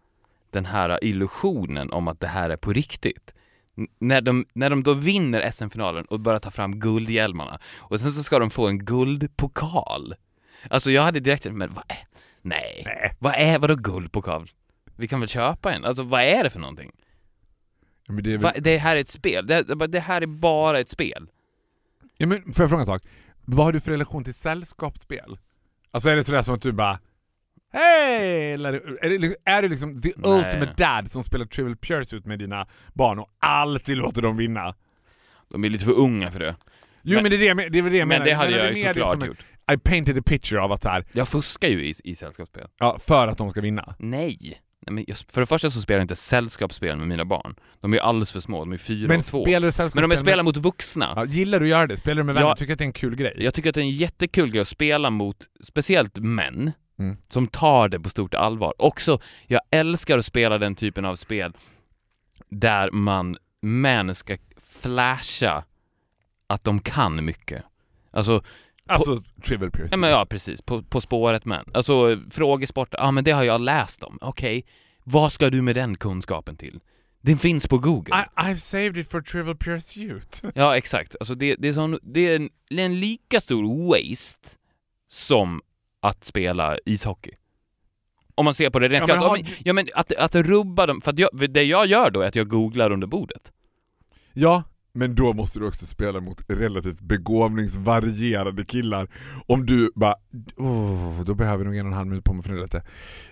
den 0.49 0.65
här 0.65 0.99
illusionen 1.03 1.91
om 1.91 2.07
att 2.07 2.19
det 2.19 2.27
här 2.27 2.49
är 2.49 2.57
på 2.57 2.73
riktigt. 2.73 3.33
N- 3.77 3.87
när, 3.99 4.21
de, 4.21 4.45
när 4.53 4.69
de 4.69 4.83
då 4.83 4.93
vinner 4.93 5.51
SM-finalen 5.51 6.05
och 6.05 6.19
börjar 6.19 6.39
ta 6.39 6.51
fram 6.51 6.79
guldhjälmarna 6.79 7.59
och 7.77 7.99
sen 7.99 8.11
så 8.11 8.23
ska 8.23 8.39
de 8.39 8.49
få 8.49 8.67
en 8.67 8.85
guldpokal. 8.85 10.15
Alltså 10.69 10.91
jag 10.91 11.01
hade 11.03 11.19
direkt 11.19 11.45
men 11.51 11.73
vad 11.73 11.83
är, 11.87 12.07
nej, 12.41 12.81
Nej. 12.85 13.15
vad 13.19 13.33
är, 13.35 13.59
vadå 13.59 13.75
guldpokal? 13.75 14.51
Vi 14.95 15.07
kan 15.07 15.19
väl 15.19 15.29
köpa 15.29 15.73
en? 15.73 15.85
Alltså 15.85 16.03
vad 16.03 16.21
är 16.21 16.43
det 16.43 16.49
för 16.49 16.59
någonting? 16.59 16.91
Ja, 18.07 18.13
det 18.13 18.33
är 18.33 18.37
väl... 18.37 18.43
Va, 18.43 18.53
det 18.59 18.77
här 18.77 18.95
är 18.95 18.99
ett 19.01 19.07
spel, 19.09 19.47
det, 19.47 19.87
det 19.87 19.99
här 19.99 20.21
är 20.21 20.25
bara 20.25 20.79
ett 20.79 20.89
spel. 20.89 21.27
ja, 22.17 22.27
men 22.27 22.53
får 22.53 22.63
jag 22.63 22.69
fråga 22.69 22.79
en 22.81 22.85
sak? 22.87 23.03
Vad 23.45 23.65
har 23.65 23.73
du 23.73 23.79
för 23.79 23.91
relation 23.91 24.23
till 24.23 24.33
sällskapsspel? 24.33 25.37
Alltså 25.91 26.09
är 26.09 26.15
det 26.15 26.23
sådär 26.23 26.41
som 26.41 26.55
att 26.55 26.61
du 26.61 26.71
bara 26.71 26.99
Hej! 27.73 28.51
Är 28.53 29.09
det, 29.09 29.17
liksom- 29.17 29.35
är 29.45 29.61
det 29.61 29.67
liksom 29.67 30.01
the 30.01 30.11
Nej. 30.15 30.31
ultimate 30.39 30.73
dad 30.77 31.11
som 31.11 31.23
spelar 31.23 31.45
Trivial 31.45 31.75
Pursuit 31.77 32.25
med 32.25 32.39
dina 32.39 32.67
barn 32.93 33.19
och 33.19 33.29
alltid 33.39 33.97
låter 33.97 34.21
dem 34.21 34.37
vinna? 34.37 34.75
De 35.49 35.63
är 35.63 35.69
lite 35.69 35.85
för 35.85 35.91
unga 35.99 36.31
för 36.31 36.39
det. 36.39 36.55
Jo 37.03 37.13
men, 37.15 37.23
Men- 37.23 37.29
det 37.31 37.35
är 37.35 37.39
det, 37.39 37.45
jag 37.45 37.55
men, 37.57 37.71
det, 37.71 37.79
är 37.79 37.83
det 37.83 37.97
jag 37.97 38.07
Men 38.07 38.07
menar. 38.07 38.25
det 38.25 38.33
hade 38.33 38.51
jag 38.51 38.73
det 38.73 38.79
ju 38.79 38.85
såklart 38.85 39.05
liksom 39.15 39.25
gjort. 39.27 39.45
I 39.73 39.77
painted 39.77 40.17
a 40.17 40.21
picture 40.25 40.61
av 40.61 40.71
att 40.71 40.83
så 40.83 40.89
här, 40.89 41.05
Jag 41.11 41.27
fuskar 41.27 41.67
ju 41.67 41.85
i, 41.85 41.93
i 42.03 42.15
sällskapsspel. 42.15 42.67
ja, 42.79 42.97
för 42.99 43.27
att 43.27 43.37
de 43.37 43.49
ska 43.49 43.61
vinna. 43.61 43.95
Nej. 43.99 44.61
Nej 44.87 44.93
men 44.93 45.05
just, 45.07 45.31
för 45.31 45.41
det 45.41 45.47
första 45.47 45.69
så 45.69 45.81
spelar 45.81 45.97
jag 45.99 46.03
inte 46.03 46.15
sällskapsspel 46.15 46.97
med 46.97 47.07
mina 47.07 47.25
barn. 47.25 47.55
De 47.79 47.93
är 47.93 47.97
ju 47.97 48.01
alldeles 48.03 48.31
för 48.31 48.39
små, 48.39 48.59
de 48.59 48.71
är 48.73 48.77
fyra 48.77 49.07
Men 49.07 49.17
och 49.19 49.25
två. 49.25 49.43
spelar 49.43 49.67
du 49.67 49.71
sällskapsspel 49.71 50.01
Men 50.01 50.03
är 50.03 50.07
med- 50.07 50.19
spelar 50.19 50.43
mot 50.43 50.57
vuxna. 50.57 51.13
Ja, 51.15 51.25
gillar 51.25 51.59
du 51.59 51.65
att 51.65 51.69
göra 51.69 51.87
det? 51.87 51.97
Spelar 51.97 52.15
du 52.17 52.23
med 52.23 52.35
vänner? 52.35 52.47
Ja. 52.47 52.55
Tycker 52.55 52.73
att 52.73 52.79
det 52.79 52.83
är 52.83 52.87
en 52.87 52.93
kul 52.93 53.15
grej? 53.15 53.35
Jag 53.39 53.53
tycker 53.53 53.69
att 53.69 53.75
det 53.75 53.81
är 53.81 53.85
en 53.85 53.89
jättekul 53.91 54.51
grej 54.51 54.61
att 54.61 54.67
spela 54.67 55.09
mot, 55.09 55.37
speciellt 55.63 56.17
män, 56.19 56.71
Mm. 56.99 57.17
som 57.29 57.47
tar 57.47 57.89
det 57.89 57.99
på 57.99 58.09
stort 58.09 58.33
allvar. 58.33 58.73
Också, 58.77 59.19
jag 59.47 59.61
älskar 59.71 60.17
att 60.17 60.25
spela 60.25 60.57
den 60.57 60.75
typen 60.75 61.05
av 61.05 61.15
spel 61.15 61.53
där 62.49 62.91
man, 62.91 63.37
män 63.61 64.15
ska 64.15 64.37
flasha 64.81 65.63
att 66.47 66.63
de 66.63 66.79
kan 66.79 67.25
mycket. 67.25 67.63
Alltså, 68.11 68.43
Alltså 68.95 69.23
Trivial 69.43 69.71
Pursuit. 69.71 69.91
Ja 69.91 69.97
men 69.97 70.09
ja 70.09 70.25
precis, 70.25 70.61
på, 70.61 70.83
på 70.83 71.01
spåret 71.01 71.45
men. 71.45 71.65
Alltså 71.73 72.19
frågesporter, 72.29 72.99
ja 73.01 73.11
men 73.11 73.23
det 73.23 73.31
har 73.31 73.43
jag 73.43 73.61
läst 73.61 74.03
om. 74.03 74.17
Okej, 74.21 74.65
vad 75.03 75.31
ska 75.31 75.49
du 75.49 75.61
med 75.61 75.75
den 75.75 75.97
kunskapen 75.97 76.57
till? 76.57 76.79
Den 77.21 77.37
finns 77.37 77.67
på 77.67 77.77
google. 77.77 78.15
I, 78.15 78.39
I've 78.39 78.55
saved 78.55 78.97
it 78.97 79.11
for 79.11 79.21
Trivial 79.21 79.57
Pursuit. 79.57 80.41
Ja 80.55 80.77
exakt, 80.77 81.15
alltså 81.19 81.35
det, 81.35 81.55
det 81.55 81.67
är, 81.67 81.73
sån, 81.73 81.99
det 82.01 82.27
är 82.27 82.49
en, 82.77 82.99
lika 82.99 83.41
stor 83.41 83.87
waste 83.87 84.49
som 85.07 85.61
att 86.01 86.23
spela 86.23 86.77
ishockey. 86.85 87.31
Om 88.35 88.45
man 88.45 88.53
ser 88.53 88.69
på 88.69 88.79
det 88.79 88.89
rent 88.89 89.07
Ja, 89.07 89.15
men 89.15 89.23
har 89.23 89.39
ja 89.63 89.73
men 89.73 89.87
att, 89.93 90.11
att 90.11 90.35
rubba 90.35 90.85
dem, 90.85 91.01
för 91.01 91.11
att 91.11 91.19
jag, 91.19 91.29
det 91.49 91.63
jag 91.63 91.85
gör 91.85 92.11
då 92.11 92.21
är 92.21 92.27
att 92.27 92.35
jag 92.35 92.47
googlar 92.47 92.91
under 92.91 93.07
bordet. 93.07 93.51
Ja, 94.33 94.63
men 94.93 95.15
då 95.15 95.33
måste 95.33 95.59
du 95.59 95.67
också 95.67 95.85
spela 95.85 96.19
mot 96.19 96.43
relativt 96.47 96.99
begåvningsvarierade 96.99 98.65
killar. 98.65 99.07
Om 99.47 99.65
du 99.65 99.91
bara, 99.95 100.15
oh, 100.57 101.23
då 101.23 101.35
behöver 101.35 101.65
jag 101.65 101.65
nog 101.65 101.77
en 101.77 101.85
och 101.85 101.91
en 101.91 101.97
halv 101.97 102.07
minut 102.07 102.23
på 102.23 102.33
mig 102.33 102.39
att 102.39 102.45
fundera 102.45 102.83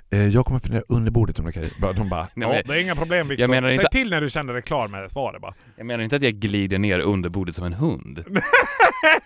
jag 0.10 0.46
kommer 0.46 0.60
fundera 0.60 0.84
under 0.88 1.12
bordet 1.12 1.40
om 1.40 1.46
det. 1.46 1.80
Bara- 1.82 1.94
De 1.94 2.10
bara, 2.10 2.20
ja, 2.36 2.48
men- 2.48 2.62
det 2.66 2.74
är 2.78 2.82
inga 2.82 2.96
problem 2.96 3.28
Viktor. 3.28 3.42
Jag 3.44 3.50
menar 3.50 3.70
Säg 3.70 3.76
inte- 3.76 3.88
till 3.92 4.10
när 4.10 4.22
du 4.22 4.30
känner 4.30 4.54
dig 4.54 4.62
klar 4.62 4.88
med 4.88 5.12
svaret 5.12 5.42
bara. 5.42 5.54
Jag 5.78 5.86
menar 5.86 6.04
inte 6.04 6.16
att 6.16 6.22
jag 6.24 6.34
glider 6.34 6.78
ner 6.78 7.00
under 7.00 7.30
bordet 7.30 7.56
som 7.56 7.66
en 7.66 7.74
hund. 7.74 8.24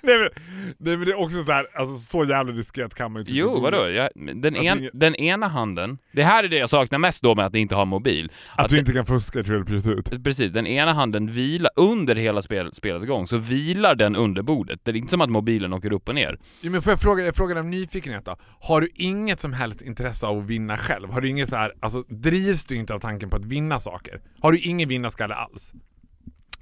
nej, 0.02 0.18
men, 0.20 0.30
nej 0.78 0.98
men 0.98 1.06
det 1.06 1.12
är 1.12 1.20
också 1.24 1.44
så 1.44 1.52
här, 1.52 1.66
alltså 1.76 1.98
så 1.98 2.26
jävla 2.26 2.52
diskret 2.54 2.96
kan 2.96 3.12
man 3.12 3.20
ju 3.20 3.22
inte 3.22 3.32
Jo, 3.34 3.62
vadå? 3.62 3.90
Jag, 3.90 4.10
den, 4.16 4.46
en, 4.46 4.56
ingen- 4.56 4.90
den 4.94 5.16
ena 5.16 5.48
handen, 5.48 5.98
det 6.12 6.24
här 6.24 6.44
är 6.44 6.48
det 6.48 6.58
jag 6.58 6.70
saknar 6.70 7.00
mest 7.00 7.24
då 7.24 7.36
med 7.36 7.46
att 7.46 7.56
inte 7.56 7.76
ha 7.76 7.86
mobil. 7.86 8.32
Att, 8.56 8.60
Att 8.66 8.70
du 8.70 8.76
det- 8.76 8.80
inte 8.80 8.94
kan 8.94 9.06
fuska 9.06 9.40
i 9.40 9.44
Trivial 9.44 9.66
Pursuit. 9.66 10.24
Precis, 10.24 10.52
den 10.52 10.68
ena 10.68 10.94
handen 10.94 11.28
vilar, 11.28 11.72
under 11.76 12.16
hela 12.16 12.42
spel, 12.42 12.74
spelets 12.74 13.06
gång, 13.06 13.28
så 13.28 13.38
vilar 13.38 13.96
den 13.96 14.16
under 14.16 14.42
bordet. 14.42 14.80
Det 14.84 14.92
är 14.92 14.96
inte 14.96 15.10
som 15.12 15.22
att 15.22 15.30
mobilen 15.30 15.74
åker 15.74 15.94
upp 15.94 16.10
och 16.10 16.16
ner. 16.16 16.40
Jo, 16.62 16.72
men 16.72 16.82
får 16.82 16.92
jag 16.92 17.00
fråga, 17.00 17.26
jag 17.26 17.36
frågar 17.36 17.56
av 17.56 17.66
nyfikenhet 17.66 18.26
då. 18.26 18.38
Har 18.62 18.82
du 18.82 18.90
inget 18.96 19.40
som 19.40 19.54
helst 19.54 19.82
intresse 19.82 20.28
av 20.28 20.38
att 20.40 20.46
vinna 20.46 20.73
själv? 20.78 21.10
Har 21.10 21.22
du 21.22 21.30
inget 21.30 21.50
så 21.50 21.56
här, 21.56 21.74
alltså 21.80 22.04
drivs 22.04 22.66
du 22.66 22.76
inte 22.76 22.94
av 22.94 23.00
tanken 23.00 23.30
på 23.30 23.36
att 23.36 23.46
vinna 23.46 23.80
saker? 23.80 24.22
Har 24.42 24.52
du 24.52 24.60
ingen 24.60 24.90
vinnarskalle 24.90 25.34
alls? 25.34 25.74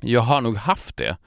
Jag 0.01 0.21
har 0.21 0.41
nog 0.41 0.57
haft 0.57 0.97
det. 0.97 1.17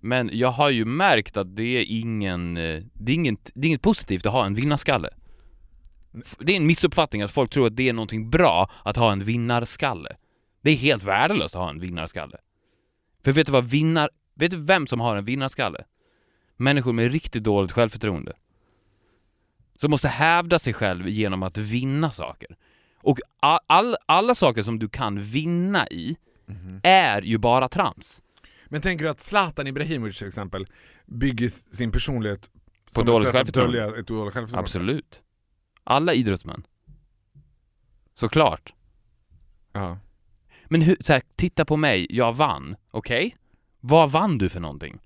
Men 0.00 0.30
jag 0.32 0.48
har 0.48 0.70
ju 0.70 0.84
märkt 0.84 1.36
att 1.36 1.56
det 1.56 1.62
är 1.62 1.84
ingen, 1.88 2.56
eh, 2.56 2.82
det 2.92 3.12
är 3.12 3.14
inget, 3.14 3.50
det 3.54 3.66
är 3.66 3.68
inget 3.68 3.82
positivt 3.82 4.26
att 4.26 4.32
ha 4.32 4.46
en 4.46 4.54
vinnarskalle. 4.54 5.08
Det 6.38 6.52
är 6.52 6.56
en 6.56 6.66
missuppfattning 6.66 7.22
att 7.22 7.30
folk 7.30 7.50
tror 7.50 7.66
att 7.66 7.76
det 7.76 7.88
är 7.88 7.92
någonting 7.92 8.30
bra 8.30 8.70
att 8.84 8.96
ha 8.96 9.12
en 9.12 9.20
vinnarskalle. 9.20 10.16
Det 10.62 10.70
är 10.70 10.76
helt 10.76 11.04
värdelöst 11.04 11.54
att 11.54 11.60
ha 11.60 11.70
en 11.70 11.80
vinnarskalle. 11.80 12.36
För 13.24 13.32
vet 13.32 13.46
du 13.46 13.52
vad 13.52 13.64
vinnar... 13.64 14.10
Vet 14.34 14.50
du 14.50 14.56
vem 14.56 14.86
som 14.86 15.00
har 15.00 15.16
en 15.16 15.24
vinnarskalle? 15.24 15.84
Människor 16.56 16.92
med 16.92 17.12
riktigt 17.12 17.44
dåligt 17.44 17.72
självförtroende. 17.72 18.32
Som 19.78 19.90
måste 19.90 20.08
hävda 20.08 20.58
sig 20.58 20.72
själv 20.72 21.08
genom 21.08 21.42
att 21.42 21.58
vinna 21.58 22.10
saker. 22.10 22.56
Och 23.02 23.18
all, 23.40 23.58
all, 23.66 23.96
alla 24.06 24.34
saker 24.34 24.62
som 24.62 24.78
du 24.78 24.88
kan 24.88 25.20
vinna 25.20 25.88
i 25.88 26.16
är 26.82 27.22
ju 27.22 27.38
bara 27.38 27.68
trams. 27.68 28.22
Men 28.68 28.82
tänker 28.82 29.04
du 29.04 29.10
att 29.10 29.20
Zlatan 29.20 29.66
Ibrahimovic 29.66 30.18
till 30.18 30.28
exempel 30.28 30.66
bygger 31.06 31.48
sin 31.48 31.92
personlighet 31.92 32.50
På 32.94 33.02
dåligt 33.02 33.28
självförtroende? 33.32 33.78
Absolut. 34.60 35.22
Alla 35.84 36.14
idrottsmän. 36.14 36.66
Såklart. 38.14 38.74
Ja. 39.72 39.98
Men 40.64 40.80
hur, 40.80 40.96
så 41.00 41.12
här, 41.12 41.22
titta 41.36 41.64
på 41.64 41.76
mig, 41.76 42.06
jag 42.10 42.32
vann, 42.32 42.76
okej? 42.90 43.36
Vad 43.80 44.10
vann 44.10 44.38
du 44.38 44.48
för 44.48 44.60
någonting? 44.60 44.98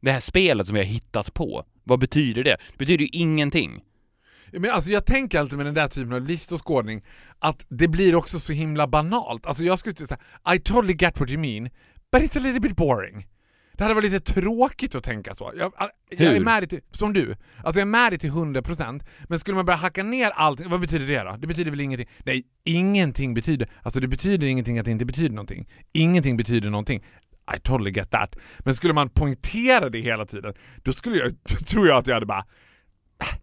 Det 0.00 0.12
här 0.12 0.20
spelet 0.20 0.66
som 0.66 0.76
har 0.76 0.82
hittat 0.82 1.34
på, 1.34 1.64
vad 1.84 1.98
betyder 2.00 2.44
det? 2.44 2.56
Det 2.72 2.78
betyder 2.78 3.04
ju 3.04 3.08
ingenting. 3.12 3.84
Men 4.52 4.70
alltså 4.70 4.90
jag 4.90 5.06
tänker 5.06 5.40
alltid 5.40 5.56
med 5.56 5.66
den 5.66 5.74
där 5.74 5.88
typen 5.88 6.12
av 6.12 6.26
livsåskådning 6.26 7.02
att 7.38 7.66
det 7.68 7.88
blir 7.88 8.14
också 8.14 8.38
så 8.40 8.52
himla 8.52 8.86
banalt. 8.86 9.46
Alltså 9.46 9.64
jag 9.64 9.78
skulle 9.78 9.96
säga 9.96 10.18
I 10.54 10.58
totally 10.58 10.94
get 10.98 11.20
what 11.20 11.30
you 11.30 11.38
mean, 11.40 11.70
but 12.12 12.22
it's 12.22 12.38
a 12.38 12.40
little 12.42 12.60
bit 12.60 12.76
boring. 12.76 13.26
Det 13.72 13.84
hade 13.84 13.94
varit 13.94 14.12
lite 14.12 14.32
tråkigt 14.34 14.94
att 14.94 15.04
tänka 15.04 15.34
så. 15.34 15.52
Jag, 15.56 15.72
jag 16.10 16.36
är 16.36 16.40
med 16.40 16.62
dig 16.62 16.68
till, 16.68 16.80
som 16.92 17.12
du. 17.12 17.36
Alltså 17.64 17.80
jag 17.80 17.86
är 17.86 17.90
med 17.90 18.12
dig 18.12 18.18
till 18.18 18.30
100% 18.30 19.04
men 19.28 19.38
skulle 19.38 19.54
man 19.54 19.64
börja 19.66 19.76
hacka 19.76 20.02
ner 20.02 20.30
allting, 20.30 20.68
vad 20.68 20.80
betyder 20.80 21.06
det 21.06 21.22
då? 21.30 21.36
Det 21.36 21.46
betyder 21.46 21.70
väl 21.70 21.80
ingenting? 21.80 22.08
Nej, 22.24 22.44
ingenting 22.64 23.34
betyder, 23.34 23.68
alltså 23.82 24.00
det 24.00 24.08
betyder 24.08 24.46
ingenting 24.46 24.78
att 24.78 24.84
det 24.84 24.90
inte 24.90 25.04
betyder 25.04 25.34
någonting. 25.34 25.68
Ingenting 25.92 26.36
betyder 26.36 26.70
någonting. 26.70 27.04
I 27.56 27.60
totally 27.60 27.90
get 27.90 28.10
that. 28.10 28.36
Men 28.58 28.74
skulle 28.74 28.94
man 28.94 29.10
poängtera 29.10 29.88
det 29.90 30.00
hela 30.00 30.26
tiden, 30.26 30.54
då 30.82 30.92
skulle 30.92 31.16
jag, 31.16 31.32
tror 31.66 31.86
jag 31.88 31.96
att 31.98 32.06
jag 32.06 32.14
hade 32.14 32.26
bara 32.26 32.38
"Äh, 32.38 32.44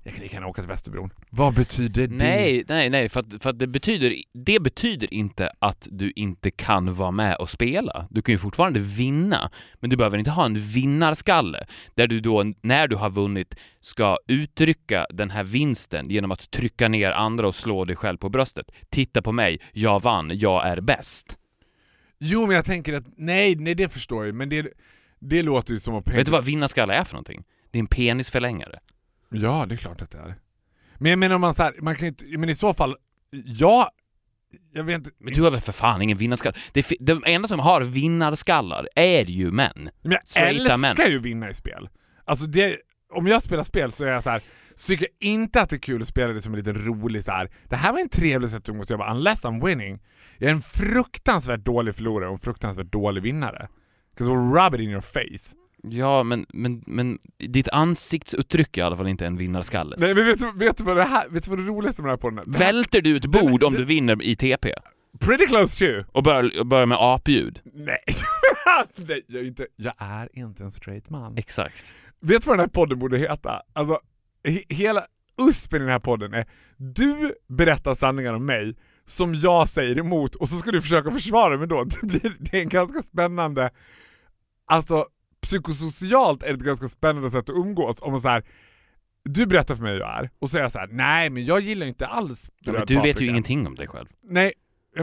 jag 0.04 0.13
kan 0.13 0.24
lika 0.24 0.36
gärna 0.36 0.48
åka 0.48 0.62
till 0.62 0.70
Västerbron. 0.70 1.10
Vad 1.30 1.54
betyder 1.54 2.08
det? 2.08 2.16
Nej, 2.16 2.63
nej, 2.68 2.90
nej, 2.90 3.10
för 3.10 3.20
att, 3.20 3.44
för 3.44 3.50
att 3.50 3.60
det, 3.60 3.68
betyder, 3.68 4.16
det 4.34 4.60
betyder 4.60 5.13
inte 5.13 5.52
att 5.60 5.88
du 5.92 6.12
inte 6.16 6.52
kan 6.52 6.94
vara 6.94 7.12
med 7.12 7.36
och 7.36 7.50
spela. 7.50 8.08
Du 8.10 8.22
kan 8.22 8.34
ju 8.34 8.40
fortfarande 8.40 8.80
vinna, 8.80 9.52
men 9.80 9.90
du 9.90 9.98
behöver 9.98 10.18
inte 10.18 10.32
ha 10.32 10.46
en 10.46 10.56
vinnarskalle 10.56 11.68
där 11.96 12.08
du 12.08 12.20
då, 12.20 12.54
när 12.62 12.88
du 12.88 12.96
har 12.96 13.10
vunnit, 13.10 13.56
ska 13.80 14.18
uttrycka 14.28 15.08
den 15.10 15.30
här 15.30 15.44
vinsten 15.44 16.10
genom 16.10 16.32
att 16.32 16.52
trycka 16.52 16.88
ner 16.88 17.12
andra 17.12 17.48
och 17.48 17.56
slå 17.56 17.86
dig 17.86 17.96
själv 17.96 18.18
på 18.18 18.30
bröstet. 18.30 18.72
Titta 18.90 19.22
på 19.22 19.32
mig, 19.32 19.60
jag 19.74 20.02
vann, 20.02 20.32
jag 20.34 20.68
är 20.68 20.82
bäst. 20.82 21.38
Jo 22.20 22.46
men 22.48 22.56
jag 22.56 22.66
tänker 22.66 22.94
att, 22.94 23.06
nej, 23.18 23.56
nej 23.56 23.76
det 23.76 23.90
förstår 23.90 24.26
jag 24.26 24.36
men 24.36 24.50
det, 24.50 24.68
det 25.20 25.44
låter 25.44 25.74
ju 25.74 25.80
som 25.80 25.96
att 25.96 26.08
Vet 26.08 26.26
du 26.26 26.32
vad 26.32 26.46
vinnarskalle 26.46 26.94
är 26.94 27.04
för 27.04 27.13
någonting? 27.13 27.44
Det 27.72 27.78
är 27.78 27.80
en 27.80 27.88
penisförlängare. 27.88 28.80
Ja, 29.30 29.66
det 29.70 29.76
är 29.76 29.78
klart 29.78 30.02
att 30.02 30.12
det 30.12 30.18
är. 30.18 30.36
Men 30.98 31.10
jag 31.10 31.20
menar 31.20 31.36
om 31.36 31.42
man 31.42 31.54
så 31.54 31.63
här, 31.63 31.74
man 31.82 31.96
kan 31.96 32.02
ju 32.04 32.08
inte, 32.08 32.26
men 32.38 32.50
i 32.50 32.56
så 32.56 32.74
fall, 32.74 32.96
ja, 33.46 33.90
jag 34.74 34.84
vet 34.84 34.96
inte. 34.96 35.10
Men 35.20 35.34
du 35.34 35.44
har 35.44 35.52
väl 35.52 35.62
för 35.62 35.72
fan 35.72 36.02
ingen 36.02 36.18
vinnarskalle? 36.18 36.56
Det 36.74 36.92
de 37.00 37.24
enda 37.26 37.48
som 37.48 37.60
har 37.60 37.82
vinnarskallar 37.82 38.88
är 38.96 39.26
ju 39.26 39.52
män. 39.52 39.90
Men 40.02 40.12
jag 40.12 40.28
straighta 40.28 40.74
älskar 40.74 40.78
män. 40.78 41.12
ju 41.12 41.20
vinna 41.20 41.50
i 41.50 41.54
spel. 41.54 41.90
Alltså 42.26 42.46
det, 42.46 42.78
om 43.13 43.28
jag 43.28 43.44
spelar 43.44 43.63
spel 43.63 43.92
så 43.92 44.06
är 44.06 44.10
jag 44.10 44.24
så 44.24 44.30
här. 44.30 44.42
så 44.76 44.88
tycker 44.88 45.08
jag 45.20 45.30
inte 45.30 45.62
att 45.62 45.70
det 45.70 45.76
är 45.76 45.80
kul 45.80 46.02
att 46.02 46.08
spela 46.08 46.34
det 46.34 46.42
som 46.42 46.54
en 46.54 46.60
liten 46.60 46.86
rolig 46.86 47.24
så 47.24 47.32
här. 47.32 47.50
det 47.70 47.76
här 47.76 47.92
var 47.92 48.00
en 48.00 48.10
trevlig 48.10 48.50
sätt 48.50 48.58
att 48.58 48.70
umgås, 48.70 48.90
jag 48.90 49.00
bara 49.00 49.12
unless 49.12 49.46
I'm 49.46 49.66
winning. 49.66 50.00
Jag 50.38 50.50
är 50.50 50.54
en 50.54 50.62
fruktansvärt 50.62 51.60
dålig 51.66 51.96
förlorare 51.96 52.28
och 52.30 52.34
en 52.34 52.40
fruktansvärt 52.40 52.92
dålig 52.92 53.24
vinnare. 53.24 53.68
'Cause 54.18 54.32
we'll 54.32 54.63
rub 54.66 54.76
it 54.76 54.82
in 54.82 54.90
your 54.92 55.02
face. 55.02 55.56
Ja, 55.91 56.23
men, 56.23 56.45
men, 56.54 56.84
men 56.88 57.19
ditt 57.38 57.69
ansiktsuttryck 57.69 58.78
är 58.78 58.82
i 58.82 58.84
alla 58.84 58.97
fall 58.97 59.08
inte 59.08 59.26
en 59.26 59.38
vinnarskalle. 59.38 59.95
Nej 60.00 60.15
men 60.15 60.26
vet 60.26 60.39
du, 60.39 60.52
vet 60.56 60.78
du 60.78 60.84
vad 60.84 60.97
det 60.97 61.04
här, 61.04 61.30
vet 61.30 61.43
du 61.43 61.50
vad 61.50 61.60
det 61.60 61.65
roligaste 61.65 62.02
med 62.02 62.10
det 62.10 62.12
här 62.12 62.17
podden 62.17 62.39
är? 62.39 62.45
Det 62.45 62.58
här- 62.58 62.65
Välter 62.73 63.02
du 63.02 63.17
ett 63.17 63.26
bord 63.26 63.63
om 63.63 63.73
du 63.73 63.86
vinner 63.86 64.23
i 64.23 64.36
TP? 64.36 64.73
Pretty 65.19 65.45
close 65.47 65.86
to! 66.04 66.10
Och 66.12 66.23
börjar, 66.23 66.63
börjar 66.63 66.86
med 66.86 66.97
apljud? 67.02 67.62
Nej, 67.73 67.97
Nej 68.95 69.21
jag, 69.28 69.41
är 69.41 69.45
inte, 69.47 69.67
jag 69.76 69.93
är 69.97 70.30
inte 70.34 70.63
en 70.63 70.71
straight 70.71 71.10
man. 71.10 71.38
Exakt. 71.38 71.86
Vet 72.19 72.41
du 72.43 72.47
vad 72.47 72.58
den 72.58 72.60
här 72.60 72.67
podden 72.67 73.00
borde 73.00 73.17
heta? 73.17 73.62
Alltså, 73.73 74.00
he 74.47 74.63
hela 74.69 75.02
USPen 75.41 75.78
i 75.82 75.84
den 75.84 75.91
här 75.91 76.00
podden 76.00 76.34
är 76.34 76.45
du 76.78 77.34
berättar 77.50 77.95
sanningar 77.95 78.34
om 78.34 78.45
mig 78.45 78.76
som 79.06 79.36
jag 79.36 79.69
säger 79.69 80.00
emot 80.00 80.36
och 80.36 80.50
så 80.50 80.56
ska 80.56 80.71
du 80.71 80.82
försöka 80.82 81.12
försvara 81.12 81.58
mig 81.58 81.67
då. 81.67 81.84
Det, 82.02 82.08
blir, 82.08 82.36
det 82.39 82.58
är 82.58 82.62
en 82.62 82.69
ganska 82.69 83.04
spännande, 83.04 83.69
alltså 84.65 85.06
psykosocialt 85.48 86.44
är 86.44 86.48
det 86.48 86.54
ett 86.54 86.60
ganska 86.60 86.88
spännande 86.88 87.32
sätt 87.32 87.50
att 87.50 87.56
umgås. 87.56 88.02
Om 88.02 88.12
man 88.12 88.22
så 88.22 88.28
här, 88.28 88.44
du 89.24 89.46
berättar 89.46 89.76
för 89.76 89.84
mig 89.84 89.94
hur 89.94 90.00
jag 90.00 90.18
är 90.20 90.30
och 90.40 90.50
så 90.50 90.52
säger 90.52 90.66
jag 90.66 90.72
så 90.72 90.80
här: 90.80 90.88
nej 90.92 91.30
men 91.30 91.46
jag 91.46 91.60
gillar 91.60 91.88
inte 91.88 92.08
alls 92.08 92.50
Ja, 92.60 92.72
men 92.72 92.82
du 92.88 92.94
vet 92.96 93.06
ju 93.06 93.12
paprika." 93.12 93.24
ingenting 93.32 93.68
om 93.68 93.76
dig 93.76 93.88
själv. 93.88 94.08
Nej, 94.24 94.54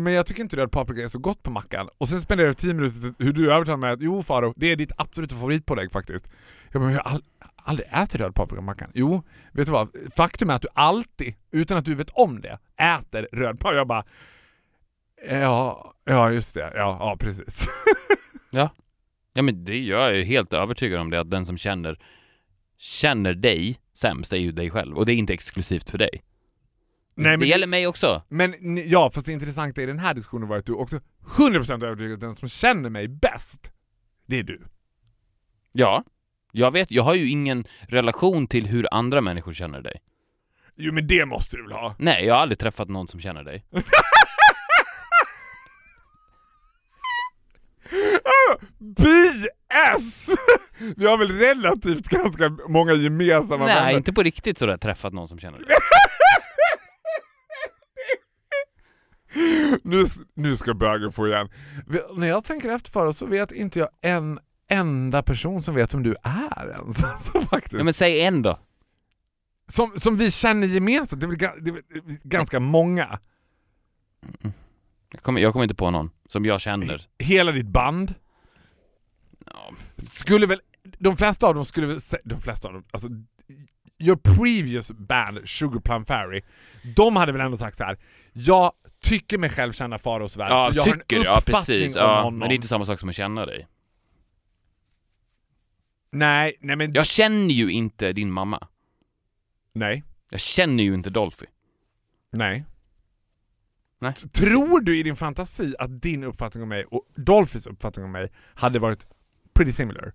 men 0.00 0.12
jag 0.12 0.26
tycker 0.26 0.42
inte 0.42 0.56
röd 0.56 0.70
paprika 0.70 1.02
är 1.02 1.08
så 1.08 1.18
gott 1.18 1.42
på 1.42 1.50
mackan. 1.50 1.88
Och 1.98 2.08
sen 2.08 2.20
spenderar 2.20 2.48
jag 2.48 2.56
10 2.56 2.74
minuter 2.74 3.14
hur 3.18 3.32
du 3.32 3.52
övertalar 3.52 3.76
mig 3.76 3.92
att 3.92 4.02
jo 4.02 4.22
Faro, 4.22 4.54
det 4.56 4.66
är 4.66 4.76
ditt 4.76 4.92
absoluta 4.96 5.34
favoritpålägg 5.34 5.92
faktiskt. 5.92 6.28
Jag 6.72 6.80
bara, 6.82 6.86
men 6.86 6.94
jag 6.94 7.02
har 7.02 7.10
all, 7.10 7.22
aldrig 7.56 7.88
ätit 7.92 8.20
röd 8.20 8.34
paprika 8.34 8.60
på 8.60 8.62
mackan. 8.66 8.90
Jo, 8.94 9.22
vet 9.52 9.66
du 9.66 9.72
vad? 9.72 9.88
Faktum 10.16 10.50
är 10.50 10.54
att 10.54 10.62
du 10.62 10.68
alltid, 10.74 11.34
utan 11.50 11.78
att 11.78 11.84
du 11.84 11.94
vet 11.94 12.10
om 12.10 12.40
det, 12.40 12.58
äter 12.76 13.28
röd 13.32 13.60
paprika. 13.60 13.76
Jag 13.76 13.86
bara, 13.88 14.04
ja, 15.30 15.94
ja 16.04 16.30
just 16.30 16.54
det, 16.54 16.72
ja, 16.74 16.96
ja 17.00 17.16
precis. 17.20 17.66
Ja 18.50 18.70
men 19.42 19.64
det, 19.64 19.78
jag 19.78 20.16
är 20.16 20.22
helt 20.22 20.52
övertygad 20.52 21.00
om 21.00 21.10
det, 21.10 21.20
att 21.20 21.30
den 21.30 21.46
som 21.46 21.58
känner, 21.58 21.98
känner 22.78 23.34
dig 23.34 23.78
sämst 23.92 24.32
är 24.32 24.36
ju 24.36 24.52
dig 24.52 24.70
själv. 24.70 24.98
Och 24.98 25.06
det 25.06 25.12
är 25.12 25.16
inte 25.16 25.34
exklusivt 25.34 25.90
för 25.90 25.98
dig. 25.98 26.22
Nej, 27.16 27.30
det 27.32 27.38
men, 27.38 27.48
gäller 27.48 27.66
mig 27.66 27.86
också. 27.86 28.22
men 28.28 28.54
ja, 28.86 29.10
fast 29.10 29.26
det 29.26 29.32
intressanta 29.32 29.82
i 29.82 29.86
den 29.86 29.98
här 29.98 30.14
diskussionen 30.14 30.48
var 30.48 30.56
att 30.56 30.66
du 30.66 30.72
också 30.72 31.00
100% 31.36 31.84
övertygad 31.84 32.14
att 32.14 32.20
den 32.20 32.34
som 32.34 32.48
känner 32.48 32.90
mig 32.90 33.08
bäst, 33.08 33.72
det 34.26 34.38
är 34.38 34.42
du. 34.42 34.62
Ja. 35.72 36.04
Jag 36.52 36.70
vet, 36.70 36.90
jag 36.90 37.02
har 37.02 37.14
ju 37.14 37.28
ingen 37.30 37.64
relation 37.88 38.46
till 38.46 38.66
hur 38.66 38.86
andra 38.90 39.20
människor 39.20 39.52
känner 39.52 39.80
dig. 39.80 40.00
Jo 40.76 40.92
men 40.92 41.06
det 41.06 41.26
måste 41.26 41.56
du 41.56 41.62
väl 41.62 41.72
ha? 41.72 41.94
Nej, 41.98 42.24
jag 42.24 42.34
har 42.34 42.40
aldrig 42.40 42.58
träffat 42.58 42.88
någon 42.88 43.08
som 43.08 43.20
känner 43.20 43.44
dig. 43.44 43.64
BS! 48.78 50.28
Vi 50.96 51.06
har 51.10 51.18
väl 51.18 51.38
relativt 51.38 52.08
ganska 52.08 52.56
många 52.68 52.92
gemensamma 52.94 53.64
Nej, 53.64 53.74
vänner. 53.74 53.96
inte 53.96 54.12
på 54.12 54.22
riktigt 54.22 54.58
sådär 54.58 54.76
träffat 54.76 55.12
någon 55.12 55.28
som 55.28 55.38
känner 55.38 55.58
dig. 55.58 55.66
Nu, 59.82 60.04
nu 60.34 60.56
ska 60.56 60.74
bögen 60.74 61.12
få 61.12 61.26
igen. 61.28 61.48
När 62.16 62.26
jag 62.28 62.44
tänker 62.44 62.68
efter 62.68 62.90
för 62.90 63.12
så 63.12 63.26
vet 63.26 63.52
inte 63.52 63.78
jag 63.78 63.88
en 64.00 64.38
enda 64.70 65.22
person 65.22 65.62
som 65.62 65.74
vet 65.74 65.94
vem 65.94 66.02
du 66.02 66.14
är 66.22 66.68
ens. 66.70 66.96
Så 67.32 67.40
faktiskt. 67.40 67.72
Ja 67.72 67.84
men 67.84 67.92
säg 67.94 68.20
en 68.20 68.42
då. 68.42 68.58
som, 69.68 70.00
som 70.00 70.16
vi 70.16 70.30
känner 70.30 70.66
gemensamt, 70.66 71.20
det 71.20 71.26
är 71.26 71.28
väl 71.28 71.38
det 71.64 71.70
är 71.70 71.72
väl 72.04 72.18
ganska 72.22 72.60
många. 72.60 73.18
Jag 75.14 75.22
kommer, 75.22 75.40
jag 75.40 75.52
kommer 75.52 75.62
inte 75.64 75.74
på 75.74 75.90
någon 75.90 76.10
som 76.28 76.44
jag 76.44 76.60
känner. 76.60 77.02
Hela 77.18 77.52
ditt 77.52 77.66
band. 77.66 78.14
Ja, 79.46 79.72
Skulle 79.96 80.46
väl, 80.46 80.60
de 80.98 81.16
flesta 81.16 81.46
av 81.46 81.54
dem 81.54 81.64
skulle 81.64 81.86
väl, 81.86 81.98
sä- 81.98 82.20
de 82.24 82.40
flesta 82.40 82.68
av 82.68 82.74
dem, 82.74 82.84
alltså 82.90 83.08
your 83.98 84.16
previous 84.16 84.90
band, 84.92 85.48
Sugar 85.48 85.80
Plum 85.80 86.04
Fairy, 86.04 86.42
de 86.96 87.16
hade 87.16 87.32
väl 87.32 87.40
ändå 87.40 87.56
sagt 87.56 87.76
så 87.76 87.84
här. 87.84 87.98
jag 88.32 88.72
tycker 89.00 89.38
mig 89.38 89.50
själv 89.50 89.72
känna 89.72 89.98
Faraos 89.98 90.36
värld, 90.36 90.50
ja 90.50 90.68
så 90.72 90.76
jag 90.76 90.84
tycker 90.84 91.16
har 91.16 91.24
en 91.24 91.30
ja 91.32 91.38
uppfattning 91.38 91.78
precis. 91.80 91.96
om 91.96 92.02
Ja, 92.02 92.16
honom. 92.22 92.38
men 92.38 92.48
det 92.48 92.52
är 92.54 92.56
inte 92.56 92.68
samma 92.68 92.84
sak 92.84 93.00
som 93.00 93.08
att 93.08 93.14
känna 93.14 93.46
dig. 93.46 93.66
Nej, 96.12 96.56
nej 96.60 96.76
men, 96.76 96.92
Jag 96.94 97.06
känner 97.06 97.54
ju 97.54 97.70
inte 97.72 98.12
din 98.12 98.30
mamma. 98.32 98.68
nej, 99.72 100.02
Jag 100.30 100.40
känner 100.40 100.84
ju 100.84 100.94
inte 100.94 101.10
Dolphy. 101.10 101.46
nej. 102.32 102.64
Nej. 104.04 104.14
Tror 104.14 104.80
du 104.80 104.98
i 104.98 105.02
din 105.02 105.16
fantasi 105.16 105.74
att 105.78 106.02
din 106.02 106.24
uppfattning 106.24 106.62
om 106.62 106.68
mig 106.68 106.84
och 106.84 107.02
Dolphys 107.16 107.66
uppfattning 107.66 108.04
om 108.04 108.12
mig 108.12 108.32
hade 108.54 108.78
varit 108.78 109.06
pretty 109.54 109.72
similar? 109.72 110.12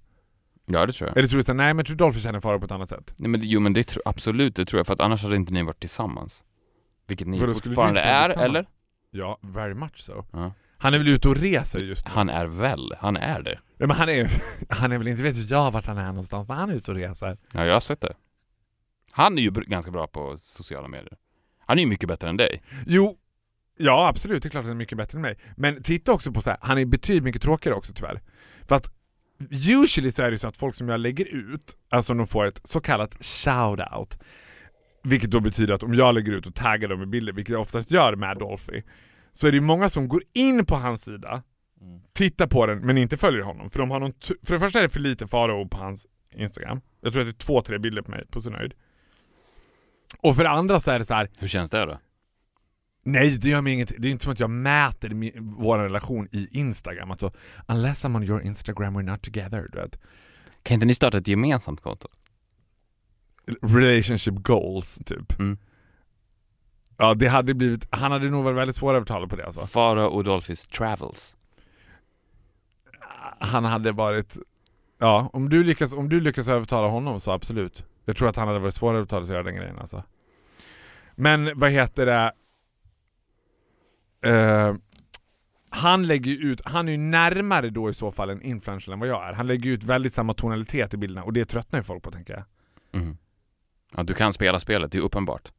Ja, 0.65 0.86
det 0.86 0.93
tror 0.93 1.10
jag. 1.10 1.17
Eller 1.17 1.28
tror 1.28 1.38
du 1.38 1.43
såhär, 1.43 1.58
nej 1.58 1.73
men 1.73 1.86
tror 1.86 1.95
Dolphy 1.97 2.19
känner 2.19 2.39
Farao 2.39 2.60
på 2.60 2.65
ett 2.65 2.71
annat 2.71 2.89
sätt? 2.89 3.13
Nej, 3.17 3.30
men, 3.30 3.41
jo 3.43 3.60
men 3.60 3.73
det 3.73 3.84
tror 3.84 4.04
absolut, 4.06 4.56
det 4.56 4.65
tror 4.65 4.80
jag, 4.80 4.88
för 4.88 4.93
att 4.93 4.99
annars 4.99 5.23
hade 5.23 5.36
inte 5.36 5.54
ni 5.54 5.63
varit 5.63 5.80
tillsammans. 5.80 6.43
Vilket 7.08 7.28
ni 7.28 7.39
Vadå, 7.39 7.54
fortfarande 7.54 8.02
är, 8.02 8.30
eller? 8.39 8.65
Ja, 9.12 9.39
very 9.41 9.73
much 9.73 9.97
so. 9.97 10.25
Ja. 10.32 10.54
Han 10.78 10.93
är 10.93 10.97
väl 10.97 11.08
ute 11.08 11.30
och 11.30 11.36
reser 11.36 11.80
just 11.80 12.06
nu? 12.06 12.12
Han 12.15 12.30
är 12.30 12.45
väl, 12.45 12.93
han 12.99 13.17
är 13.17 13.41
det. 13.41 13.60
Ja, 13.78 13.88
men 13.88 13.95
han 13.95 14.10
är, 14.10 14.32
han 14.69 14.91
är 14.91 14.97
väl 14.97 15.08
inte, 15.08 15.23
vet 15.23 15.49
jag 15.49 15.71
vart 15.71 15.86
han 15.86 15.97
är 15.97 16.08
någonstans, 16.08 16.47
men 16.47 16.58
han 16.58 16.69
är 16.69 16.73
ute 16.73 16.91
och 16.91 16.97
reser. 16.97 17.38
Ja, 17.52 17.65
jag 17.65 17.73
har 17.73 17.80
sett 17.80 18.02
det. 18.02 18.13
Han 19.12 19.38
är 19.38 19.41
ju 19.41 19.52
ganska 19.52 19.91
bra 19.91 20.08
på 20.08 20.38
sociala 20.38 20.88
medier. 20.88 21.17
Han 21.60 21.78
är 21.78 21.82
ju 21.82 21.88
mycket 21.88 22.10
bättre 22.10 22.30
än 22.30 22.38
dig. 22.38 22.63
Jo, 22.86 23.17
ja 23.80 24.08
absolut, 24.08 24.44
det 24.44 24.48
är 24.48 24.50
klart 24.50 24.62
att 24.62 24.68
han 24.68 24.76
är 24.76 24.80
mycket 24.80 24.98
bättre 24.98 25.18
än 25.18 25.22
mig. 25.22 25.38
Men 25.58 25.84
titta 25.84 26.12
också 26.12 26.32
på 26.32 26.42
så 26.42 26.50
här, 26.50 26.60
han 26.62 26.78
är 26.78 26.86
betydligt 26.86 27.24
mycket 27.24 27.42
tråkigare 27.42 27.76
också 27.76 27.94
tyvärr. 27.94 28.22
För 28.68 28.76
att 28.76 28.92
usually 29.52 30.12
så 30.12 30.24
är 30.24 30.32
det 30.32 30.38
så 30.38 30.48
att 30.48 30.58
folk 30.58 30.76
som 30.76 30.89
jag 30.89 31.00
lägger 31.00 31.26
ut, 31.26 31.78
alltså 31.89 32.13
de 32.13 32.28
får 32.28 32.46
ett 32.46 32.62
så 32.63 32.80
kallat 32.80 33.15
shout-out. 33.15 34.20
Vilket 35.04 35.32
då 35.32 35.39
betyder 35.39 35.74
att 35.74 35.84
om 35.84 35.94
jag 35.94 36.15
lägger 36.15 36.32
ut 36.32 36.48
och 36.48 36.56
taggar 36.56 36.88
dem 36.88 37.02
i 37.02 37.06
bilder, 37.06 37.34
vilket 37.34 37.54
jag 37.54 37.62
oftast 37.62 37.92
gör 37.92 38.15
med 38.15 38.38
Dolphy, 38.38 38.82
så 39.34 39.48
är 39.48 39.52
det 39.52 39.62
många 39.62 39.90
som 39.90 40.08
går 40.08 40.23
in 40.34 40.65
på 40.65 40.75
hans 40.75 41.04
sida, 41.04 41.44
tittar 42.13 42.48
på 42.48 42.65
den 42.65 42.80
men 42.80 42.98
inte 42.98 43.17
följer 43.17 43.42
honom. 43.42 43.69
För, 43.69 43.80
de 43.80 43.92
har 43.92 44.00
någon 44.00 44.13
för 44.44 44.54
det 44.54 44.60
första 44.60 44.80
är 44.80 44.84
det 44.84 44.90
för 44.90 45.00
lite 45.00 45.27
Farao 45.27 45.67
på 45.69 45.77
hans 45.77 46.08
Instagram. 46.36 46.82
Jag 47.02 47.13
tror 47.13 47.21
att 47.21 47.27
det 47.27 47.44
är 47.44 47.46
två, 47.46 47.62
tre 47.62 47.77
bilder 47.77 48.02
på 48.02 48.12
mig 48.12 48.25
på 48.32 48.42
sin 48.42 48.54
höjd. 48.54 48.73
Och 50.21 50.36
för 50.36 50.44
det 50.44 50.50
andra 50.50 50.80
så 50.80 50.92
är 50.92 51.00
det 51.00 51.06
så 51.06 51.13
här. 51.13 51.30
Hur 51.38 51.48
känns 51.48 51.69
det 51.69 51.86
då? 51.86 52.00
Nej, 53.12 53.37
det 53.37 53.49
gör 53.49 53.62
mig 53.62 53.73
inget. 53.73 53.93
Det 53.97 54.07
är 54.07 54.12
inte 54.12 54.23
som 54.23 54.33
att 54.33 54.39
jag 54.39 54.49
mäter 54.49 55.10
min, 55.10 55.31
vår 55.37 55.77
relation 55.77 56.27
i 56.31 56.47
Instagram. 56.51 57.12
Alltså, 57.12 57.31
unless 57.67 58.05
I'm 58.05 58.15
on 58.15 58.23
your 58.23 58.41
Instagram 58.41 58.97
we're 58.97 59.12
not 59.12 59.21
together. 59.21 59.67
Du 59.71 59.79
vet. 59.79 59.99
Kan 60.63 60.73
inte 60.75 60.85
ni 60.85 60.93
starta 60.93 61.17
ett 61.17 61.27
gemensamt 61.27 61.81
konto? 61.81 62.07
Relationship 63.62 64.35
goals, 64.35 64.99
typ. 65.05 65.39
Mm. 65.39 65.57
Ja, 66.97 67.13
det 67.13 67.27
hade 67.27 67.53
blivit, 67.53 67.87
han 67.89 68.12
hade 68.12 68.29
nog 68.29 68.43
varit 68.43 68.57
väldigt 68.57 68.75
svårövertalad 68.75 69.29
på 69.29 69.35
det 69.35 69.45
alltså. 69.45 69.67
Farao 69.67 70.05
och 70.05 70.23
Dolphys 70.23 70.67
Travels. 70.67 71.37
Han 73.39 73.65
hade 73.65 73.91
varit 73.91 74.37
Ja, 74.99 75.29
om 75.33 75.49
du, 75.49 75.63
lyckas, 75.63 75.93
om 75.93 76.10
du 76.10 76.19
lyckas 76.19 76.47
övertala 76.47 76.87
honom 76.87 77.19
så 77.19 77.31
absolut. 77.31 77.85
Jag 78.05 78.17
tror 78.17 78.29
att 78.29 78.35
han 78.35 78.47
hade 78.47 78.60
varit 78.60 78.73
svårare 78.73 78.95
att 78.95 78.99
övertala 78.99 79.25
sig 79.25 79.33
att 79.33 79.35
göra 79.35 79.43
den 79.43 79.55
grejen 79.55 79.79
alltså. 79.79 80.03
Men 81.15 81.60
vad 81.60 81.71
heter 81.71 82.05
det? 82.05 82.31
Eh, 84.24 84.76
han 85.70 86.08
lägger 86.08 86.46
ut, 86.46 86.62
han 86.65 86.88
är 86.88 86.92
ju 86.92 86.98
närmare 86.98 87.70
då 87.70 87.90
i 87.90 87.94
så 87.94 88.12
fall 88.12 88.30
en 88.30 88.42
influencer 88.42 88.92
än 88.92 89.00
vad 89.00 89.10
jag 89.10 89.30
är. 89.30 89.34
Han 89.34 89.48
lägger 89.48 89.70
ut 89.70 89.84
väldigt 89.84 90.13
samma 90.13 90.34
tonalitet 90.34 90.94
i 90.94 90.98
bilderna 90.98 91.24
och 91.24 91.34
det 91.34 91.46
tröttnar 91.46 91.80
ju 91.80 91.84
folk 91.84 92.04
på 92.04 92.12
tänker 92.12 92.34
jag. 92.34 92.44
Mm. 93.02 93.17
Ja, 93.96 94.04
du 94.04 94.13
kan 94.13 94.34
spela 94.34 94.60
spelet, 94.60 94.92
det 94.92 94.98
är 94.98 95.02
uppenbart. 95.02 95.52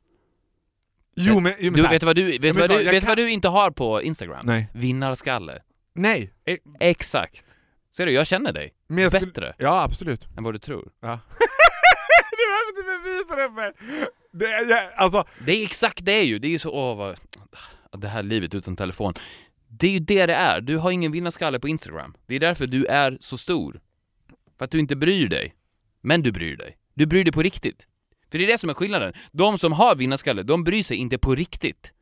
Jo 1.16 1.40
men, 1.40 1.52
jo, 1.58 1.72
men 1.72 1.82
Du, 1.82 1.88
vet 1.88 2.00
du 2.00 2.06
vad 2.06 2.16
du, 2.16 2.38
vet 2.38 2.56
vad 2.56 2.70
du, 2.70 2.84
vet 2.84 3.00
kan- 3.00 3.08
vad 3.08 3.16
du 3.18 3.30
inte 3.30 3.48
har 3.48 3.70
på 3.70 4.02
Instagram? 4.02 4.40
Nej. 4.46 4.68
Vinnarskalle. 4.74 5.62
Nej! 5.94 6.32
eh, 6.44 6.56
Exakt. 6.80 7.44
Ser 7.96 8.06
du, 8.06 8.12
jag 8.12 8.26
känner 8.26 8.52
dig. 8.52 8.72
Men 8.88 9.02
jag 9.02 9.12
skulle, 9.12 9.26
Bättre 9.26 9.54
Ja 9.58 9.82
absolut. 9.82 10.28
än 10.36 10.44
vad 10.44 10.54
du 10.54 10.58
tror. 10.58 10.88
Ja. 11.00 11.20
du 12.30 12.46
behöver 12.46 12.70
inte 12.70 12.82
bevisa 13.04 13.36
det 13.36 13.54
för 13.54 13.72
det. 14.38 14.70
Jag, 14.74 14.92
alltså, 14.96 15.24
Det 15.46 15.52
är 15.52 15.64
exakt 15.64 16.04
det 16.04 16.12
är 16.12 16.24
ju, 16.24 16.38
det 16.38 16.48
är 16.48 16.50
ju 16.52 16.58
så, 16.58 16.70
åh 16.70 16.96
vad, 16.96 17.16
det 17.98 18.08
här 18.08 18.22
livet 18.22 18.54
utan 18.54 18.76
telefon. 18.76 19.14
Det 19.68 19.86
är 19.86 19.90
ju 19.90 19.98
det 19.98 20.26
det 20.26 20.34
är, 20.34 20.60
du 20.60 20.76
har 20.76 20.90
ingen 20.90 21.12
vinnarskalle 21.12 21.60
på 21.60 21.68
Instagram. 21.68 22.14
Det 22.26 22.34
är 22.34 22.40
därför 22.40 22.66
du 22.66 22.86
är 22.86 23.18
så 23.20 23.38
stor. 23.38 23.80
För 24.58 24.64
att 24.64 24.70
du 24.70 24.78
inte 24.78 24.96
bryr 24.96 25.28
dig. 25.28 25.54
Men 26.00 26.22
du 26.22 26.32
bryr 26.32 26.56
dig. 26.56 26.76
Du 26.94 27.06
bryr 27.06 27.24
dig 27.24 27.32
på 27.32 27.42
riktigt. 27.42 27.86
För 28.30 28.38
det 28.38 28.44
är 28.44 28.48
det 28.48 28.58
som 28.58 28.70
är 28.70 28.74
skillnaden. 28.74 29.12
De 29.32 29.58
som 29.58 29.72
har 29.72 29.94
vinnarskalle, 29.96 30.42
de 30.42 30.64
bryr 30.64 30.82
sig 30.82 30.96
inte 30.96 31.18
på 31.18 31.34
riktigt. 31.34 31.92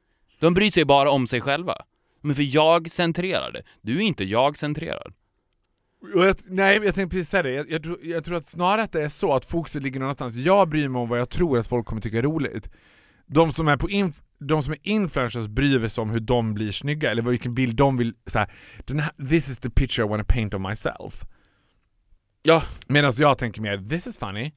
De 0.40 0.54
bryr 0.54 0.70
sig 0.70 0.84
bara 0.84 1.10
om 1.10 1.26
sig 1.26 1.40
själva. 1.40 1.74
Men 2.20 2.34
för 2.36 2.54
jag-centrerade. 2.54 3.62
Du 3.82 3.96
är 3.96 4.00
inte 4.00 4.24
jag-centrerad. 4.24 5.12
Jag, 6.14 6.36
nej, 6.46 6.80
jag 6.84 6.94
tänkte 6.94 7.16
precis 7.16 7.30
säga 7.30 7.42
det. 7.42 7.50
Jag, 7.52 7.70
jag, 7.70 7.82
tror- 7.82 7.98
jag 8.02 8.24
tror 8.24 8.36
att 8.36 8.46
snarare 8.46 8.82
att 8.82 8.92
det 8.92 9.02
är 9.02 9.08
så 9.08 9.32
att 9.34 9.44
fokuset 9.44 9.82
ligger 9.82 10.00
någonstans. 10.00 10.34
Jag 10.34 10.68
bryr 10.68 10.88
mig 10.88 11.00
om 11.00 11.08
vad 11.08 11.18
jag 11.18 11.30
tror 11.30 11.58
att 11.58 11.66
folk 11.66 11.86
kommer 11.86 12.02
tycka 12.02 12.18
är 12.18 12.22
roligt. 12.22 12.70
De 13.26 13.52
som 13.52 13.68
är, 13.68 13.76
på 13.76 13.88
inf- 13.88 14.22
de 14.38 14.62
som 14.62 14.72
är 14.72 14.78
influencers 14.82 15.46
bryr 15.46 15.88
sig 15.88 16.02
om 16.02 16.10
hur 16.10 16.20
de 16.20 16.54
blir 16.54 16.72
snygga, 16.72 17.10
eller 17.10 17.22
vilken 17.22 17.54
bild 17.54 17.76
de 17.76 17.96
vill... 17.96 18.14
Så 18.26 18.38
här, 18.38 18.52
den 18.84 19.00
här, 19.00 19.12
this 19.28 19.48
is 19.50 19.58
the 19.58 19.70
picture 19.70 20.06
I 20.06 20.08
wanna 20.08 20.24
paint 20.24 20.54
of 20.54 20.60
myself. 20.60 21.24
Ja. 22.42 22.62
Medan 22.86 23.12
jag 23.16 23.38
tänker 23.38 23.62
mer, 23.62 23.88
this 23.88 24.06
is 24.06 24.18
funny. 24.18 24.52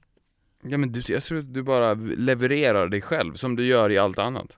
Ja 0.64 0.78
men 0.78 0.92
du, 0.92 1.02
jag 1.08 1.24
tror 1.24 1.40
att 1.40 1.54
du 1.54 1.64
bara 1.64 1.94
levererar 1.94 2.88
dig 2.88 3.02
själv 3.02 3.34
som 3.34 3.56
du 3.56 3.66
gör 3.66 3.92
i 3.92 3.98
allt 3.98 4.20
annat. 4.20 4.58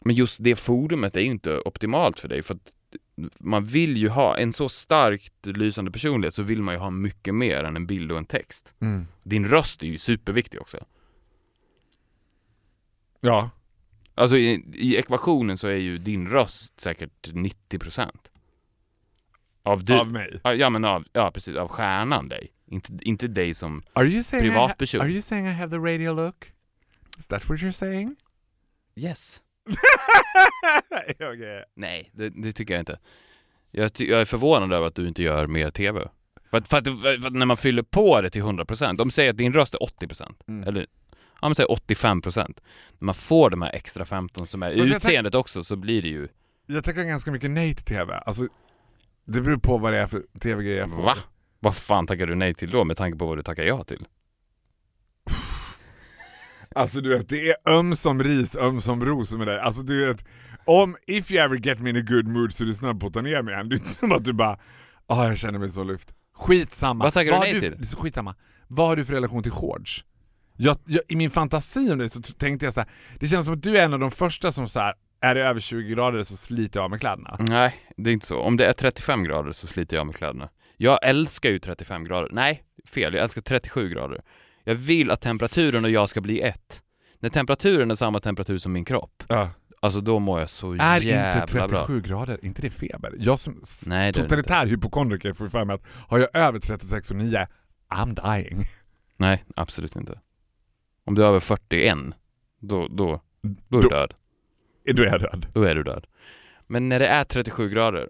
Men 0.00 0.14
just 0.14 0.44
det 0.44 0.56
forumet 0.56 1.16
är 1.16 1.20
ju 1.20 1.26
inte 1.26 1.58
optimalt 1.58 2.20
för 2.20 2.28
dig 2.28 2.42
för 2.42 2.54
att 2.54 2.72
man 3.38 3.64
vill 3.64 3.96
ju 3.96 4.08
ha 4.08 4.38
en 4.38 4.52
så 4.52 4.68
starkt 4.68 5.46
lysande 5.46 5.90
personlighet 5.90 6.34
så 6.34 6.42
vill 6.42 6.62
man 6.62 6.74
ju 6.74 6.80
ha 6.80 6.90
mycket 6.90 7.34
mer 7.34 7.64
än 7.64 7.76
en 7.76 7.86
bild 7.86 8.12
och 8.12 8.18
en 8.18 8.26
text. 8.26 8.74
Din 9.22 9.48
röst 9.48 9.82
är 9.82 9.86
ju 9.86 9.98
superviktig 9.98 10.60
också. 10.60 10.84
Ja. 13.20 13.50
Alltså 14.14 14.36
i, 14.36 14.64
i 14.74 14.96
ekvationen 14.96 15.58
så 15.58 15.68
är 15.68 15.76
ju 15.76 15.98
din 15.98 16.28
röst 16.28 16.80
säkert 16.80 17.28
90% 17.28 18.10
av 19.62 19.84
du. 19.84 19.94
Av 19.94 20.12
mig. 20.12 20.40
Ja, 20.42 20.70
men 20.70 20.84
av, 20.84 21.04
ja 21.12 21.30
precis, 21.30 21.56
av 21.56 21.68
stjärnan 21.68 22.28
dig. 22.28 22.50
Inte, 22.66 22.92
inte 23.00 23.28
dig 23.28 23.54
som 23.54 23.82
Are 23.92 24.06
you 24.06 24.22
saying 24.22 24.42
Privatperson. 24.50 24.98
I, 24.98 25.00
ha- 25.00 25.04
Are 25.04 25.12
you 25.12 25.22
saying 25.22 25.46
I 25.46 25.52
have 25.52 25.70
the 25.70 25.92
radio 25.92 26.12
look? 26.12 26.52
Is 27.18 27.26
that 27.26 27.48
what 27.48 27.58
you're 27.58 27.70
saying? 27.70 28.16
Yes. 28.96 29.40
okay. 31.14 31.64
Nej, 31.74 32.10
det, 32.12 32.28
det 32.28 32.52
tycker 32.52 32.74
jag 32.74 32.80
inte. 32.80 32.98
Jag, 33.70 33.90
jag 33.94 34.20
är 34.20 34.24
förvånad 34.24 34.72
över 34.72 34.86
att 34.86 34.94
du 34.94 35.08
inte 35.08 35.22
gör 35.22 35.46
mer 35.46 35.70
TV. 35.70 36.08
För 36.50 36.58
att, 36.58 36.68
för 36.68 36.78
att, 36.78 36.84
för 36.84 37.26
att 37.26 37.32
när 37.32 37.46
man 37.46 37.56
fyller 37.56 37.82
på 37.82 38.20
det 38.20 38.30
till 38.30 38.42
100%, 38.42 38.96
de 38.96 39.10
säger 39.10 39.30
att 39.30 39.36
din 39.36 39.52
röst 39.52 39.74
är 39.74 39.78
80%. 39.78 40.34
Mm. 40.48 40.68
Eller, 40.68 40.86
ja 41.44 41.48
men 41.48 41.54
säg 41.54 41.66
85%. 41.66 42.36
När 42.98 43.06
man 43.06 43.14
får 43.14 43.50
de 43.50 43.62
här 43.62 43.70
extra 43.74 44.04
15 44.04 44.46
som 44.46 44.62
är 44.62 44.74
tänk- 44.74 44.94
utseendet 44.94 45.34
också 45.34 45.64
så 45.64 45.76
blir 45.76 46.02
det 46.02 46.08
ju, 46.08 46.28
Jag 46.66 46.84
tackar 46.84 47.04
ganska 47.04 47.30
mycket 47.32 47.50
nej 47.50 47.74
till 47.74 47.84
TV. 47.84 48.14
Alltså, 48.14 48.48
det 49.26 49.40
beror 49.40 49.56
på 49.56 49.78
vad 49.78 49.92
det 49.92 49.98
är 49.98 50.06
för 50.06 50.22
TV-grejer 50.40 50.78
jag 50.78 50.90
får. 50.90 51.02
va? 51.02 51.14
Vad 51.60 51.76
fan 51.76 52.06
tackar 52.06 52.26
du 52.26 52.34
nej 52.34 52.54
till 52.54 52.70
då 52.70 52.84
med 52.84 52.96
tanke 52.96 53.18
på 53.18 53.26
vad 53.26 53.38
du 53.38 53.42
tackar 53.42 53.62
ja 53.62 53.84
till? 53.84 54.06
Alltså 56.74 57.00
du 57.00 57.18
vet, 57.18 57.28
det 57.28 57.50
är 57.50 57.56
öm 57.68 57.96
som 57.96 58.22
ris, 58.22 58.56
öm 58.56 58.80
som 58.80 59.04
ros 59.04 59.32
med 59.32 59.46
dig. 59.46 59.60
Alltså 59.60 59.82
du 59.82 60.06
vet, 60.06 60.24
om, 60.64 60.96
if 61.06 61.30
you 61.30 61.40
ever 61.44 61.56
get 61.56 61.80
me 61.80 61.90
in 61.90 61.96
a 61.96 62.04
good 62.08 62.28
mood 62.28 62.52
så 62.54 62.64
är 62.64 62.66
du 62.66 62.74
snabb 62.74 63.00
på 63.00 63.06
att 63.06 63.12
ta 63.12 63.20
ner 63.20 63.42
mig 63.42 63.54
igen. 63.54 63.68
Det 63.68 63.74
är 63.74 63.78
inte 63.78 63.94
som 63.94 64.12
att 64.12 64.24
du 64.24 64.32
bara, 64.32 64.58
ah 65.06 65.26
jag 65.28 65.38
känner 65.38 65.58
mig 65.58 65.70
så 65.70 65.84
lyft. 65.84 66.14
Skitsamma. 66.34 67.04
Vad 67.04 67.12
tackar 67.12 67.32
du 67.32 67.38
nej 67.38 67.60
till? 67.60 67.86
Skitsamma. 67.96 68.34
Vad 68.68 68.86
har 68.88 68.96
du 68.96 69.04
för 69.04 69.12
relation 69.12 69.42
till 69.42 69.52
shorts? 69.52 70.04
Jag, 70.56 70.76
jag, 70.84 71.02
I 71.08 71.16
min 71.16 71.30
fantasi 71.30 71.92
om 71.92 71.98
dig 71.98 72.08
så 72.08 72.20
tänkte 72.22 72.66
jag 72.66 72.74
så 72.74 72.80
här. 72.80 72.90
det 73.20 73.26
känns 73.26 73.44
som 73.44 73.54
att 73.54 73.62
du 73.62 73.78
är 73.78 73.84
en 73.84 73.92
av 73.92 73.98
de 73.98 74.10
första 74.10 74.52
som 74.52 74.68
så 74.68 74.80
här. 74.80 74.94
är 75.20 75.34
det 75.34 75.40
över 75.44 75.60
20 75.60 75.94
grader 75.94 76.22
så 76.22 76.36
sliter 76.36 76.78
jag 76.80 76.84
av 76.84 76.90
med 76.90 77.00
kläderna. 77.00 77.36
Nej, 77.40 77.74
det 77.96 78.10
är 78.10 78.14
inte 78.14 78.26
så. 78.26 78.38
Om 78.40 78.56
det 78.56 78.66
är 78.66 78.72
35 78.72 79.24
grader 79.24 79.52
så 79.52 79.66
sliter 79.66 79.96
jag 79.96 80.06
med 80.06 80.16
kläderna. 80.16 80.48
Jag 80.76 80.98
älskar 81.02 81.50
ju 81.50 81.58
35 81.58 82.04
grader. 82.04 82.28
Nej, 82.32 82.62
fel. 82.88 83.14
Jag 83.14 83.22
älskar 83.22 83.40
37 83.42 83.88
grader. 83.88 84.20
Jag 84.64 84.74
vill 84.74 85.10
att 85.10 85.20
temperaturen 85.20 85.84
och 85.84 85.90
jag 85.90 86.08
ska 86.08 86.20
bli 86.20 86.40
ett. 86.40 86.82
När 87.20 87.28
temperaturen 87.30 87.90
är 87.90 87.94
samma 87.94 88.20
temperatur 88.20 88.58
som 88.58 88.72
min 88.72 88.84
kropp, 88.84 89.22
Ja. 89.28 89.50
alltså 89.82 90.00
då 90.00 90.18
mår 90.18 90.40
jag 90.40 90.48
så 90.48 90.72
Är 90.72 91.00
jävla 91.00 91.42
inte 91.42 91.52
37 91.52 92.00
bra. 92.00 92.08
grader, 92.08 92.44
inte 92.44 92.62
det 92.62 92.70
feber? 92.70 93.12
Jag 93.18 93.38
som 93.38 93.62
Nej, 93.86 94.08
är 94.08 94.12
totalitär 94.12 94.66
hypokondriker 94.66 95.32
får 95.32 95.48
för 95.48 95.64
mig 95.64 95.74
att 95.74 95.82
har 96.08 96.18
jag 96.18 96.28
över 96.36 96.58
36,9 96.58 97.46
I'm 97.88 98.34
dying. 98.34 98.62
Nej, 99.16 99.44
absolut 99.56 99.96
inte. 99.96 100.20
Om 101.04 101.14
du 101.14 101.22
är 101.22 101.26
över 101.26 101.40
41, 101.40 101.98
då, 102.60 102.88
då, 102.88 103.20
då 103.42 103.48
är 103.52 103.52
Då- 103.68 103.80
du 103.80 103.88
död. 103.88 104.14
Då 104.94 105.02
är 105.02 105.06
jag 105.06 105.20
död. 105.20 105.46
Då 105.54 105.62
är 105.62 105.74
du 105.74 105.82
död. 105.82 106.06
Men 106.66 106.88
när 106.88 106.98
det 107.00 107.06
är 107.06 107.24
37 107.24 107.68
grader, 107.68 108.08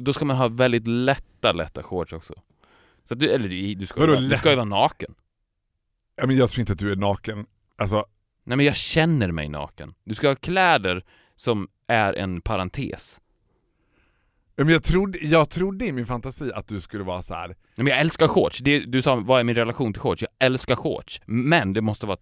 då 0.00 0.12
ska 0.12 0.24
man 0.24 0.36
ha 0.36 0.48
väldigt 0.48 0.86
lätta, 0.86 1.52
lätta 1.52 1.82
shorts 1.82 2.12
också. 2.12 2.34
Så 3.04 3.14
att 3.14 3.20
du, 3.20 3.30
eller 3.30 3.74
du 3.74 3.86
ska, 3.86 4.00
ju 4.00 4.06
vara, 4.06 4.20
du 4.20 4.36
ska 4.36 4.50
ju 4.50 4.56
vara 4.56 4.64
naken. 4.64 5.14
Ja, 6.16 6.26
men 6.26 6.36
jag 6.36 6.50
tror 6.50 6.60
inte 6.60 6.72
att 6.72 6.78
du 6.78 6.92
är 6.92 6.96
naken. 6.96 7.46
Alltså, 7.76 8.06
Nej 8.44 8.56
men 8.56 8.66
jag 8.66 8.76
känner 8.76 9.30
mig 9.30 9.48
naken. 9.48 9.94
Du 10.04 10.14
ska 10.14 10.28
ha 10.28 10.34
kläder 10.34 11.04
som 11.36 11.68
är 11.86 12.12
en 12.12 12.40
parentes. 12.40 13.20
Men 14.64 14.68
jag, 14.68 14.82
trodde, 14.82 15.18
jag 15.18 15.50
trodde 15.50 15.86
i 15.86 15.92
min 15.92 16.06
fantasi 16.06 16.52
att 16.54 16.68
du 16.68 16.80
skulle 16.80 17.04
vara 17.04 17.22
så 17.22 17.34
här. 17.34 17.56
Men 17.76 17.86
jag 17.86 18.00
älskar 18.00 18.28
shorts. 18.28 18.58
Det, 18.58 18.78
du 18.78 19.02
sa, 19.02 19.16
vad 19.16 19.40
är 19.40 19.44
min 19.44 19.54
relation 19.54 19.92
till 19.92 20.00
shorts? 20.00 20.22
Jag 20.22 20.46
älskar 20.46 20.74
shorts. 20.74 21.20
Men 21.26 21.72
det 21.72 21.80
måste 21.80 22.06
vara 22.06 22.18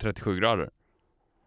37 0.00 0.40
grader. 0.40 0.70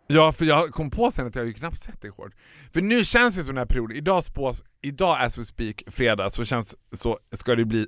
Ja, 0.07 0.31
för 0.31 0.45
jag 0.45 0.71
kom 0.71 0.91
på 0.91 1.11
sen 1.11 1.27
att 1.27 1.35
jag 1.35 1.41
har 1.41 1.47
ju 1.47 1.53
knappt 1.53 1.79
sett 1.81 2.01
dig 2.01 2.11
hårt. 2.11 2.33
För 2.73 2.81
nu 2.81 3.05
känns 3.05 3.35
det 3.35 3.43
som 3.43 3.55
den 3.55 3.57
här 3.57 3.65
perioden, 3.65 3.97
idag, 3.97 4.23
spås, 4.23 4.63
idag 4.81 5.17
as 5.21 5.37
we 5.37 5.45
speak, 5.45 5.83
fredag, 5.87 6.29
så, 6.29 6.45
känns, 6.45 6.75
så 6.91 7.19
ska 7.33 7.55
det 7.55 7.65
bli 7.65 7.87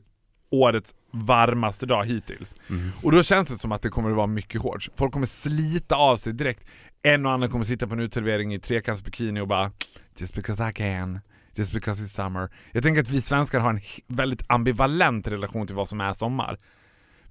årets 0.49 0.95
varmaste 1.11 1.85
dag 1.85 2.05
hittills. 2.05 2.55
Och 3.03 3.11
då 3.11 3.23
känns 3.23 3.49
det 3.49 3.57
som 3.57 3.71
att 3.71 3.81
det 3.81 3.89
kommer 3.89 4.09
att 4.09 4.15
vara 4.15 4.27
mycket 4.27 4.61
hårt. 4.61 4.89
Folk 4.95 5.13
kommer 5.13 5.25
slita 5.25 5.95
av 5.95 6.17
sig 6.17 6.33
direkt. 6.33 6.63
En 7.03 7.25
och 7.25 7.31
annan 7.31 7.49
kommer 7.49 7.65
sitta 7.65 7.87
på 7.87 7.93
en 7.93 7.99
uteservering 7.99 8.53
i 8.53 8.59
trekantsbikini 8.59 9.39
och 9.39 9.47
bara 9.47 9.71
Just 10.17 10.35
because 10.35 10.69
I 10.69 10.73
can, 10.73 11.19
just 11.55 11.73
because 11.73 12.03
it's 12.03 12.07
summer. 12.15 12.49
Jag 12.71 12.83
tänker 12.83 13.01
att 13.01 13.09
vi 13.09 13.21
svenskar 13.21 13.59
har 13.59 13.69
en 13.69 13.81
väldigt 14.07 14.43
ambivalent 14.47 15.27
relation 15.27 15.67
till 15.67 15.75
vad 15.75 15.89
som 15.89 16.01
är 16.01 16.13
sommar. 16.13 16.59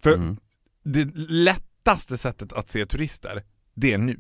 För 0.03 0.15
Mm. 0.15 0.37
det 0.85 1.05
lättaste 1.17 2.19
sättet 2.19 2.53
att 2.53 2.69
se 2.69 2.87
turister, 2.87 3.43
det 3.75 3.93
är 3.93 3.99
nu. 3.99 4.19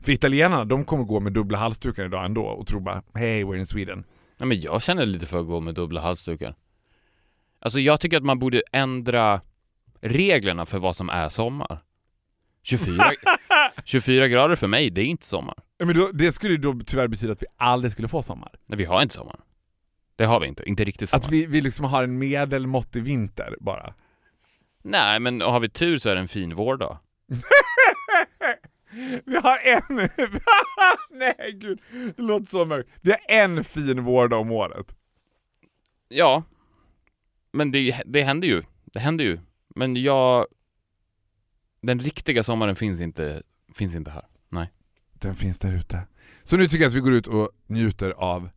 För 0.00 0.12
italienarna, 0.12 0.64
de 0.64 0.84
kommer 0.84 1.04
gå 1.04 1.20
med 1.20 1.32
dubbla 1.32 1.58
halsdukar 1.58 2.04
idag 2.04 2.24
ändå 2.24 2.42
och 2.44 2.66
tro 2.66 2.80
bara 2.80 3.02
Hey, 3.14 3.44
we're 3.44 3.56
in 3.58 3.66
Sweden. 3.66 4.04
Nej, 4.38 4.48
men 4.48 4.60
jag 4.60 4.82
känner 4.82 5.06
lite 5.06 5.26
för 5.26 5.40
att 5.40 5.46
gå 5.46 5.60
med 5.60 5.74
dubbla 5.74 6.00
halsdukar. 6.00 6.54
Alltså 7.60 7.80
jag 7.80 8.00
tycker 8.00 8.16
att 8.16 8.24
man 8.24 8.38
borde 8.38 8.62
ändra 8.72 9.40
reglerna 10.00 10.66
för 10.66 10.78
vad 10.78 10.96
som 10.96 11.10
är 11.10 11.28
sommar. 11.28 11.82
24, 12.62 13.04
24 13.84 14.28
grader 14.28 14.56
för 14.56 14.66
mig, 14.66 14.90
det 14.90 15.00
är 15.00 15.04
inte 15.04 15.26
sommar. 15.26 15.54
Men 15.84 15.94
då, 15.94 16.10
det 16.12 16.32
skulle 16.32 16.54
ju 16.54 16.58
då 16.58 16.80
tyvärr 16.86 17.08
betyda 17.08 17.32
att 17.32 17.42
vi 17.42 17.46
aldrig 17.56 17.92
skulle 17.92 18.08
få 18.08 18.22
sommar. 18.22 18.54
Nej, 18.66 18.78
vi 18.78 18.84
har 18.84 19.02
inte 19.02 19.14
sommar. 19.14 19.40
Det 20.16 20.24
har 20.24 20.40
vi 20.40 20.46
inte, 20.46 20.68
inte 20.68 20.84
riktigt 20.84 21.10
sommar. 21.10 21.24
Att 21.24 21.32
vi, 21.32 21.46
vi 21.46 21.60
liksom 21.60 21.84
har 21.84 22.04
en 22.04 22.18
medelmåttig 22.18 23.02
vinter 23.02 23.56
bara. 23.60 23.94
Nej, 24.82 25.20
men 25.20 25.40
har 25.40 25.60
vi 25.60 25.68
tur 25.68 25.98
så 25.98 26.08
är 26.08 26.14
det 26.14 26.20
en 26.20 26.28
fin 26.28 26.54
vårdag. 26.54 26.98
Vi 29.24 29.36
har 29.36 29.58
en... 29.64 30.08
Nej 31.10 31.52
gud, 31.54 31.80
det 32.16 32.22
låter 32.22 32.46
så 32.46 32.64
mörkt. 32.64 32.88
Vi 33.00 33.10
har 33.10 33.20
en 33.28 33.64
fin 33.64 34.04
vårdag 34.04 34.36
om 34.38 34.50
året. 34.50 34.94
Ja, 36.08 36.42
men 37.52 37.72
det, 37.72 38.02
det 38.06 38.22
händer 38.22 38.48
ju. 38.48 38.62
Det 38.84 38.98
händer 38.98 39.24
ju. 39.24 39.38
Men 39.68 39.96
jag... 39.96 40.46
Den 41.82 42.00
riktiga 42.00 42.44
sommaren 42.44 42.76
finns 42.76 43.00
inte, 43.00 43.42
finns 43.74 43.94
inte 43.94 44.10
här. 44.10 44.24
Nej. 44.48 44.70
Den 45.20 45.34
finns 45.34 45.58
där 45.58 45.72
ute. 45.72 46.02
Så 46.44 46.56
nu 46.56 46.68
tycker 46.68 46.84
jag 46.84 46.88
att 46.88 46.94
vi 46.94 47.00
går 47.00 47.12
ut 47.12 47.26
och 47.26 47.50
njuter 47.66 48.10
av 48.10 48.50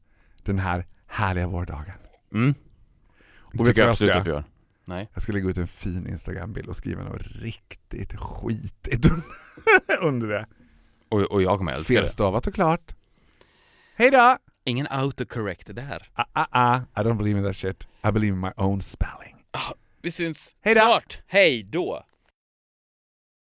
den 0.43 0.59
här 0.59 0.85
härliga 1.07 1.47
vårdagen. 1.47 1.95
Mm. 2.33 2.55
Och 3.37 3.67
vet 3.67 3.75
du 3.75 3.81
vad 3.81 3.89
jag 3.89 3.97
ska 3.97 4.17
att 4.17 4.27
vi 4.27 4.29
gör. 4.29 4.43
Nej. 4.85 5.09
Jag 5.13 5.23
ska 5.23 5.33
lägga 5.33 5.49
ut 5.49 5.57
en 5.57 5.67
fin 5.67 6.07
Instagram-bild 6.07 6.69
och 6.69 6.75
skriva 6.75 7.03
något 7.03 7.21
riktigt 7.21 8.19
skitigt 8.19 9.05
under 10.01 10.27
det. 10.27 10.45
Och, 11.09 11.21
och 11.21 11.41
jag 11.41 11.57
kommer 11.57 11.71
älska 11.71 11.93
det. 11.93 11.99
Felstavat 11.99 12.47
och 12.47 12.53
klart. 12.53 12.95
Hej 13.95 14.11
då! 14.11 14.37
Ingen 14.65 14.87
autocorrect 14.89 15.75
där. 15.75 16.09
Ah, 16.13 16.25
ah, 16.33 16.45
ah. 16.51 16.77
I 16.77 17.03
don't 17.03 17.17
believe 17.17 17.39
in 17.39 17.45
that 17.45 17.57
shit. 17.57 17.87
I 18.03 18.11
believe 18.11 18.33
in 18.33 18.39
my 18.39 18.51
own 18.57 18.81
spelling. 18.81 19.35
Vi 20.01 20.11
syns 20.11 20.55
Hej 20.61 20.75
då! 20.75 20.81
snart. 20.81 21.21
Hej 21.27 21.63
då! 21.63 22.03